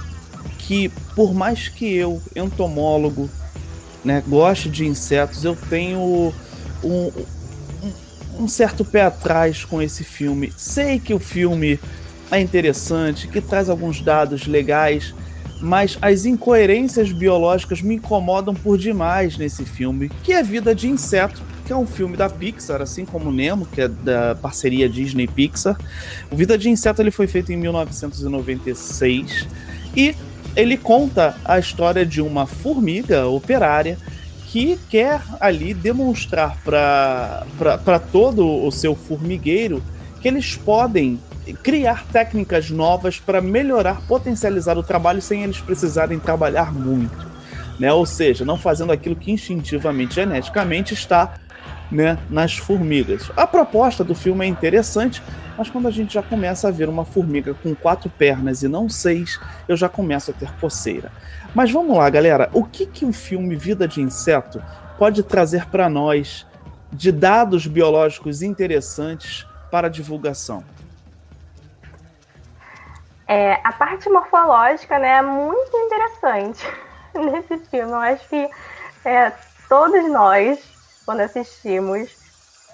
que, 0.58 0.89
por 1.16 1.34
mais 1.34 1.68
que 1.68 1.93
eu, 1.93 2.22
entomólogo, 2.36 3.30
né, 4.04 4.24
goste 4.28 4.70
de 4.70 4.86
insetos, 4.86 5.43
eu 5.43 5.56
tenho 5.70 6.34
um, 6.84 7.12
um, 8.39 8.47
certo 8.47 8.85
pé 8.85 9.03
atrás 9.03 9.65
com 9.65 9.81
esse 9.81 10.03
filme. 10.03 10.51
Sei 10.55 10.99
que 10.99 11.13
o 11.13 11.19
filme 11.19 11.79
é 12.31 12.39
interessante, 12.39 13.27
que 13.27 13.41
traz 13.41 13.69
alguns 13.69 14.01
dados 14.01 14.47
legais, 14.47 15.13
mas 15.61 15.97
as 16.01 16.25
incoerências 16.25 17.11
biológicas 17.11 17.81
me 17.81 17.95
incomodam 17.95 18.53
por 18.53 18.77
demais 18.77 19.38
nesse 19.38 19.65
filme, 19.65 20.09
que 20.23 20.33
é 20.33 20.43
Vida 20.43 20.75
de 20.75 20.88
Inseto, 20.88 21.41
que 21.65 21.73
é 21.73 21.75
um 21.75 21.85
filme 21.85 22.15
da 22.15 22.29
Pixar, 22.29 22.81
assim 22.81 23.05
como 23.05 23.31
Nemo, 23.31 23.65
que 23.65 23.81
é 23.81 23.88
da 23.88 24.35
parceria 24.35 24.88
Disney 24.88 25.27
Pixar. 25.27 25.77
O 26.31 26.35
Vida 26.35 26.57
de 26.57 26.69
Inseto 26.69 27.01
ele 27.01 27.11
foi 27.11 27.27
feito 27.27 27.51
em 27.51 27.57
1996 27.57 29.47
e 29.95 30.15
ele 30.55 30.77
conta 30.77 31.35
a 31.43 31.59
história 31.59 32.05
de 32.05 32.21
uma 32.21 32.45
formiga 32.47 33.27
operária 33.27 33.97
que 34.48 34.80
quer 34.89 35.22
ali 35.39 35.74
demonstrar 35.74 36.58
para 36.64 38.00
todo 38.12 38.66
o 38.66 38.72
seu 38.72 38.95
formigueiro 38.95 39.84
que 40.22 40.28
eles 40.28 40.56
podem 40.56 41.20
criar 41.64 42.06
técnicas 42.08 42.70
novas 42.70 43.20
para 43.20 43.41
melhorar, 43.41 44.02
potencializar 44.08 44.78
o 44.78 44.84
trabalho 44.84 45.22
sem 45.22 45.43
eles 45.43 45.60
precisarem 45.60 46.18
trabalhar 46.20 46.74
muito. 46.74 47.28
Né? 47.80 47.91
Ou 47.91 48.06
seja, 48.06 48.43
não 48.43 48.58
fazendo 48.58 48.91
aquilo 48.91 49.16
que 49.16 49.32
instintivamente, 49.32 50.16
geneticamente 50.16 50.93
está 50.93 51.36
né, 51.91 52.17
nas 52.29 52.57
formigas. 52.57 53.31
A 53.35 53.47
proposta 53.47 54.03
do 54.03 54.13
filme 54.13 54.45
é 54.45 54.47
interessante, 54.47 55.21
mas 55.57 55.69
quando 55.69 55.88
a 55.88 55.91
gente 55.91 56.13
já 56.13 56.21
começa 56.21 56.67
a 56.67 56.71
ver 56.71 56.89
uma 56.89 57.05
formiga 57.05 57.53
com 57.53 57.73
quatro 57.73 58.09
pernas 58.09 58.63
e 58.63 58.67
não 58.67 58.89
seis, 58.89 59.39
eu 59.67 59.75
já 59.75 59.89
começo 59.89 60.31
a 60.31 60.33
ter 60.33 60.51
coceira. 60.59 61.11
Mas 61.55 61.71
vamos 61.71 61.97
lá, 61.97 62.09
galera. 62.09 62.49
O 62.53 62.63
que, 62.63 62.85
que 62.85 63.05
o 63.05 63.13
filme 63.13 63.55
Vida 63.55 63.88
de 63.88 64.01
Inseto 64.01 64.61
pode 64.97 65.23
trazer 65.23 65.65
para 65.67 65.89
nós 65.89 66.45
de 66.91 67.11
dados 67.11 67.65
biológicos 67.67 68.41
interessantes 68.41 69.45
para 69.71 69.89
divulgação? 69.89 70.63
É, 73.27 73.59
a 73.63 73.73
parte 73.73 74.09
morfológica 74.09 74.97
né, 74.99 75.17
é 75.17 75.21
muito 75.21 75.75
interessante 75.75 76.65
nesse 77.13 77.57
filme. 77.65 77.91
Eu 77.91 77.97
acho 77.97 78.27
que 78.29 78.49
é, 79.03 79.31
todos 79.67 80.09
nós, 80.11 80.59
quando 81.08 81.22
assistimos, 81.22 82.12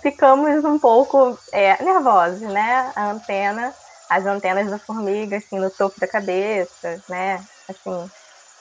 ficamos 0.02 0.66
um 0.66 0.80
pouco 0.80 1.38
é, 1.54 1.82
nervosos, 1.84 2.42
né? 2.42 2.92
A 2.96 3.12
antena, 3.12 3.72
as 4.10 4.26
antenas 4.26 4.72
da 4.72 4.80
formiga, 4.80 5.38
assim, 5.38 5.60
no 5.60 5.70
topo 5.70 6.00
da 6.00 6.08
cabeça, 6.08 7.00
né? 7.08 7.46
Assim, 7.70 8.10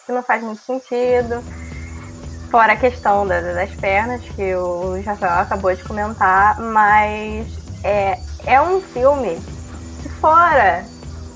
que 0.04 0.12
não 0.12 0.22
faz 0.22 0.42
muito 0.42 0.60
sentido. 0.60 1.42
Fora 2.50 2.74
a 2.74 2.76
questão 2.76 3.26
das, 3.26 3.42
das 3.42 3.74
pernas, 3.76 4.22
que 4.36 4.54
o 4.54 5.02
Rafael 5.06 5.40
acabou 5.40 5.74
de 5.74 5.82
comentar, 5.84 6.60
mas 6.60 7.48
é, 7.82 8.18
é 8.44 8.60
um 8.60 8.82
filme 8.82 9.36
que 10.02 10.08
fora 10.20 10.84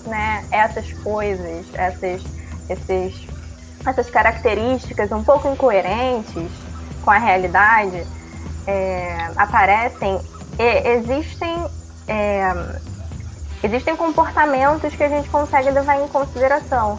né, 0.04 0.44
essas 0.50 0.92
coisas, 1.02 1.66
essas, 1.74 2.22
esses, 2.68 3.26
essas 3.86 4.10
características 4.10 5.10
um 5.10 5.24
pouco 5.24 5.48
incoerentes 5.48 6.52
com 7.02 7.10
a 7.10 7.18
realidade, 7.18 8.04
é, 8.66 9.30
aparecem, 9.36 10.20
existem, 10.58 11.66
é, 12.08 12.52
existem 13.62 13.96
comportamentos 13.96 14.94
que 14.94 15.02
a 15.02 15.08
gente 15.08 15.28
consegue 15.28 15.70
levar 15.70 16.00
em 16.00 16.08
consideração. 16.08 16.98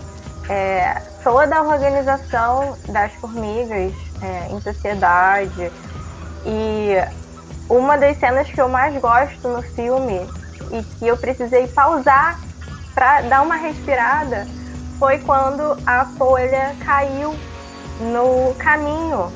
É, 0.49 1.01
toda 1.24 1.57
a 1.57 1.61
organização 1.61 2.78
das 2.88 3.11
formigas 3.15 3.93
é, 4.22 4.47
em 4.49 4.61
sociedade 4.61 5.72
e 6.45 6.93
uma 7.70 7.97
das 7.97 8.18
cenas 8.18 8.49
que 8.49 8.61
eu 8.61 8.70
mais 8.70 8.95
gosto 9.01 9.47
no 9.49 9.61
filme 9.61 10.26
e 10.72 10.84
que 10.84 11.07
eu 11.07 11.18
precisei 11.18 11.68
pausar 11.68 12.39
para 12.95 13.22
dar 13.22 13.41
uma 13.41 13.55
respirada 13.55 14.47
foi 14.97 15.20
quando 15.20 15.78
a 15.86 16.05
folha 16.18 16.74
caiu 16.80 17.36
no 17.99 18.55
caminho 18.55 19.32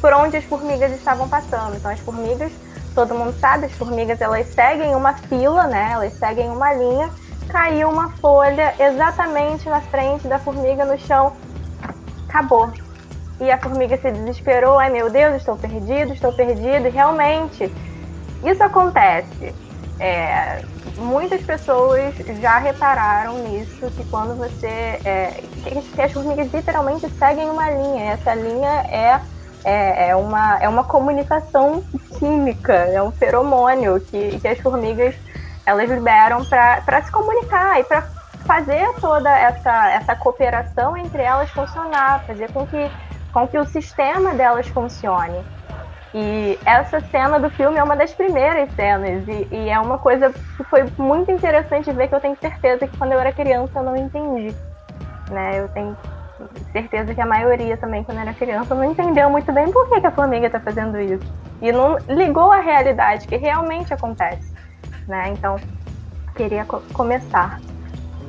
por 0.00 0.12
onde 0.12 0.36
as 0.36 0.44
formigas 0.44 0.92
estavam 0.92 1.28
passando. 1.28 1.76
Então 1.76 1.90
as 1.90 2.00
formigas, 2.00 2.52
todo 2.94 3.14
mundo 3.14 3.34
sabe, 3.38 3.66
as 3.66 3.72
formigas 3.72 4.20
elas 4.20 4.46
seguem 4.48 4.94
uma 4.94 5.12
fila, 5.14 5.66
né? 5.66 5.90
Elas 5.92 6.12
seguem 6.14 6.50
uma 6.50 6.72
linha. 6.74 7.10
Caiu 7.48 7.88
uma 7.88 8.10
folha 8.16 8.74
exatamente 8.78 9.68
na 9.68 9.80
frente 9.80 10.28
da 10.28 10.38
formiga 10.38 10.84
no 10.84 10.98
chão. 10.98 11.32
Acabou. 12.28 12.70
E 13.40 13.50
a 13.50 13.58
formiga 13.58 13.96
se 13.96 14.10
desesperou. 14.10 14.78
Ai 14.78 14.90
meu 14.90 15.10
Deus, 15.10 15.36
estou 15.36 15.56
perdido, 15.56 16.12
estou 16.12 16.32
perdido. 16.32 16.86
E 16.86 16.90
realmente, 16.90 17.72
isso 18.44 18.62
acontece. 18.62 19.54
É, 20.00 20.62
muitas 20.96 21.42
pessoas 21.42 22.14
já 22.40 22.58
repararam 22.58 23.38
nisso, 23.38 23.90
que 23.96 24.04
quando 24.10 24.36
você. 24.36 24.66
É, 24.66 25.42
que 25.94 26.02
as 26.02 26.12
formigas 26.12 26.52
literalmente 26.52 27.08
seguem 27.10 27.48
uma 27.48 27.70
linha. 27.70 28.12
Essa 28.12 28.34
linha 28.34 28.70
é 28.90 29.20
é, 29.68 30.08
é, 30.08 30.16
uma, 30.16 30.58
é 30.60 30.68
uma 30.68 30.82
comunicação 30.82 31.84
química, 32.18 32.72
é 32.72 33.02
um 33.02 33.10
feromônio 33.10 34.00
que, 34.00 34.40
que 34.40 34.48
as 34.48 34.58
formigas 34.60 35.14
elas 35.66 35.90
liberam 35.90 36.42
para 36.46 37.02
se 37.02 37.12
comunicar 37.12 37.78
e 37.78 37.84
para 37.84 38.00
fazer 38.46 38.88
toda 38.98 39.28
essa, 39.28 39.90
essa 39.90 40.16
cooperação 40.16 40.96
entre 40.96 41.22
elas 41.22 41.50
funcionar, 41.50 42.24
fazer 42.26 42.50
com 42.50 42.66
que, 42.66 42.90
com 43.30 43.46
que 43.46 43.58
o 43.58 43.66
sistema 43.66 44.32
delas 44.32 44.66
funcione. 44.68 45.44
E 46.14 46.58
essa 46.64 47.00
cena 47.00 47.38
do 47.38 47.50
filme 47.50 47.76
é 47.76 47.84
uma 47.84 47.94
das 47.94 48.14
primeiras 48.14 48.72
cenas, 48.72 49.28
e, 49.28 49.48
e, 49.54 49.68
é 49.68 49.78
uma 49.78 49.98
coisa 49.98 50.32
que 50.56 50.64
foi 50.64 50.84
muito 50.96 51.30
interessante 51.30 51.92
ver, 51.92 52.08
que 52.08 52.14
eu 52.14 52.20
tenho 52.20 52.38
certeza 52.40 52.88
que 52.88 52.96
quando 52.96 53.12
eu 53.12 53.20
era 53.20 53.30
criança 53.30 53.80
eu 53.80 53.82
não 53.82 53.94
entendi. 53.94 54.54
Né? 55.30 55.60
Eu 55.60 55.68
tenho 55.68 55.94
certeza 56.72 57.14
que 57.14 57.20
a 57.20 57.26
maioria 57.26 57.76
também, 57.76 58.04
quando 58.04 58.18
era 58.18 58.32
criança, 58.32 58.74
não 58.74 58.84
entendeu 58.84 59.28
muito 59.30 59.50
bem 59.52 59.70
por 59.70 59.88
que, 59.88 60.00
que 60.00 60.06
a 60.06 60.10
formiga 60.10 60.46
está 60.46 60.60
fazendo 60.60 61.00
isso. 61.00 61.24
E 61.60 61.72
não 61.72 61.98
ligou 62.08 62.52
à 62.52 62.60
realidade, 62.60 63.26
que 63.26 63.36
realmente 63.36 63.92
acontece. 63.92 64.52
Né? 65.06 65.30
Então, 65.30 65.56
queria 66.36 66.64
co 66.64 66.80
começar 66.92 67.60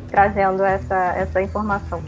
trazendo 0.10 0.64
essa, 0.64 1.14
essa 1.16 1.41
informação. 1.41 2.01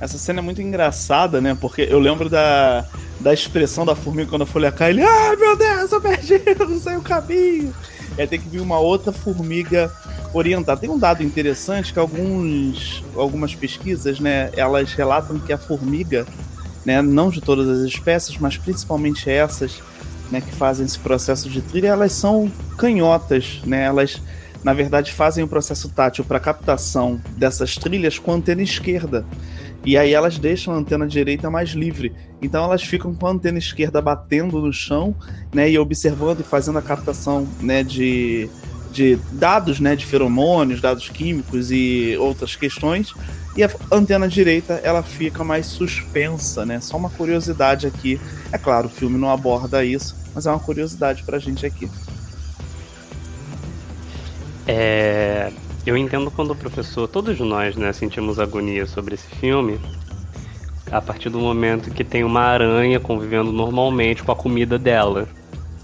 Essa 0.00 0.18
cena 0.18 0.40
é 0.40 0.42
muito 0.42 0.60
engraçada, 0.60 1.40
né? 1.40 1.56
Porque 1.58 1.86
eu 1.88 1.98
lembro 1.98 2.28
da, 2.28 2.84
da 3.20 3.32
expressão 3.32 3.86
da 3.86 3.94
formiga 3.94 4.28
quando 4.28 4.42
a 4.42 4.46
folha 4.46 4.70
cai, 4.70 4.90
ele, 4.90 5.02
ah, 5.02 5.36
meu 5.38 5.56
Deus, 5.56 5.90
eu 5.92 6.00
perdi, 6.00 6.42
eu 6.58 6.68
não 6.68 6.78
sei 6.78 6.96
o 6.96 7.02
caminho. 7.02 7.72
Aí 8.18 8.26
tem 8.26 8.40
que 8.40 8.48
vir 8.48 8.60
uma 8.60 8.78
outra 8.78 9.12
formiga 9.12 9.92
orientar. 10.32 10.78
Tem 10.78 10.90
um 10.90 10.98
dado 10.98 11.22
interessante 11.22 11.92
que 11.92 11.98
alguns, 11.98 13.04
algumas 13.14 13.54
pesquisas, 13.54 14.20
né, 14.20 14.50
elas 14.56 14.92
relatam 14.92 15.38
que 15.38 15.52
a 15.52 15.58
formiga, 15.58 16.26
né, 16.84 17.02
não 17.02 17.30
de 17.30 17.40
todas 17.40 17.68
as 17.68 17.86
espécies, 17.86 18.38
mas 18.38 18.56
principalmente 18.56 19.28
essas, 19.30 19.82
né, 20.30 20.40
que 20.40 20.52
fazem 20.52 20.86
esse 20.86 20.98
processo 20.98 21.48
de 21.48 21.60
trilha, 21.60 21.88
elas 21.88 22.12
são 22.12 22.50
canhotas, 22.76 23.60
né? 23.64 23.84
Elas 23.84 24.20
na 24.64 24.72
verdade 24.72 25.12
fazem 25.12 25.44
o 25.44 25.48
processo 25.48 25.88
tátil 25.88 26.24
para 26.24 26.40
captação 26.40 27.20
dessas 27.36 27.76
trilhas 27.76 28.18
com 28.18 28.32
a 28.32 28.34
antena 28.34 28.62
esquerda. 28.62 29.24
E 29.86 29.96
aí 29.96 30.12
elas 30.12 30.36
deixam 30.36 30.74
a 30.74 30.76
antena 30.76 31.06
direita 31.06 31.48
mais 31.48 31.70
livre. 31.70 32.12
Então 32.42 32.64
elas 32.64 32.82
ficam 32.82 33.14
com 33.14 33.24
a 33.24 33.30
antena 33.30 33.56
esquerda 33.56 34.02
batendo 34.02 34.60
no 34.60 34.72
chão, 34.72 35.14
né, 35.54 35.70
e 35.70 35.78
observando 35.78 36.40
e 36.40 36.42
fazendo 36.42 36.78
a 36.78 36.82
captação, 36.82 37.46
né, 37.60 37.84
de, 37.84 38.50
de 38.90 39.16
dados, 39.30 39.78
né, 39.78 39.94
de 39.94 40.04
feromônios, 40.04 40.80
dados 40.80 41.08
químicos 41.08 41.70
e 41.70 42.16
outras 42.18 42.56
questões. 42.56 43.14
E 43.56 43.62
a 43.62 43.70
antena 43.92 44.28
direita 44.28 44.74
ela 44.82 45.04
fica 45.04 45.44
mais 45.44 45.66
suspensa, 45.66 46.66
né? 46.66 46.78
Só 46.80 46.96
uma 46.98 47.08
curiosidade 47.08 47.86
aqui. 47.86 48.20
É 48.52 48.58
claro, 48.58 48.88
o 48.88 48.90
filme 48.90 49.16
não 49.16 49.30
aborda 49.30 49.82
isso, 49.82 50.14
mas 50.34 50.46
é 50.46 50.50
uma 50.50 50.60
curiosidade 50.60 51.22
pra 51.22 51.38
gente 51.38 51.64
aqui. 51.64 51.88
É, 54.66 55.50
eu 55.86 55.96
entendo 55.96 56.30
quando 56.30 56.50
o 56.50 56.56
professor, 56.56 57.06
todos 57.06 57.38
nós, 57.38 57.76
né, 57.76 57.92
sentimos 57.92 58.40
agonia 58.40 58.86
sobre 58.86 59.14
esse 59.14 59.28
filme, 59.36 59.78
a 60.90 61.00
partir 61.00 61.30
do 61.30 61.38
momento 61.38 61.90
que 61.90 62.04
tem 62.04 62.24
uma 62.24 62.40
aranha 62.40 62.98
convivendo 62.98 63.52
normalmente 63.52 64.22
com 64.22 64.32
a 64.32 64.36
comida 64.36 64.78
dela, 64.78 65.28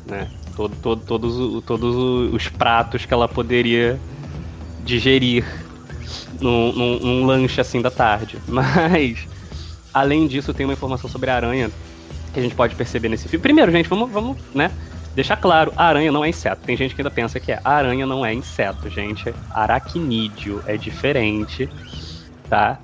né? 0.06 0.28
Todo, 0.56 0.76
todo, 0.76 1.02
todos, 1.02 1.64
todos 1.64 1.96
os 2.34 2.48
pratos 2.48 3.06
que 3.06 3.14
ela 3.14 3.26
poderia 3.26 3.98
digerir 4.84 5.44
num, 6.40 6.72
num, 6.72 6.98
num 6.98 7.26
lanche 7.26 7.60
assim 7.60 7.80
da 7.80 7.90
tarde. 7.90 8.38
Mas, 8.46 9.26
além 9.94 10.26
disso, 10.26 10.52
tem 10.52 10.66
uma 10.66 10.74
informação 10.74 11.08
sobre 11.08 11.30
a 11.30 11.36
aranha 11.36 11.70
que 12.32 12.40
a 12.40 12.42
gente 12.42 12.54
pode 12.54 12.74
perceber 12.74 13.08
nesse 13.08 13.28
filme. 13.28 13.42
Primeiro, 13.42 13.70
gente, 13.72 13.88
vamos, 13.88 14.10
vamos 14.10 14.36
né? 14.54 14.70
Deixar 15.14 15.36
claro, 15.36 15.72
aranha 15.76 16.10
não 16.10 16.24
é 16.24 16.28
inseto. 16.28 16.62
Tem 16.64 16.76
gente 16.76 16.94
que 16.94 17.02
ainda 17.02 17.10
pensa 17.10 17.38
que 17.38 17.52
é. 17.52 17.60
Aranha 17.62 18.06
não 18.06 18.24
é 18.24 18.32
inseto, 18.32 18.88
gente. 18.88 19.34
Aracnídeo 19.50 20.62
é 20.66 20.76
diferente, 20.76 21.68
tá? 22.48 22.78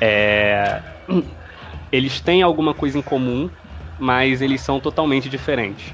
É... 0.00 0.80
Eles 1.90 2.20
têm 2.20 2.40
alguma 2.40 2.72
coisa 2.72 2.98
em 2.98 3.02
comum, 3.02 3.50
mas 3.98 4.40
eles 4.40 4.62
são 4.62 4.80
totalmente 4.80 5.28
diferentes. 5.28 5.92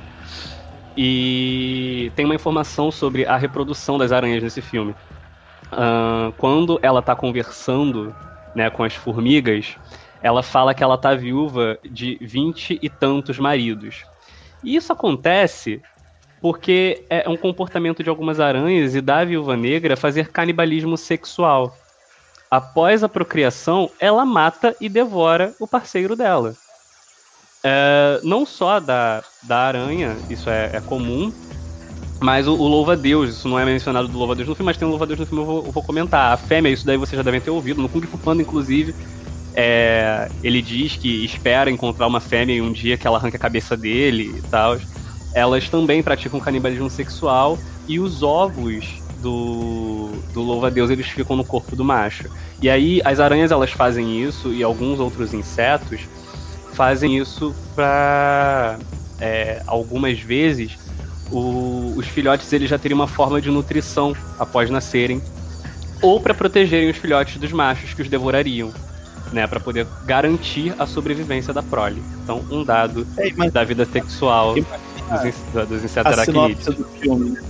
E 0.96 2.12
tem 2.14 2.24
uma 2.24 2.36
informação 2.36 2.90
sobre 2.92 3.26
a 3.26 3.36
reprodução 3.36 3.98
das 3.98 4.12
aranhas 4.12 4.42
nesse 4.42 4.62
filme. 4.62 4.94
Uh, 5.72 6.32
quando 6.36 6.78
ela 6.82 7.02
tá 7.02 7.16
conversando 7.16 8.14
né, 8.54 8.70
com 8.70 8.84
as 8.84 8.94
formigas, 8.94 9.76
ela 10.22 10.42
fala 10.42 10.72
que 10.72 10.82
ela 10.82 10.96
tá 10.96 11.14
viúva 11.14 11.78
de 11.84 12.16
vinte 12.20 12.78
e 12.80 12.88
tantos 12.88 13.38
maridos. 13.38 14.04
E 14.62 14.76
isso 14.76 14.92
acontece 14.92 15.80
porque 16.40 17.04
é 17.10 17.28
um 17.28 17.36
comportamento 17.36 18.02
de 18.02 18.08
algumas 18.08 18.38
aranhas 18.40 18.94
e 18.94 19.00
da 19.00 19.24
viúva 19.24 19.56
negra 19.56 19.96
fazer 19.96 20.28
canibalismo 20.28 20.96
sexual. 20.96 21.76
Após 22.50 23.04
a 23.04 23.08
procriação, 23.08 23.90
ela 24.00 24.24
mata 24.24 24.74
e 24.80 24.88
devora 24.88 25.54
o 25.58 25.66
parceiro 25.66 26.16
dela. 26.16 26.54
É, 27.64 28.20
não 28.22 28.46
só 28.46 28.78
da, 28.78 29.22
da 29.42 29.58
aranha, 29.58 30.16
isso 30.30 30.48
é, 30.48 30.70
é 30.72 30.80
comum, 30.80 31.32
mas 32.22 32.48
o, 32.48 32.54
o 32.54 32.66
louva-a-Deus, 32.66 33.30
isso 33.30 33.48
não 33.48 33.58
é 33.58 33.64
mencionado 33.64 34.08
do 34.08 34.16
louva-a-Deus 34.16 34.48
no 34.48 34.54
filme, 34.54 34.66
mas 34.66 34.76
tem 34.76 34.86
um 34.86 34.90
louva-a-Deus 34.90 35.20
no 35.20 35.26
filme, 35.26 35.42
eu 35.42 35.46
vou, 35.46 35.66
eu 35.66 35.72
vou, 35.72 35.82
comentar. 35.82 36.32
A 36.32 36.36
fêmea, 36.36 36.70
isso 36.70 36.86
daí 36.86 36.96
vocês 36.96 37.16
já 37.16 37.22
devem 37.22 37.40
ter 37.40 37.50
ouvido, 37.50 37.82
no 37.82 37.88
Kung 37.88 38.06
Fu 38.06 38.16
Panda, 38.18 38.42
inclusive, 38.42 38.94
é, 39.60 40.28
ele 40.40 40.62
diz 40.62 40.94
que 40.94 41.24
espera 41.24 41.68
encontrar 41.68 42.06
uma 42.06 42.20
fêmea 42.20 42.54
em 42.54 42.60
um 42.60 42.70
dia 42.70 42.96
que 42.96 43.08
ela 43.08 43.18
arranca 43.18 43.36
a 43.36 43.40
cabeça 43.40 43.76
dele 43.76 44.32
e 44.38 44.42
tal. 44.42 44.78
Elas 45.34 45.68
também 45.68 46.00
praticam 46.00 46.38
canibalismo 46.38 46.88
sexual 46.88 47.58
e 47.88 47.98
os 47.98 48.22
ovos 48.22 49.02
do, 49.20 50.10
do 50.32 50.42
louva-a-Deus 50.42 50.90
eles 50.90 51.08
ficam 51.08 51.34
no 51.34 51.44
corpo 51.44 51.74
do 51.74 51.84
macho. 51.84 52.30
E 52.62 52.70
aí 52.70 53.00
as 53.04 53.18
aranhas 53.18 53.50
elas 53.50 53.72
fazem 53.72 54.22
isso 54.22 54.54
e 54.54 54.62
alguns 54.62 55.00
outros 55.00 55.34
insetos 55.34 56.02
fazem 56.72 57.18
isso 57.18 57.52
para 57.74 58.78
é, 59.20 59.60
algumas 59.66 60.20
vezes 60.20 60.78
o, 61.32 61.94
os 61.96 62.06
filhotes 62.06 62.52
eles 62.52 62.70
já 62.70 62.78
terem 62.78 62.94
uma 62.94 63.08
forma 63.08 63.40
de 63.40 63.50
nutrição 63.50 64.14
após 64.38 64.70
nascerem 64.70 65.20
ou 66.00 66.20
para 66.20 66.32
protegerem 66.32 66.88
os 66.88 66.96
filhotes 66.96 67.38
dos 67.38 67.50
machos 67.50 67.92
que 67.92 68.02
os 68.02 68.08
devorariam 68.08 68.72
né, 69.32 69.46
para 69.46 69.60
poder 69.60 69.86
garantir 70.04 70.74
a 70.78 70.86
sobrevivência 70.86 71.52
da 71.52 71.62
prole. 71.62 72.02
Então, 72.22 72.44
um 72.50 72.64
dado 72.64 73.06
é, 73.16 73.50
da 73.50 73.64
vida 73.64 73.84
sexual 73.84 74.54
dos, 74.54 75.68
dos 75.68 75.84
insetos 75.84 76.12
aracnídeos. 76.12 76.78
Né? 77.04 77.42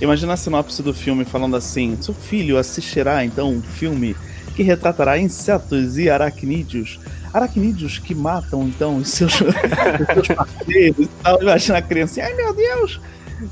Imagina 0.00 0.34
a 0.34 0.36
sinopse 0.36 0.82
do 0.82 0.92
filme 0.92 1.24
falando 1.24 1.56
assim: 1.56 1.96
seu 2.00 2.14
filho 2.14 2.58
assistirá 2.58 3.24
então 3.24 3.50
um 3.50 3.62
filme 3.62 4.16
que 4.54 4.62
retratará 4.62 5.18
insetos 5.18 5.98
e 5.98 6.10
aracnídeos. 6.10 6.98
Aracnídeos 7.32 7.98
que 7.98 8.14
matam 8.14 8.62
então 8.64 8.96
os 8.96 9.08
seus, 9.08 9.34
os 9.40 10.14
seus 10.14 10.28
parceiros 10.28 11.06
e 11.06 11.10
tal. 11.22 11.42
Imagina 11.42 11.78
a 11.78 11.82
criança, 11.82 12.22
ai 12.22 12.34
meu 12.34 12.54
Deus! 12.54 13.00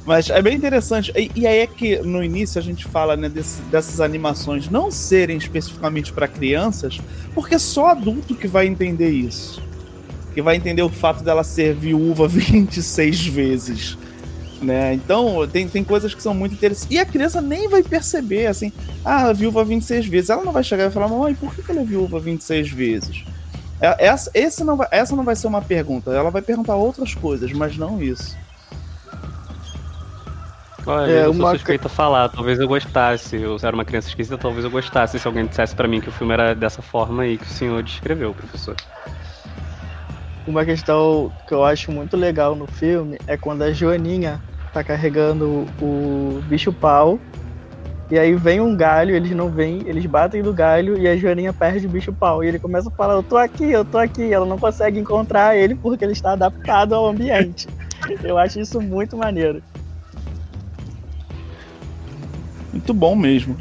Mas 0.04 0.30
é 0.30 0.40
bem 0.42 0.56
interessante. 0.56 1.12
E, 1.16 1.30
e, 1.34 1.46
aí 1.46 1.58
é 1.58 1.66
que 1.66 1.98
no 1.98 2.22
início 2.22 2.58
a 2.58 2.62
gente 2.62 2.84
fala 2.86 3.16
né, 3.16 3.28
desse, 3.28 3.62
dessas 3.62 4.00
animações 4.00 4.68
não 4.68 4.90
serem 4.90 5.36
especificamente 5.36 6.12
para 6.12 6.28
crianças, 6.28 7.00
porque 7.34 7.58
só 7.58 7.88
adulto 7.88 8.34
que 8.34 8.46
vai 8.46 8.66
entender 8.66 9.10
isso. 9.10 9.62
Que 10.34 10.42
vai 10.42 10.56
entender 10.56 10.82
o 10.82 10.88
fato 10.88 11.22
dela 11.22 11.44
ser 11.44 11.74
viúva 11.74 12.26
26 12.28 13.26
vezes. 13.26 13.98
Né? 14.60 14.94
Então, 14.94 15.46
tem, 15.48 15.68
tem 15.68 15.82
coisas 15.82 16.14
que 16.14 16.22
são 16.22 16.32
muito 16.32 16.54
interessantes. 16.54 16.94
E 16.94 16.98
a 16.98 17.04
criança 17.04 17.40
nem 17.40 17.68
vai 17.68 17.82
perceber, 17.82 18.46
assim, 18.46 18.72
ah, 19.04 19.32
viúva 19.32 19.64
26 19.64 20.06
vezes. 20.06 20.30
Ela 20.30 20.44
não 20.44 20.52
vai 20.52 20.62
chegar 20.62 20.88
e 20.88 20.90
falar, 20.90 21.08
mãe, 21.08 21.34
por 21.34 21.54
que 21.54 21.68
ela 21.70 21.80
é 21.80 21.84
viúva 21.84 22.20
26 22.20 22.70
vezes? 22.70 23.24
É, 23.80 24.06
essa, 24.06 24.30
esse 24.32 24.62
não 24.62 24.76
vai, 24.76 24.86
essa 24.92 25.16
não 25.16 25.24
vai 25.24 25.34
ser 25.34 25.48
uma 25.48 25.60
pergunta. 25.60 26.12
Ela 26.12 26.30
vai 26.30 26.40
perguntar 26.40 26.76
outras 26.76 27.14
coisas, 27.14 27.52
mas 27.52 27.76
não 27.76 28.00
isso. 28.00 28.36
Olha, 30.86 31.10
é, 31.10 31.26
eu 31.26 31.30
uma... 31.30 31.44
sou 31.44 31.50
suspeito 31.54 31.86
a 31.86 31.90
falar, 31.90 32.28
talvez 32.28 32.58
eu 32.58 32.66
gostasse. 32.66 33.36
Eu 33.36 33.56
era 33.62 33.74
uma 33.74 33.84
criança 33.84 34.08
esquisita, 34.08 34.36
talvez 34.36 34.64
eu 34.64 34.70
gostasse 34.70 35.18
se 35.18 35.26
alguém 35.26 35.46
dissesse 35.46 35.74
para 35.74 35.86
mim 35.86 36.00
que 36.00 36.08
o 36.08 36.12
filme 36.12 36.32
era 36.32 36.54
dessa 36.54 36.82
forma 36.82 37.22
aí 37.22 37.38
que 37.38 37.44
o 37.44 37.48
senhor 37.48 37.82
descreveu, 37.82 38.34
professor. 38.34 38.74
Uma 40.46 40.64
questão 40.64 41.32
que 41.46 41.54
eu 41.54 41.64
acho 41.64 41.92
muito 41.92 42.16
legal 42.16 42.56
no 42.56 42.66
filme 42.66 43.16
é 43.28 43.36
quando 43.36 43.62
a 43.62 43.72
Joaninha 43.72 44.40
tá 44.72 44.82
carregando 44.82 45.66
o 45.80 46.42
bicho 46.46 46.72
pau. 46.72 47.20
E 48.10 48.18
aí 48.18 48.34
vem 48.34 48.60
um 48.60 48.76
galho, 48.76 49.14
eles 49.14 49.30
não 49.30 49.48
vêm, 49.48 49.82
eles 49.86 50.04
batem 50.04 50.42
no 50.42 50.52
galho 50.52 50.98
e 50.98 51.08
a 51.08 51.16
Joaninha 51.16 51.52
perde 51.52 51.86
o 51.86 51.90
bicho 51.90 52.12
pau. 52.12 52.42
E 52.42 52.48
ele 52.48 52.58
começa 52.58 52.88
a 52.88 52.92
falar, 52.92 53.14
eu 53.14 53.22
tô 53.22 53.36
aqui, 53.36 53.70
eu 53.70 53.84
tô 53.84 53.98
aqui. 53.98 54.32
Ela 54.32 54.44
não 54.44 54.58
consegue 54.58 54.98
encontrar 54.98 55.56
ele 55.56 55.76
porque 55.76 56.04
ele 56.04 56.12
está 56.12 56.32
adaptado 56.32 56.94
ao 56.94 57.06
ambiente. 57.06 57.68
Eu 58.22 58.36
acho 58.36 58.58
isso 58.58 58.80
muito 58.80 59.16
maneiro. 59.16 59.62
Muito 62.72 62.94
bom 62.94 63.14
mesmo. 63.14 63.56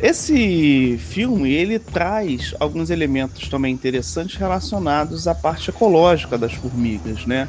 Esse 0.00 0.98
filme 0.98 1.52
ele 1.52 1.78
traz 1.78 2.54
alguns 2.58 2.90
elementos 2.90 3.48
também 3.48 3.72
interessantes 3.72 4.36
relacionados 4.36 5.28
à 5.28 5.34
parte 5.34 5.70
ecológica 5.70 6.36
das 6.36 6.52
formigas, 6.52 7.24
né? 7.26 7.48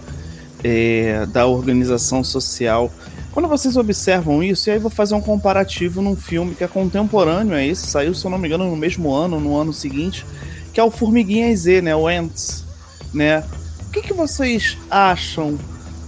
É, 0.64 1.26
da 1.28 1.46
organização 1.46 2.24
social. 2.24 2.92
Quando 3.32 3.50
vocês 3.50 3.76
observam 3.76 4.42
isso, 4.42 4.70
e 4.70 4.72
aí 4.72 4.80
vou 4.80 4.90
fazer 4.90 5.16
um 5.16 5.22
comparativo 5.22 6.02
num 6.02 6.16
filme 6.16 6.56
que 6.56 6.64
é 6.64 6.68
contemporâneo 6.68 7.54
a 7.54 7.62
esse, 7.64 7.88
saiu, 7.88 8.14
se 8.14 8.26
eu 8.26 8.32
não 8.32 8.38
me 8.38 8.48
engano, 8.48 8.70
no 8.70 8.78
mesmo 8.78 9.14
ano, 9.14 9.40
no 9.40 9.58
ano 9.58 9.74
seguinte, 9.74 10.26
que 10.72 10.80
é 10.80 10.84
o 10.84 10.90
Formiguinha 10.90 11.54
Z, 11.56 11.82
né? 11.82 11.96
O 11.96 12.08
Ants, 12.08 12.64
né? 13.14 13.44
O 13.88 13.92
que, 13.92 14.02
que 14.02 14.14
vocês 14.14 14.78
acham, 14.90 15.58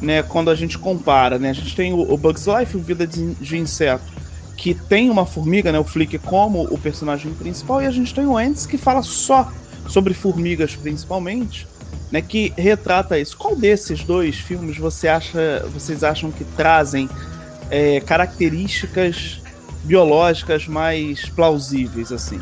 né? 0.01 0.23
Quando 0.23 0.49
a 0.49 0.55
gente 0.55 0.77
compara, 0.77 1.37
né? 1.37 1.49
A 1.49 1.53
gente 1.53 1.75
tem 1.75 1.93
o, 1.93 2.13
o 2.13 2.17
Bugs 2.17 2.45
Life, 2.47 2.77
o 2.77 2.79
Vida 2.79 3.05
de, 3.05 3.33
de 3.35 3.57
Inseto, 3.57 4.16
que 4.57 4.73
tem 4.73 5.09
uma 5.09 5.25
formiga, 5.25 5.71
né, 5.71 5.79
o 5.79 5.83
Flick, 5.83 6.17
como 6.17 6.63
o 6.63 6.77
personagem 6.77 7.31
principal, 7.35 7.81
e 7.81 7.85
a 7.85 7.91
gente 7.91 8.13
tem 8.13 8.25
o 8.25 8.39
Ents 8.39 8.65
que 8.65 8.77
fala 8.77 9.03
só 9.03 9.51
sobre 9.87 10.13
formigas 10.15 10.75
principalmente, 10.75 11.67
né, 12.11 12.21
que 12.21 12.51
retrata 12.57 13.17
isso. 13.19 13.37
Qual 13.37 13.55
desses 13.55 14.03
dois 14.03 14.35
filmes 14.35 14.77
você 14.77 15.07
acha, 15.07 15.63
vocês 15.71 16.03
acham 16.03 16.31
que 16.31 16.43
trazem 16.43 17.07
é, 17.69 17.99
características 18.01 19.41
biológicas 19.83 20.67
mais 20.67 21.29
plausíveis 21.29 22.11
assim? 22.11 22.41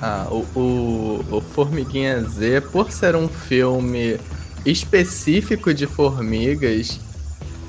Ah, 0.00 0.26
o, 0.30 0.46
o, 0.58 1.24
o 1.30 1.40
Formiguinha 1.42 2.22
Z, 2.22 2.62
por 2.72 2.90
ser 2.90 3.14
um 3.14 3.28
filme 3.28 4.18
específico 4.64 5.74
de 5.74 5.86
formigas, 5.86 6.98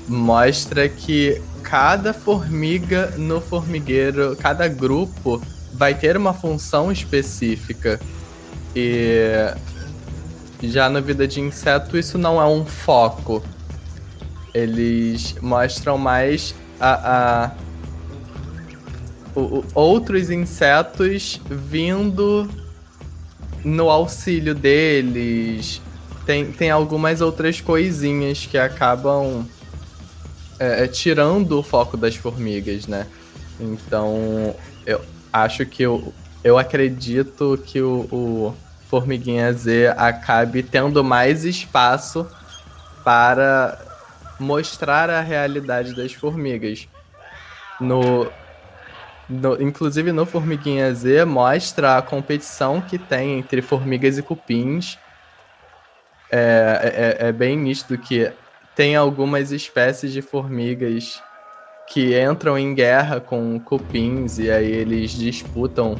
mostra 0.08 0.88
que 0.88 1.40
cada 1.62 2.12
formiga 2.12 3.12
no 3.16 3.40
formigueiro, 3.40 4.36
cada 4.36 4.68
grupo 4.68 5.40
vai 5.72 5.94
ter 5.94 6.16
uma 6.16 6.34
função 6.34 6.92
específica. 6.92 8.00
E 8.74 9.52
já 10.62 10.88
na 10.88 11.00
vida 11.00 11.26
de 11.26 11.40
inseto, 11.40 11.96
isso 11.98 12.18
não 12.18 12.40
é 12.40 12.46
um 12.46 12.64
foco. 12.64 13.42
Eles 14.54 15.34
mostram 15.40 15.96
mais 15.96 16.54
a, 16.78 17.46
a 17.46 17.50
o, 19.34 19.64
outros 19.74 20.30
insetos 20.30 21.40
vindo 21.48 22.48
no 23.64 23.88
auxílio 23.88 24.54
deles. 24.54 25.80
Tem, 26.26 26.52
tem 26.52 26.70
algumas 26.70 27.20
outras 27.20 27.60
coisinhas 27.60 28.46
que 28.46 28.58
acabam 28.58 29.46
é, 30.62 30.84
é, 30.84 30.86
tirando 30.86 31.58
o 31.58 31.62
foco 31.62 31.96
das 31.96 32.14
formigas, 32.14 32.86
né? 32.86 33.08
Então, 33.58 34.54
eu 34.86 35.00
acho 35.32 35.66
que 35.66 35.82
eu, 35.82 36.14
eu 36.44 36.56
acredito 36.56 37.60
que 37.66 37.82
o, 37.82 38.06
o 38.12 38.56
Formiguinha 38.88 39.52
Z 39.52 39.88
acabe 39.96 40.62
tendo 40.62 41.02
mais 41.02 41.44
espaço 41.44 42.28
para 43.02 43.76
mostrar 44.38 45.10
a 45.10 45.20
realidade 45.20 45.96
das 45.96 46.12
formigas. 46.12 46.86
No, 47.80 48.30
no, 49.28 49.60
inclusive 49.60 50.12
no 50.12 50.24
Formiguinha 50.24 50.94
Z 50.94 51.24
mostra 51.24 51.98
a 51.98 52.02
competição 52.02 52.80
que 52.80 52.98
tem 52.98 53.40
entre 53.40 53.62
formigas 53.62 54.16
e 54.16 54.22
cupins. 54.22 54.96
É, 56.30 57.16
é, 57.20 57.28
é 57.28 57.32
bem 57.32 57.56
nítido 57.58 57.98
que 57.98 58.32
tem 58.74 58.96
algumas 58.96 59.52
espécies 59.52 60.12
de 60.12 60.22
formigas 60.22 61.22
que 61.88 62.18
entram 62.18 62.58
em 62.58 62.74
guerra 62.74 63.20
com 63.20 63.60
cupins 63.60 64.38
e 64.38 64.50
aí 64.50 64.70
eles 64.70 65.10
disputam 65.10 65.96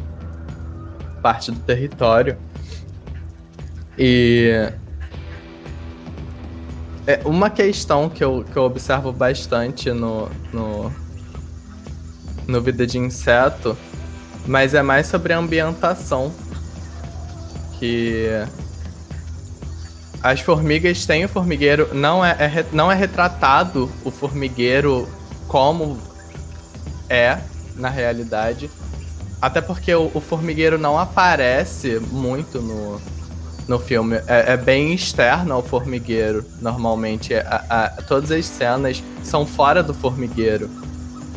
parte 1.23 1.51
do 1.51 1.61
território. 1.61 2.37
E 3.99 4.71
é 7.07 7.21
uma 7.25 7.51
questão 7.51 8.09
que 8.09 8.25
eu, 8.25 8.45
que 8.51 8.57
eu 8.57 8.63
observo 8.63 9.13
bastante 9.13 9.91
no, 9.93 10.31
no, 10.53 10.93
no 12.47 12.61
Vida 12.63 12.87
de 12.87 12.99
Inseto, 12.99 13.77
mas 14.47 14.73
é 14.73 14.83
mais 14.83 15.09
sobre 15.09 15.33
a 15.33 15.39
ambientação. 15.39 16.33
Que 17.79 18.29
as 20.23 20.41
formigas 20.41 21.05
têm 21.05 21.25
o 21.25 21.29
formigueiro, 21.29 21.93
não 21.93 22.25
é, 22.25 22.31
é, 22.31 22.67
não 22.73 22.93
é 22.93 22.95
retratado 22.95 23.91
o 24.05 24.11
formigueiro 24.11 25.09
como 25.49 25.99
é 27.09 27.39
na 27.75 27.89
realidade. 27.89 28.71
Até 29.41 29.61
porque 29.61 29.93
o, 29.93 30.11
o 30.15 30.21
formigueiro 30.21 30.79
não 30.79 30.97
aparece 30.97 31.99
muito 31.99 32.63
no, 32.63 33.01
no 33.67 33.81
filme. 33.81 34.17
É, 34.29 34.53
é, 34.53 34.57
bem 34.57 34.95
externo 34.95 35.55
ao 35.55 35.63
formigueiro, 35.63 36.45
normalmente. 36.61 37.35
A, 37.35 37.65
a, 37.69 37.89
todas 38.03 38.31
as 38.31 38.47
cenas 38.47 39.03
são 39.25 39.45
fora 39.45 39.83
do 39.83 39.93
formigueiro. 39.93 40.71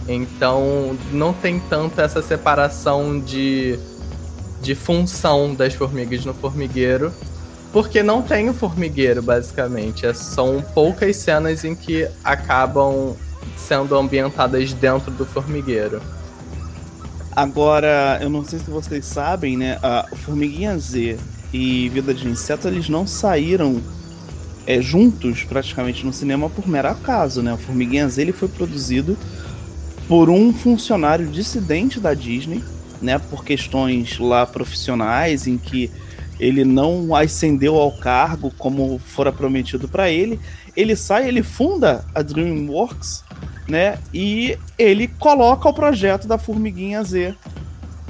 Então 0.08 0.96
não 1.12 1.34
tem 1.34 1.60
tanto 1.60 2.00
essa 2.00 2.22
separação 2.22 3.20
de, 3.20 3.80
de 4.62 4.76
função 4.76 5.56
das 5.56 5.74
formigas 5.74 6.24
no 6.24 6.36
formigueiro 6.36 7.12
porque 7.76 8.02
não 8.02 8.22
tem 8.22 8.48
o 8.50 8.54
formigueiro, 8.54 9.22
basicamente. 9.22 10.06
É, 10.06 10.14
são 10.14 10.64
poucas 10.74 11.18
cenas 11.18 11.66
em 11.66 11.76
que 11.76 12.08
acabam 12.24 13.18
sendo 13.58 13.98
ambientadas 13.98 14.72
dentro 14.72 15.12
do 15.12 15.26
formigueiro. 15.26 16.02
Agora, 17.36 18.18
eu 18.22 18.30
não 18.30 18.46
sei 18.46 18.60
se 18.60 18.72
vocês 18.72 19.06
sabem, 19.06 19.58
né? 19.58 19.78
A 19.84 20.08
Formiguinha 20.24 20.78
Z 20.80 21.18
e 21.52 21.90
Vida 21.90 22.14
de 22.14 22.30
Inseto, 22.30 22.70
eles 22.70 22.88
não 22.88 23.06
saíram 23.06 23.82
é, 24.66 24.82
juntos 24.82 25.44
praticamente 25.44 26.06
no 26.06 26.14
cinema 26.14 26.50
por 26.50 26.66
mero 26.70 26.88
acaso, 26.88 27.42
né? 27.42 27.52
O 27.52 27.58
Formiguinha 27.58 28.08
Z 28.08 28.22
ele 28.22 28.32
foi 28.32 28.48
produzido 28.48 29.18
por 30.08 30.30
um 30.30 30.54
funcionário 30.54 31.28
dissidente 31.28 32.00
da 32.00 32.14
Disney, 32.14 32.64
né? 33.02 33.20
Por 33.20 33.44
questões 33.44 34.18
lá 34.18 34.46
profissionais 34.46 35.46
em 35.46 35.58
que 35.58 35.92
ele 36.40 36.64
não 36.64 37.16
ascendeu 37.16 37.76
ao 37.76 37.92
cargo 37.92 38.52
como 38.58 39.00
fora 39.00 39.32
prometido 39.32 39.88
para 39.88 40.10
ele. 40.10 40.40
Ele 40.76 40.96
sai, 40.96 41.28
ele 41.28 41.42
funda 41.42 42.06
a 42.14 42.22
DreamWorks, 42.22 43.24
né? 43.68 43.98
E 44.14 44.58
ele 44.78 45.08
coloca 45.08 45.70
o 45.70 45.74
projeto 45.74 46.28
da 46.28 46.38
Formiguinha 46.38 47.04
Z 47.04 47.36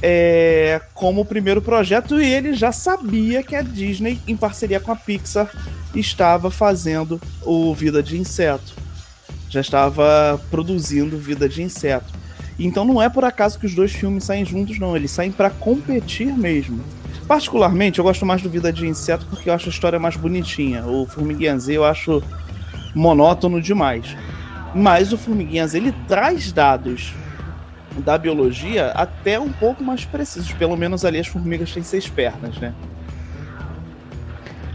é, 0.02 0.82
como 0.94 1.22
o 1.22 1.26
primeiro 1.26 1.62
projeto 1.62 2.20
e 2.20 2.32
ele 2.32 2.54
já 2.54 2.72
sabia 2.72 3.42
que 3.42 3.56
a 3.56 3.62
Disney, 3.62 4.20
em 4.28 4.36
parceria 4.36 4.80
com 4.80 4.92
a 4.92 4.96
Pixar, 4.96 5.50
estava 5.96 6.52
fazendo 6.52 7.20
o 7.44 7.74
Vida 7.74 8.04
de 8.04 8.18
Inseto. 8.18 8.74
Já 9.50 9.62
estava 9.62 10.40
produzindo 10.52 11.18
Vida 11.18 11.48
de 11.48 11.64
Inseto. 11.64 12.14
Então 12.60 12.86
não 12.86 13.02
é 13.02 13.10
por 13.10 13.24
acaso 13.24 13.60
que 13.60 13.66
os 13.66 13.74
dois 13.74 13.92
filmes 13.92 14.24
saem 14.24 14.46
juntos, 14.46 14.80
não. 14.80 14.96
Eles 14.96 15.12
saem 15.12 15.32
para 15.32 15.50
competir 15.50 16.28
mesmo. 16.28 16.84
Particularmente, 17.28 18.00
eu 18.00 18.06
gosto 18.06 18.26
mais 18.26 18.42
do 18.42 18.50
Vida 18.50 18.72
de 18.72 18.88
Inseto 18.88 19.26
porque 19.28 19.50
eu 19.50 19.54
acho 19.54 19.68
a 19.68 19.72
história 19.72 20.00
mais 20.00 20.16
bonitinha. 20.16 20.86
O 20.86 21.08
Formiguinha 21.08 21.58
Z 21.58 21.74
eu 21.74 21.84
acho 21.84 22.22
monótono 22.94 23.62
demais. 23.62 24.16
Mas 24.76 25.12
o 25.12 25.18
Formiguinha 25.18 25.66
Z 25.66 25.78
ele 25.78 25.94
traz 26.08 26.52
dados 26.52 27.14
da 27.98 28.18
biologia 28.18 28.92
até 28.92 29.40
um 29.40 29.52
pouco 29.52 29.84
mais 29.84 30.06
precisos. 30.06 30.52
Pelo 30.54 30.78
menos 30.78 31.04
ali 31.04 31.18
as 31.18 31.28
formigas 31.28 31.74
têm 31.74 31.82
seis 31.82 32.08
pernas, 32.08 32.58
né? 32.58 32.74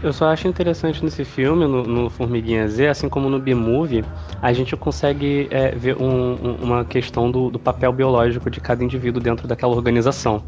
Eu 0.03 0.11
só 0.11 0.29
acho 0.29 0.47
interessante 0.47 1.03
nesse 1.03 1.23
filme, 1.23 1.67
no, 1.67 1.83
no 1.83 2.09
Formiguinha 2.09 2.67
Z, 2.67 2.87
assim 2.87 3.07
como 3.07 3.29
no 3.29 3.39
B-Movie, 3.39 4.03
a 4.41 4.51
gente 4.51 4.75
consegue 4.75 5.47
é, 5.51 5.75
ver 5.75 5.95
um, 5.95 6.33
um, 6.33 6.55
uma 6.55 6.83
questão 6.83 7.29
do, 7.29 7.51
do 7.51 7.59
papel 7.59 7.93
biológico 7.93 8.49
de 8.49 8.59
cada 8.59 8.83
indivíduo 8.83 9.21
dentro 9.21 9.47
daquela 9.47 9.75
organização. 9.75 10.43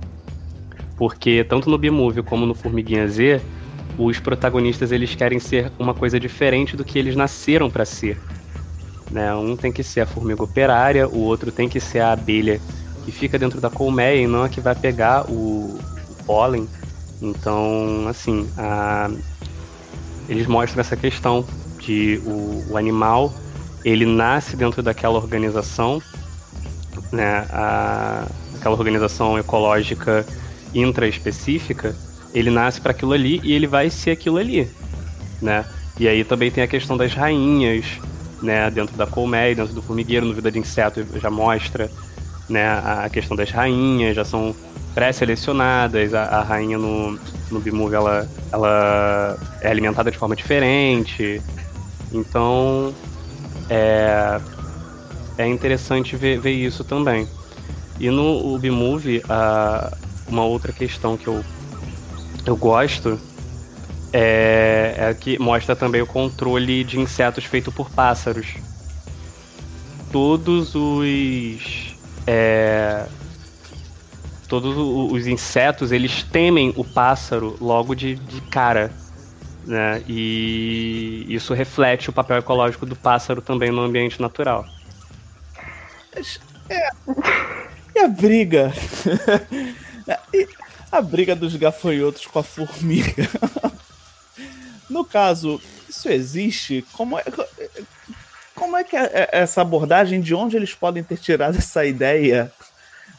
Porque 0.97 1.43
tanto 1.43 1.69
no 1.69 1.77
B-Movie 1.77 2.23
como 2.23 2.45
no 2.45 2.53
Formiguinha 2.53 3.07
Z, 3.07 3.41
os 3.97 4.19
protagonistas 4.19 4.91
eles 4.91 5.13
querem 5.15 5.39
ser 5.39 5.71
uma 5.77 5.93
coisa 5.93 6.19
diferente 6.19 6.75
do 6.75 6.83
que 6.83 6.97
eles 6.97 7.15
nasceram 7.15 7.69
para 7.69 7.85
ser. 7.85 8.19
Né? 9.11 9.33
Um 9.35 9.55
tem 9.55 9.71
que 9.71 9.83
ser 9.83 10.01
a 10.01 10.05
formiga 10.05 10.43
operária, 10.43 11.07
o 11.07 11.19
outro 11.19 11.51
tem 11.51 11.69
que 11.69 11.79
ser 11.79 11.99
a 11.99 12.11
abelha 12.11 12.59
que 13.05 13.11
fica 13.11 13.37
dentro 13.37 13.59
da 13.59 13.69
colmeia 13.69 14.21
e 14.21 14.27
não 14.27 14.43
a 14.43 14.49
que 14.49 14.61
vai 14.61 14.75
pegar 14.75 15.29
o, 15.29 15.77
o 16.09 16.23
pólen. 16.25 16.67
Então, 17.21 18.05
assim, 18.07 18.49
a... 18.57 19.09
eles 20.27 20.47
mostram 20.47 20.81
essa 20.81 20.95
questão 20.97 21.45
de 21.79 22.21
o, 22.25 22.71
o, 22.71 22.77
animal 22.77 23.33
ele 23.83 24.05
nasce 24.05 24.55
dentro 24.55 24.81
daquela 24.81 25.17
organização, 25.17 26.01
né? 27.11 27.45
A, 27.51 28.25
aquela 28.55 28.75
organização 28.75 29.37
ecológica 29.37 30.25
intraespecífica, 30.73 31.95
ele 32.33 32.49
nasce 32.49 32.81
para 32.81 32.91
aquilo 32.91 33.13
ali 33.13 33.39
e 33.43 33.53
ele 33.53 33.67
vai 33.67 33.89
ser 33.89 34.11
aquilo 34.11 34.37
ali, 34.37 34.69
né? 35.41 35.65
E 35.99 36.07
aí 36.07 36.23
também 36.23 36.49
tem 36.49 36.63
a 36.63 36.67
questão 36.67 36.97
das 36.97 37.13
rainhas, 37.13 37.85
né? 38.41 38.69
Dentro 38.71 38.95
da 38.97 39.05
colmeia, 39.05 39.55
dentro 39.55 39.73
do 39.73 39.81
formigueiro, 39.81 40.25
no 40.25 40.33
Vida 40.33 40.51
de 40.51 40.59
Inseto 40.59 41.05
já 41.19 41.29
mostra, 41.29 41.89
né? 42.49 42.67
A 42.67 43.09
questão 43.09 43.37
das 43.37 43.51
rainhas, 43.51 44.15
já 44.15 44.23
são 44.23 44.55
pré-selecionadas, 44.93 46.13
a, 46.13 46.23
a, 46.23 46.43
rainha 46.43 46.77
no, 46.77 47.19
no 47.51 47.59
B-Movie, 47.59 47.95
ela, 47.95 48.27
ela 48.51 49.37
é 49.61 49.69
alimentada 49.69 50.11
de 50.11 50.17
forma 50.17 50.35
diferente, 50.35 51.41
então 52.11 52.93
é, 53.69 54.39
é 55.37 55.47
interessante 55.47 56.15
ver, 56.15 56.39
ver 56.39 56.51
isso 56.51 56.83
também. 56.83 57.27
E 57.99 58.09
no 58.09 58.57
B-Movie, 58.59 59.23
a, 59.29 59.97
uma 60.27 60.43
outra 60.43 60.71
questão 60.71 61.17
que 61.17 61.27
eu, 61.27 61.43
eu 62.45 62.55
gosto 62.55 63.19
é, 64.11 64.93
é 64.97 65.13
que 65.13 65.39
mostra 65.39 65.75
também 65.75 66.01
o 66.01 66.07
controle 66.07 66.83
de 66.83 66.99
insetos 66.99 67.45
feito 67.45 67.71
por 67.71 67.89
pássaros. 67.89 68.53
Todos 70.11 70.75
os. 70.75 71.95
É, 72.27 73.05
todos 74.47 74.77
os 75.11 75.25
insetos 75.25 75.91
eles 75.91 76.21
temem 76.21 76.71
o 76.77 76.83
pássaro 76.83 77.57
logo 77.59 77.95
de, 77.95 78.15
de 78.15 78.39
cara. 78.41 78.91
Né? 79.65 80.03
E 80.07 81.25
isso 81.27 81.53
reflete 81.53 82.09
o 82.09 82.13
papel 82.13 82.37
ecológico 82.37 82.85
do 82.85 82.95
pássaro 82.95 83.41
também 83.41 83.71
no 83.71 83.81
ambiente 83.81 84.21
natural. 84.21 84.65
É. 86.69 86.89
E 87.95 87.99
a 87.99 88.07
briga? 88.07 88.71
a 90.91 91.01
briga 91.01 91.35
dos 91.35 91.55
gafanhotos 91.55 92.27
com 92.27 92.39
a 92.39 92.43
formiga. 92.43 93.27
no 94.89 95.03
caso, 95.03 95.59
isso 95.89 96.07
existe? 96.09 96.85
Como 96.93 97.17
é, 97.17 97.23
como 98.53 98.77
é 98.77 98.83
que 98.83 98.95
é, 98.95 99.09
é 99.13 99.29
essa 99.31 99.61
abordagem, 99.61 100.21
de 100.21 100.35
onde 100.35 100.55
eles 100.55 100.73
podem 100.73 101.03
ter 101.03 101.17
tirado 101.17 101.57
essa 101.57 101.85
ideia 101.85 102.51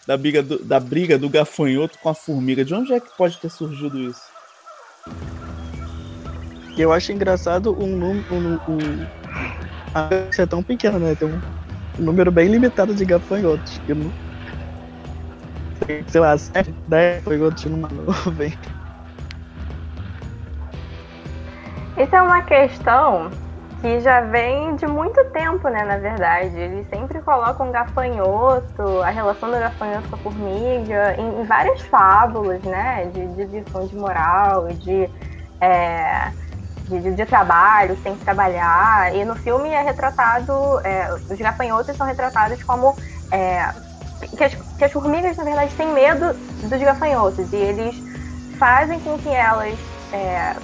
da 0.06 0.16
briga 0.16 0.42
do, 0.42 0.64
da 0.64 0.78
briga 0.78 1.18
do 1.18 1.28
gafanhoto 1.28 1.98
com 1.98 2.08
a 2.08 2.14
formiga? 2.14 2.64
De 2.64 2.74
onde 2.74 2.92
é 2.92 3.00
que 3.00 3.16
pode 3.16 3.38
ter 3.38 3.50
surgido 3.50 3.98
isso? 3.98 4.22
Eu 6.76 6.92
acho 6.92 7.12
engraçado 7.12 7.76
um 7.80 7.96
número. 7.96 8.34
Um, 8.34 8.72
um, 8.72 9.06
é 10.36 10.46
tão 10.46 10.62
pequena, 10.62 10.98
né? 10.98 11.14
Tem 11.14 11.28
um, 11.28 11.40
um 11.98 12.02
número 12.02 12.30
bem 12.32 12.48
limitado 12.48 12.94
de 12.94 13.04
gafanhotos. 13.04 13.80
Eu 13.88 13.96
não, 13.96 14.12
sei 16.06 16.20
lá, 16.20 16.36
7, 16.36 16.74
10 16.88 17.24
gafanhotos 17.24 17.64
numa 17.66 17.88
nuvem. 17.88 18.56
Isso 21.96 22.16
é 22.16 22.22
uma 22.22 22.42
questão 22.42 23.30
que 23.80 24.00
já 24.00 24.22
vem 24.22 24.76
de 24.76 24.86
muito 24.86 25.22
tempo, 25.26 25.68
né, 25.68 25.84
na 25.84 25.98
verdade. 25.98 26.58
Eles 26.58 26.88
sempre 26.88 27.20
colocam 27.20 27.70
gafanhoto, 27.70 29.02
a 29.02 29.10
relação 29.10 29.50
do 29.50 29.58
gafanhoto 29.58 30.08
com 30.08 30.16
a 30.16 30.18
formiga, 30.18 31.14
em, 31.18 31.42
em 31.42 31.44
várias 31.44 31.82
fábulas, 31.82 32.62
né, 32.62 33.10
de, 33.12 33.26
de 33.34 33.44
lição 33.44 33.86
de 33.86 33.94
moral, 33.94 34.68
de, 34.68 35.08
é, 35.60 36.32
de, 36.88 36.98
de, 36.98 37.14
de, 37.14 37.26
trabalho, 37.26 37.94
sem 38.02 38.16
trabalhar. 38.16 39.14
E 39.14 39.22
no 39.24 39.36
filme 39.36 39.68
é 39.68 39.82
retratado, 39.82 40.52
é, 40.82 41.12
os 41.12 41.38
gafanhotos 41.38 41.94
são 41.94 42.06
retratados 42.06 42.62
como... 42.62 42.96
É, 43.30 43.68
que, 44.36 44.44
as, 44.44 44.54
que 44.54 44.84
as 44.84 44.92
formigas, 44.92 45.36
na 45.36 45.44
verdade, 45.44 45.74
têm 45.74 45.92
medo 45.92 46.34
dos 46.34 46.80
gafanhotos 46.80 47.52
e 47.52 47.56
eles 47.56 47.94
fazem 48.58 49.00
com 49.00 49.18
que 49.18 49.28
elas 49.28 49.78
é, 50.12 50.54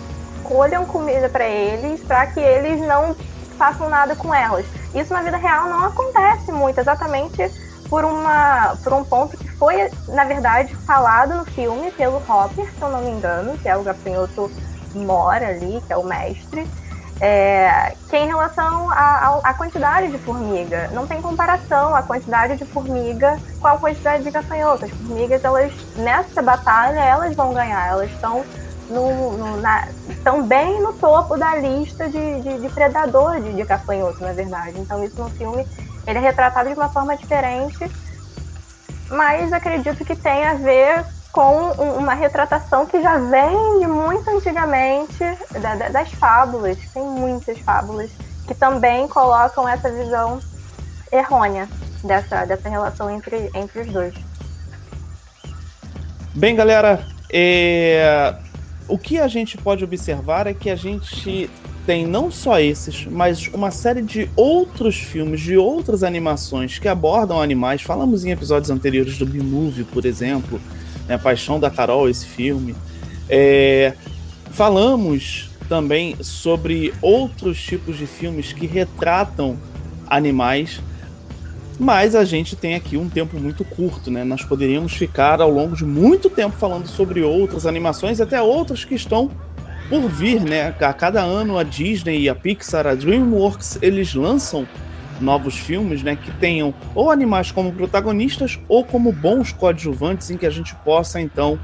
colham 0.45 0.85
comida 0.87 1.29
para 1.29 1.49
eles, 1.49 2.01
para 2.03 2.27
que 2.27 2.41
eles 2.41 2.81
não 2.81 3.15
façam 3.57 3.89
nada 3.89 4.17
com 4.17 4.35
elas. 4.35 4.67
Isso 4.95 5.13
na 5.13 5.23
vida 5.23 5.37
real 5.37 5.69
não 5.69 5.85
acontece 5.85 6.51
muito, 6.51 6.79
exatamente 6.79 7.51
por, 7.89 8.05
uma, 8.05 8.77
por 8.83 8.93
um 8.93 9.05
ponto 9.05 9.37
que 9.37 9.49
foi, 9.51 9.91
na 10.09 10.25
verdade, 10.25 10.75
falado 10.87 11.35
no 11.35 11.45
filme 11.45 11.91
pelo 11.91 12.17
Hopper, 12.17 12.73
se 12.73 12.81
eu 12.81 12.89
não 12.89 13.03
me 13.03 13.11
engano, 13.11 13.59
que 13.59 13.69
é 13.69 13.77
o 13.77 13.83
gafanhoto 13.83 14.51
mora 14.95 15.49
ali, 15.49 15.83
que 15.87 15.93
é 15.93 15.97
o 15.97 16.05
mestre, 16.05 16.67
é, 17.21 17.95
que 18.09 18.17
é 18.17 18.25
em 18.25 18.27
relação 18.27 18.91
à 18.91 19.55
quantidade 19.57 20.11
de 20.11 20.19
formiga. 20.19 20.89
Não 20.93 21.07
tem 21.07 21.21
comparação 21.21 21.95
a 21.95 22.03
quantidade 22.03 22.57
de 22.57 22.65
formiga 22.65 23.39
com 23.61 23.69
a 23.69 23.77
quantidade 23.77 24.25
de 24.25 24.31
gafanhoto. 24.31 24.87
As 24.87 24.91
formigas, 24.91 25.45
elas, 25.45 25.73
nessa 25.97 26.41
batalha, 26.41 26.99
elas 26.99 27.37
vão 27.37 27.53
ganhar. 27.53 27.89
Elas 27.89 28.11
estão 28.11 28.45
no, 28.89 29.37
no, 29.37 29.57
na, 29.61 29.89
também 30.25 30.81
no 30.81 30.95
topo 30.95 31.37
da 31.37 31.57
lista 31.57 32.09
de, 32.09 32.41
de, 32.41 32.59
de 32.59 32.69
predador 32.71 33.41
de, 33.41 33.53
de 33.53 33.65
gafanhoto, 33.65 34.21
na 34.23 34.33
verdade. 34.33 34.79
Então 34.79 35.05
isso 35.05 35.23
no 35.23 35.29
filme 35.31 35.67
ele 36.07 36.19
é 36.19 36.23
retratado 36.23 36.71
de 36.71 36.75
uma 36.75 36.89
forma 36.89 37.17
diferente, 37.17 37.91
mas 39.11 39.53
acredito 39.53 40.05
que 40.05 40.17
tem 40.17 40.45
a 40.45 40.55
ver 40.55 41.05
com 41.33 41.71
uma 41.99 42.15
retratação 42.15 42.87
que 42.87 43.01
já 43.01 43.19
vem 43.19 43.79
de 43.79 43.87
muito 43.87 44.29
antigamente 44.31 45.19
da, 45.61 45.75
da, 45.77 45.89
das 45.89 46.11
fábulas. 46.13 46.79
Tem 46.93 47.03
muitas 47.03 47.59
fábulas 47.61 48.11
que 48.47 48.55
também 48.55 49.07
colocam 49.07 49.69
essa 49.69 49.91
visão 49.91 50.41
errônea 51.13 51.69
dessa, 52.03 52.45
dessa 52.45 52.69
relação 52.69 53.11
entre, 53.11 53.51
entre 53.55 53.81
os 53.81 53.93
dois. 53.93 54.15
Bem, 56.35 56.55
galera, 56.55 57.07
é, 57.33 58.35
o 58.89 58.99
que 58.99 59.19
a 59.19 59.29
gente 59.29 59.57
pode 59.57 59.85
observar 59.85 60.47
é 60.47 60.55
que 60.55 60.71
a 60.71 60.77
gente 60.77 61.49
tem 61.87 62.07
não 62.07 62.31
só 62.31 62.61
esses, 62.61 63.07
mas 63.07 63.49
uma 63.49 63.71
série 63.71 64.03
de 64.03 64.29
outros 64.37 64.97
filmes, 64.97 65.41
de 65.41 65.57
outras 65.57 66.03
animações 66.03 66.79
que 66.79 66.89
abordam 66.89 67.41
animais. 67.41 67.83
Falamos 67.83 68.25
em 68.25 68.31
episódios 68.31 68.71
anteriores 68.71 69.17
do 69.19 69.27
B-Movie, 69.27 69.85
por 69.85 70.05
exemplo, 70.05 70.61
né, 71.11 71.19
Paixão 71.19 71.59
da 71.59 71.69
Carol, 71.69 72.09
esse 72.09 72.25
filme. 72.25 72.75
É, 73.29 73.95
falamos 74.53 75.51
também 75.69 76.17
sobre 76.23 76.95
outros 77.03 77.61
tipos 77.61 77.99
de 77.99 78.07
filmes 78.07 78.53
que 78.53 78.67
retratam 78.67 79.59
animais 80.07 80.81
mas 81.81 82.15
a 82.15 82.27
gente 82.27 82.55
tem 82.55 82.75
aqui 82.75 82.99
um 82.99 83.09
tempo 83.09 83.41
muito 83.41 83.65
curto, 83.65 84.11
né? 84.11 84.23
Nós 84.23 84.45
poderíamos 84.45 84.93
ficar 84.93 85.41
ao 85.41 85.51
longo 85.51 85.75
de 85.75 85.87
muito 85.87 86.29
tempo 86.29 86.55
falando 86.55 86.87
sobre 86.87 87.23
outras 87.23 87.65
animações, 87.65 88.21
até 88.21 88.41
outras 88.43 88.85
que 88.85 88.95
estão 88.95 89.31
por 89.89 90.07
vir, 90.11 90.43
né? 90.43 90.75
A 90.79 90.93
cada 90.93 91.23
ano 91.23 91.57
a 91.57 91.63
Disney 91.63 92.21
e 92.21 92.29
a 92.29 92.35
Pixar, 92.35 92.87
a 92.87 92.95
DreamWorks, 92.95 93.79
eles 93.81 94.15
lançam 94.15 94.69
novos 95.21 95.57
filmes, 95.57 96.03
né, 96.03 96.17
que 96.17 96.31
tenham 96.33 96.75
ou 96.95 97.11
animais 97.11 97.53
como 97.53 97.73
protagonistas 97.73 98.59
ou 98.69 98.85
como 98.85 99.13
bons 99.13 99.53
coadjuvantes 99.53 100.31
em 100.31 100.37
que 100.37 100.47
a 100.47 100.51
gente 100.51 100.75
possa 100.77 101.21
então 101.21 101.59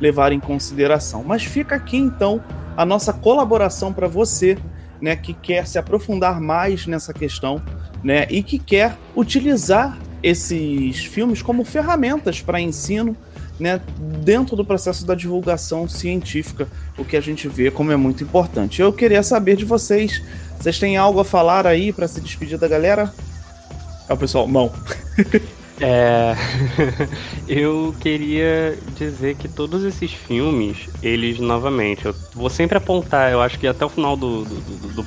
levar 0.00 0.32
em 0.32 0.40
consideração. 0.40 1.22
Mas 1.24 1.44
fica 1.44 1.76
aqui 1.76 1.96
então 1.96 2.42
a 2.76 2.84
nossa 2.84 3.12
colaboração 3.12 3.92
para 3.92 4.08
você, 4.08 4.56
né, 5.00 5.14
que 5.16 5.34
quer 5.34 5.66
se 5.66 5.78
aprofundar 5.78 6.40
mais 6.40 6.86
nessa 6.86 7.12
questão 7.12 7.62
né? 8.02 8.26
E 8.30 8.42
que 8.42 8.58
quer 8.58 8.96
utilizar 9.14 9.98
esses 10.22 11.04
filmes 11.04 11.42
como 11.42 11.64
ferramentas 11.64 12.40
para 12.40 12.60
ensino, 12.60 13.16
né? 13.58 13.80
Dentro 14.24 14.56
do 14.56 14.64
processo 14.64 15.06
da 15.06 15.14
divulgação 15.14 15.88
científica, 15.88 16.68
o 16.98 17.04
que 17.04 17.16
a 17.16 17.20
gente 17.20 17.46
vê 17.48 17.70
como 17.70 17.92
é 17.92 17.96
muito 17.96 18.24
importante. 18.24 18.80
Eu 18.80 18.92
queria 18.92 19.22
saber 19.22 19.56
de 19.56 19.64
vocês, 19.64 20.22
vocês 20.62 20.78
têm 20.78 20.96
algo 20.96 21.18
a 21.18 21.24
falar 21.24 21.66
aí 21.66 21.92
para 21.92 22.06
se 22.06 22.20
despedir 22.20 22.56
da 22.56 22.68
galera? 22.68 23.12
É 24.08 24.12
o 24.12 24.16
pessoal, 24.16 24.46
não. 24.46 24.70
É, 25.80 26.36
eu 27.48 27.92
queria 27.98 28.78
dizer 28.96 29.34
que 29.34 29.48
todos 29.48 29.82
esses 29.82 30.12
filmes, 30.12 30.88
eles 31.02 31.40
novamente, 31.40 32.06
eu 32.06 32.14
vou 32.34 32.48
sempre 32.48 32.78
apontar, 32.78 33.32
eu 33.32 33.42
acho 33.42 33.58
que 33.58 33.66
até 33.66 33.84
o 33.84 33.88
final 33.88 34.16
do, 34.16 34.44
do, 34.44 34.60
do, 34.60 35.02
do 35.02 35.04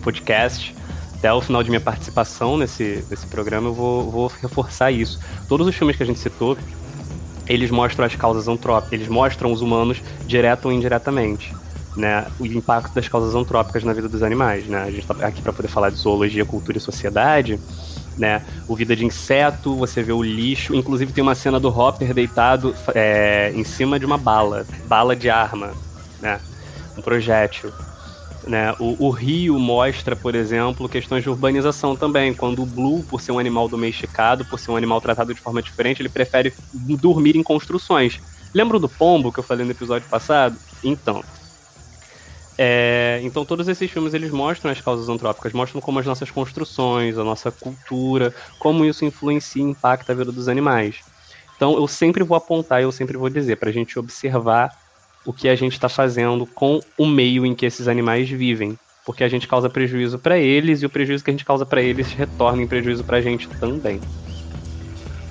podcast, 0.00 0.74
até 1.14 1.30
o 1.30 1.42
final 1.42 1.62
de 1.62 1.68
minha 1.68 1.80
participação 1.80 2.56
nesse, 2.56 3.04
nesse 3.10 3.26
programa, 3.26 3.68
eu 3.68 3.74
vou, 3.74 4.10
vou 4.10 4.32
reforçar 4.40 4.90
isso. 4.90 5.20
Todos 5.46 5.66
os 5.66 5.74
filmes 5.74 5.96
que 5.96 6.02
a 6.02 6.06
gente 6.06 6.20
citou, 6.20 6.56
eles 7.46 7.70
mostram 7.70 8.06
as 8.06 8.14
causas 8.14 8.48
antrópicas, 8.48 8.94
eles 8.94 9.08
mostram 9.08 9.52
os 9.52 9.60
humanos 9.60 10.00
direto 10.26 10.66
ou 10.66 10.72
indiretamente. 10.72 11.54
Né, 11.98 12.24
o 12.38 12.46
impacto 12.46 12.94
das 12.94 13.08
causas 13.08 13.34
antrópicas 13.34 13.82
na 13.82 13.92
vida 13.92 14.08
dos 14.08 14.22
animais. 14.22 14.68
Né? 14.68 14.80
A 14.80 14.90
gente 14.90 15.00
está 15.00 15.14
aqui 15.26 15.42
para 15.42 15.52
poder 15.52 15.66
falar 15.66 15.90
de 15.90 15.96
zoologia, 15.96 16.44
cultura 16.44 16.78
e 16.78 16.80
sociedade. 16.80 17.58
Né? 18.16 18.40
O 18.68 18.76
Vida 18.76 18.94
de 18.94 19.04
Inseto, 19.04 19.74
você 19.74 20.00
vê 20.00 20.12
o 20.12 20.22
lixo. 20.22 20.76
Inclusive 20.76 21.12
tem 21.12 21.22
uma 21.22 21.34
cena 21.34 21.58
do 21.58 21.68
Hopper 21.68 22.14
deitado 22.14 22.72
é, 22.94 23.52
em 23.52 23.64
cima 23.64 23.98
de 23.98 24.06
uma 24.06 24.16
bala, 24.16 24.64
bala 24.86 25.16
de 25.16 25.28
arma, 25.28 25.72
né? 26.22 26.38
um 26.96 27.02
projétil. 27.02 27.72
Né? 28.46 28.72
O, 28.78 29.06
o, 29.06 29.10
Rio 29.10 29.58
mostra, 29.58 30.14
por 30.14 30.34
exemplo, 30.34 30.88
questões 30.88 31.22
de 31.22 31.28
urbanização 31.28 31.96
também. 31.96 32.32
Quando 32.32 32.62
o 32.62 32.66
Blue, 32.66 33.02
por 33.02 33.20
ser 33.20 33.32
um 33.32 33.40
animal 33.40 33.68
domesticado, 33.68 34.44
por 34.44 34.58
ser 34.58 34.70
um 34.70 34.76
animal 34.76 35.00
tratado 35.00 35.34
de 35.34 35.40
forma 35.40 35.60
diferente, 35.60 36.00
ele 36.00 36.08
prefere 36.08 36.54
dormir 36.72 37.36
em 37.36 37.42
construções. 37.42 38.20
Lembram 38.54 38.80
do 38.80 38.88
pombo 38.88 39.32
que 39.32 39.40
eu 39.40 39.44
falei 39.44 39.64
no 39.64 39.72
episódio 39.72 40.08
passado? 40.08 40.56
Então. 40.82 41.22
É, 42.60 43.20
então 43.22 43.44
todos 43.44 43.68
esses 43.68 43.88
filmes 43.88 44.14
eles 44.14 44.32
mostram 44.32 44.72
as 44.72 44.80
causas 44.80 45.08
antrópicas, 45.08 45.52
mostram 45.52 45.80
como 45.80 46.00
as 46.00 46.06
nossas 46.06 46.28
construções, 46.28 47.16
a 47.16 47.22
nossa 47.22 47.52
cultura, 47.52 48.34
como 48.58 48.84
isso 48.84 49.04
influencia 49.04 49.62
e 49.62 49.66
impacta 49.66 50.12
a 50.12 50.16
vida 50.16 50.32
dos 50.32 50.48
animais. 50.48 50.96
Então 51.54 51.74
eu 51.74 51.86
sempre 51.86 52.24
vou 52.24 52.36
apontar, 52.36 52.82
eu 52.82 52.90
sempre 52.90 53.16
vou 53.16 53.30
dizer 53.30 53.56
para 53.56 53.68
a 53.68 53.72
gente 53.72 53.96
observar 53.96 54.72
o 55.24 55.32
que 55.32 55.48
a 55.48 55.54
gente 55.54 55.74
está 55.74 55.88
fazendo 55.88 56.46
com 56.46 56.80
o 56.98 57.06
meio 57.06 57.46
em 57.46 57.54
que 57.54 57.64
esses 57.64 57.86
animais 57.86 58.28
vivem. 58.28 58.76
Porque 59.06 59.22
a 59.22 59.28
gente 59.28 59.46
causa 59.46 59.70
prejuízo 59.70 60.18
para 60.18 60.36
eles 60.36 60.82
e 60.82 60.86
o 60.86 60.90
prejuízo 60.90 61.24
que 61.24 61.30
a 61.30 61.32
gente 61.32 61.44
causa 61.44 61.64
para 61.64 61.80
eles 61.80 62.12
retorna 62.12 62.62
em 62.62 62.66
prejuízo 62.66 63.04
para 63.04 63.18
a 63.18 63.20
gente 63.20 63.48
também. 63.48 64.00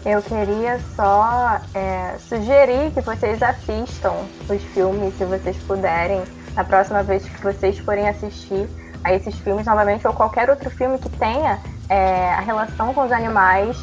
Eu 0.05 0.21
queria 0.21 0.79
só 0.95 1.59
é, 1.73 2.17
sugerir 2.17 2.91
que 2.91 3.01
vocês 3.01 3.43
assistam 3.43 4.15
os 4.49 4.63
filmes, 4.73 5.13
se 5.17 5.25
vocês 5.25 5.57
puderem, 5.67 6.21
na 6.57 6.63
próxima 6.63 7.03
vez 7.03 7.23
que 7.23 7.41
vocês 7.41 7.77
forem 7.77 8.09
assistir 8.09 8.67
a 9.03 9.13
esses 9.13 9.35
filmes 9.39 9.67
novamente, 9.67 10.05
ou 10.07 10.13
qualquer 10.13 10.49
outro 10.49 10.71
filme 10.71 10.97
que 10.97 11.07
tenha 11.07 11.59
é, 11.87 12.33
a 12.33 12.41
relação 12.41 12.93
com 12.95 13.05
os 13.05 13.11
animais, 13.11 13.77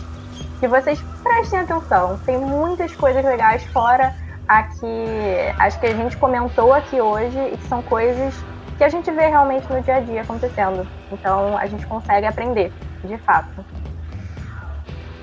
que 0.58 0.66
vocês 0.66 1.00
prestem 1.22 1.60
atenção. 1.60 2.18
Tem 2.26 2.36
muitas 2.36 2.94
coisas 2.96 3.24
legais 3.24 3.62
fora 3.66 4.12
a 4.48 4.64
que 4.64 5.54
acho 5.58 5.78
que 5.78 5.86
a 5.86 5.94
gente 5.94 6.16
comentou 6.16 6.74
aqui 6.74 7.00
hoje 7.00 7.38
e 7.52 7.56
que 7.56 7.66
são 7.68 7.80
coisas 7.82 8.34
que 8.76 8.82
a 8.82 8.88
gente 8.88 9.08
vê 9.12 9.28
realmente 9.28 9.72
no 9.72 9.80
dia 9.80 9.96
a 9.96 10.00
dia 10.00 10.22
acontecendo. 10.22 10.86
Então 11.12 11.56
a 11.56 11.66
gente 11.66 11.86
consegue 11.86 12.26
aprender, 12.26 12.72
de 13.04 13.16
fato. 13.18 13.64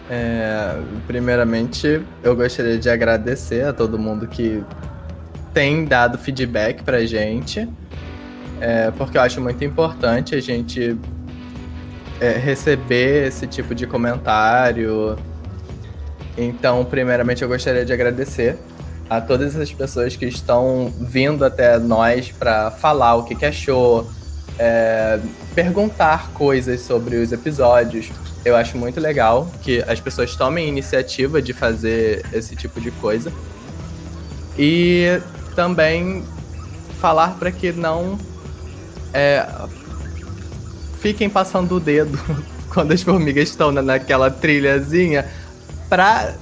É, 0.10 0.82
primeiramente, 1.06 2.06
eu 2.24 2.36
gostaria 2.36 2.78
de 2.78 2.90
agradecer 2.90 3.66
a 3.66 3.74
todo 3.74 4.00
mundo 4.00 4.26
que 4.28 4.64
tem 5.54 5.86
dado 5.86 6.18
feedback 6.18 6.84
pra 6.84 7.06
gente, 7.06 7.68
é, 8.60 8.92
porque 8.92 9.18
eu 9.18 9.22
acho 9.22 9.42
muito 9.42 9.64
importante 9.64 10.36
a 10.36 10.42
gente 10.42 10.98
é, 12.20 12.38
receber 12.38 13.28
esse 13.28 13.48
tipo 13.48 13.74
de 13.74 13.88
comentário. 13.88 15.18
Então, 16.38 16.86
primeiramente, 16.86 17.42
eu 17.42 17.48
gostaria 17.48 17.84
de 17.84 17.92
agradecer 17.92 18.58
a 19.10 19.20
todas 19.20 19.56
essas 19.56 19.74
pessoas 19.74 20.16
que 20.16 20.26
estão 20.26 20.94
vindo 20.98 21.44
até 21.44 21.78
nós 21.78 22.32
para 22.32 22.72
falar 22.72 23.16
o 23.16 23.24
que, 23.24 23.36
que 23.36 23.46
achou, 23.46 24.10
é, 24.58 25.20
perguntar 25.54 26.32
coisas 26.32 26.82
sobre 26.82 27.18
os 27.18 27.32
episódios. 27.32 28.10
Eu 28.46 28.56
acho 28.56 28.78
muito 28.78 29.00
legal 29.00 29.52
que 29.62 29.84
as 29.88 30.00
pessoas 30.00 30.36
tomem 30.36 30.70
iniciativa 30.70 31.42
de 31.42 31.52
fazer 31.52 32.26
esse 32.32 32.56
tipo 32.56 32.80
de 32.80 32.90
coisa. 32.92 33.34
E 34.58 35.20
também 35.56 36.24
falar 37.00 37.36
para 37.38 37.52
que 37.52 37.72
não 37.72 38.18
é, 39.14 39.46
fiquem 41.00 41.30
passando 41.30 41.76
o 41.76 41.80
dedo 41.80 42.18
quando 42.70 42.92
as 42.92 43.02
formigas 43.02 43.50
estão 43.50 43.72
naquela 43.72 44.30
trilhazinha 44.30 45.28
pra, 45.90 46.34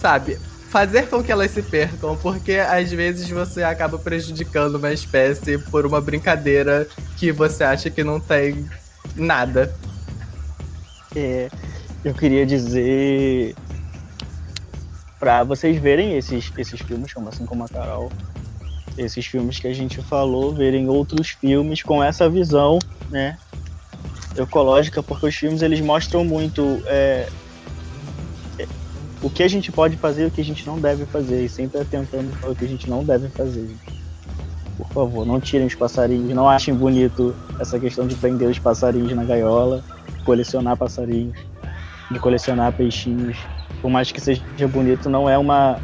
sabe, 0.00 0.38
fazer 0.68 1.08
com 1.08 1.22
que 1.22 1.30
elas 1.30 1.50
se 1.50 1.62
percam, 1.62 2.16
porque 2.16 2.52
às 2.54 2.90
vezes 2.90 3.28
você 3.28 3.62
acaba 3.62 3.98
prejudicando 3.98 4.76
uma 4.76 4.92
espécie 4.92 5.58
por 5.58 5.86
uma 5.86 6.00
brincadeira 6.00 6.86
que 7.16 7.30
você 7.30 7.62
acha 7.64 7.90
que 7.90 8.02
não 8.02 8.18
tem 8.18 8.68
nada. 9.14 9.74
É, 11.14 11.48
eu 12.04 12.14
queria 12.14 12.44
dizer 12.44 13.54
para 15.20 15.44
vocês 15.44 15.78
verem 15.80 16.16
esses, 16.16 16.50
esses 16.58 16.80
filmes, 16.80 17.12
como 17.12 17.28
assim 17.28 17.46
como 17.46 17.64
a 17.64 17.68
Carol, 17.68 18.10
esses 18.96 19.26
filmes 19.26 19.58
que 19.58 19.66
a 19.66 19.74
gente 19.74 20.00
falou, 20.02 20.54
verem 20.54 20.88
outros 20.88 21.30
filmes 21.30 21.82
com 21.82 22.02
essa 22.02 22.28
visão, 22.28 22.78
né, 23.10 23.38
ecológica, 24.36 25.02
porque 25.02 25.26
os 25.26 25.34
filmes 25.34 25.62
eles 25.62 25.80
mostram 25.80 26.24
muito 26.24 26.82
é, 26.86 27.28
o 29.22 29.30
que 29.30 29.42
a 29.42 29.48
gente 29.48 29.70
pode 29.70 29.96
fazer 29.96 30.24
e 30.24 30.26
o 30.26 30.30
que 30.30 30.40
a 30.40 30.44
gente 30.44 30.66
não 30.66 30.78
deve 30.78 31.06
fazer, 31.06 31.44
e 31.44 31.48
sempre 31.48 31.80
atentando 31.80 32.30
para 32.38 32.50
o 32.50 32.56
que 32.56 32.64
a 32.64 32.68
gente 32.68 32.90
não 32.90 33.04
deve 33.04 33.28
fazer. 33.28 33.70
Por 34.76 34.88
favor, 34.88 35.24
não 35.24 35.40
tirem 35.40 35.66
os 35.66 35.74
passarinhos, 35.74 36.34
não 36.34 36.48
achem 36.48 36.74
bonito 36.74 37.34
essa 37.60 37.78
questão 37.78 38.06
de 38.06 38.16
prender 38.16 38.48
os 38.48 38.58
passarinhos 38.58 39.12
na 39.14 39.24
gaiola, 39.24 39.84
colecionar 40.24 40.76
passarinhos, 40.76 41.38
de 42.10 42.18
colecionar 42.18 42.72
peixinhos. 42.72 43.36
Por 43.80 43.90
mais 43.90 44.10
que 44.10 44.20
seja 44.20 44.42
bonito, 44.68 45.08
não 45.08 45.28
é 45.28 45.38
uma. 45.38 45.78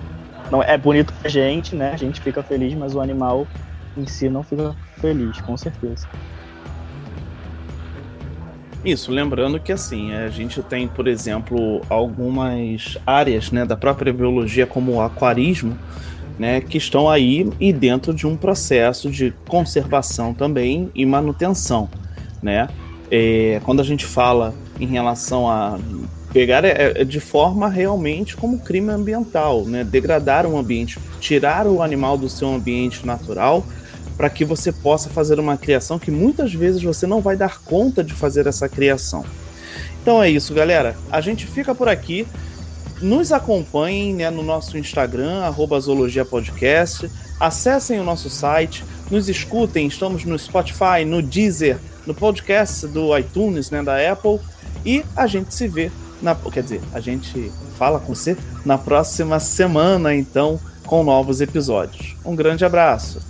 Não 0.50 0.62
é 0.62 0.76
bonito 0.78 1.12
pra 1.12 1.28
gente, 1.28 1.74
né? 1.74 1.92
A 1.92 1.96
gente 1.96 2.20
fica 2.20 2.42
feliz, 2.42 2.74
mas 2.74 2.94
o 2.94 3.00
animal 3.00 3.46
em 3.96 4.06
si 4.06 4.28
não 4.28 4.42
fica 4.42 4.74
feliz, 5.00 5.40
com 5.40 5.56
certeza. 5.56 6.08
Isso, 8.84 9.10
lembrando 9.10 9.58
que 9.58 9.72
assim, 9.72 10.14
a 10.14 10.28
gente 10.28 10.62
tem, 10.62 10.86
por 10.86 11.08
exemplo, 11.08 11.82
algumas 11.90 12.96
áreas 13.04 13.50
né, 13.50 13.64
da 13.64 13.76
própria 13.76 14.12
biologia, 14.12 14.66
como 14.66 14.92
o 14.92 15.00
aquarismo, 15.02 15.76
né, 16.38 16.60
que 16.60 16.78
estão 16.78 17.08
aí 17.08 17.50
e 17.58 17.72
dentro 17.72 18.14
de 18.14 18.26
um 18.26 18.36
processo 18.36 19.10
de 19.10 19.34
conservação 19.48 20.32
também 20.32 20.90
e 20.94 21.04
manutenção. 21.04 21.88
Né? 22.40 22.68
É, 23.10 23.60
quando 23.64 23.80
a 23.80 23.84
gente 23.84 24.06
fala 24.06 24.54
em 24.78 24.86
relação 24.86 25.50
a 25.50 25.76
pegar 26.32 26.64
é, 26.64 27.00
é 27.00 27.04
de 27.04 27.20
forma 27.20 27.68
realmente 27.68 28.36
como 28.36 28.58
crime 28.58 28.90
ambiental, 28.90 29.64
né? 29.64 29.84
degradar 29.84 30.46
um 30.46 30.58
ambiente, 30.58 30.98
tirar 31.20 31.66
o 31.66 31.82
animal 31.82 32.16
do 32.18 32.28
seu 32.28 32.48
ambiente 32.48 33.06
natural 33.06 33.64
para 34.16 34.28
que 34.28 34.44
você 34.44 34.72
possa 34.72 35.08
fazer 35.08 35.38
uma 35.38 35.56
criação 35.56 35.98
que 35.98 36.10
muitas 36.10 36.52
vezes 36.52 36.82
você 36.82 37.06
não 37.06 37.20
vai 37.20 37.36
dar 37.36 37.60
conta 37.60 38.02
de 38.02 38.12
fazer 38.12 38.48
essa 38.48 38.68
criação. 38.68 39.24
Então 40.02 40.20
é 40.20 40.28
isso, 40.28 40.52
galera. 40.52 40.96
A 41.10 41.20
gente 41.20 41.46
fica 41.46 41.74
por 41.74 41.88
aqui. 41.88 42.26
Nos 43.00 43.30
acompanhem 43.30 44.12
né, 44.12 44.28
no 44.28 44.42
nosso 44.42 44.76
Instagram, 44.76 45.48
zoologiapodcast. 45.80 47.08
Acessem 47.38 48.00
o 48.00 48.04
nosso 48.04 48.28
site, 48.28 48.84
nos 49.08 49.28
escutem. 49.28 49.86
Estamos 49.86 50.24
no 50.24 50.36
Spotify, 50.36 51.04
no 51.06 51.22
Deezer, 51.22 51.78
no 52.04 52.12
podcast 52.12 52.88
do 52.88 53.16
iTunes, 53.16 53.70
né, 53.70 53.84
da 53.84 54.10
Apple. 54.10 54.40
E 54.84 55.04
a 55.14 55.28
gente 55.28 55.54
se 55.54 55.68
vê 55.68 55.92
na, 56.22 56.34
quer 56.34 56.62
dizer, 56.62 56.80
a 56.92 57.00
gente 57.00 57.52
fala 57.78 57.98
com 57.98 58.14
você 58.14 58.36
na 58.64 58.76
próxima 58.76 59.38
semana, 59.38 60.14
então, 60.14 60.60
com 60.86 61.02
novos 61.04 61.40
episódios. 61.40 62.16
Um 62.24 62.34
grande 62.34 62.64
abraço. 62.64 63.20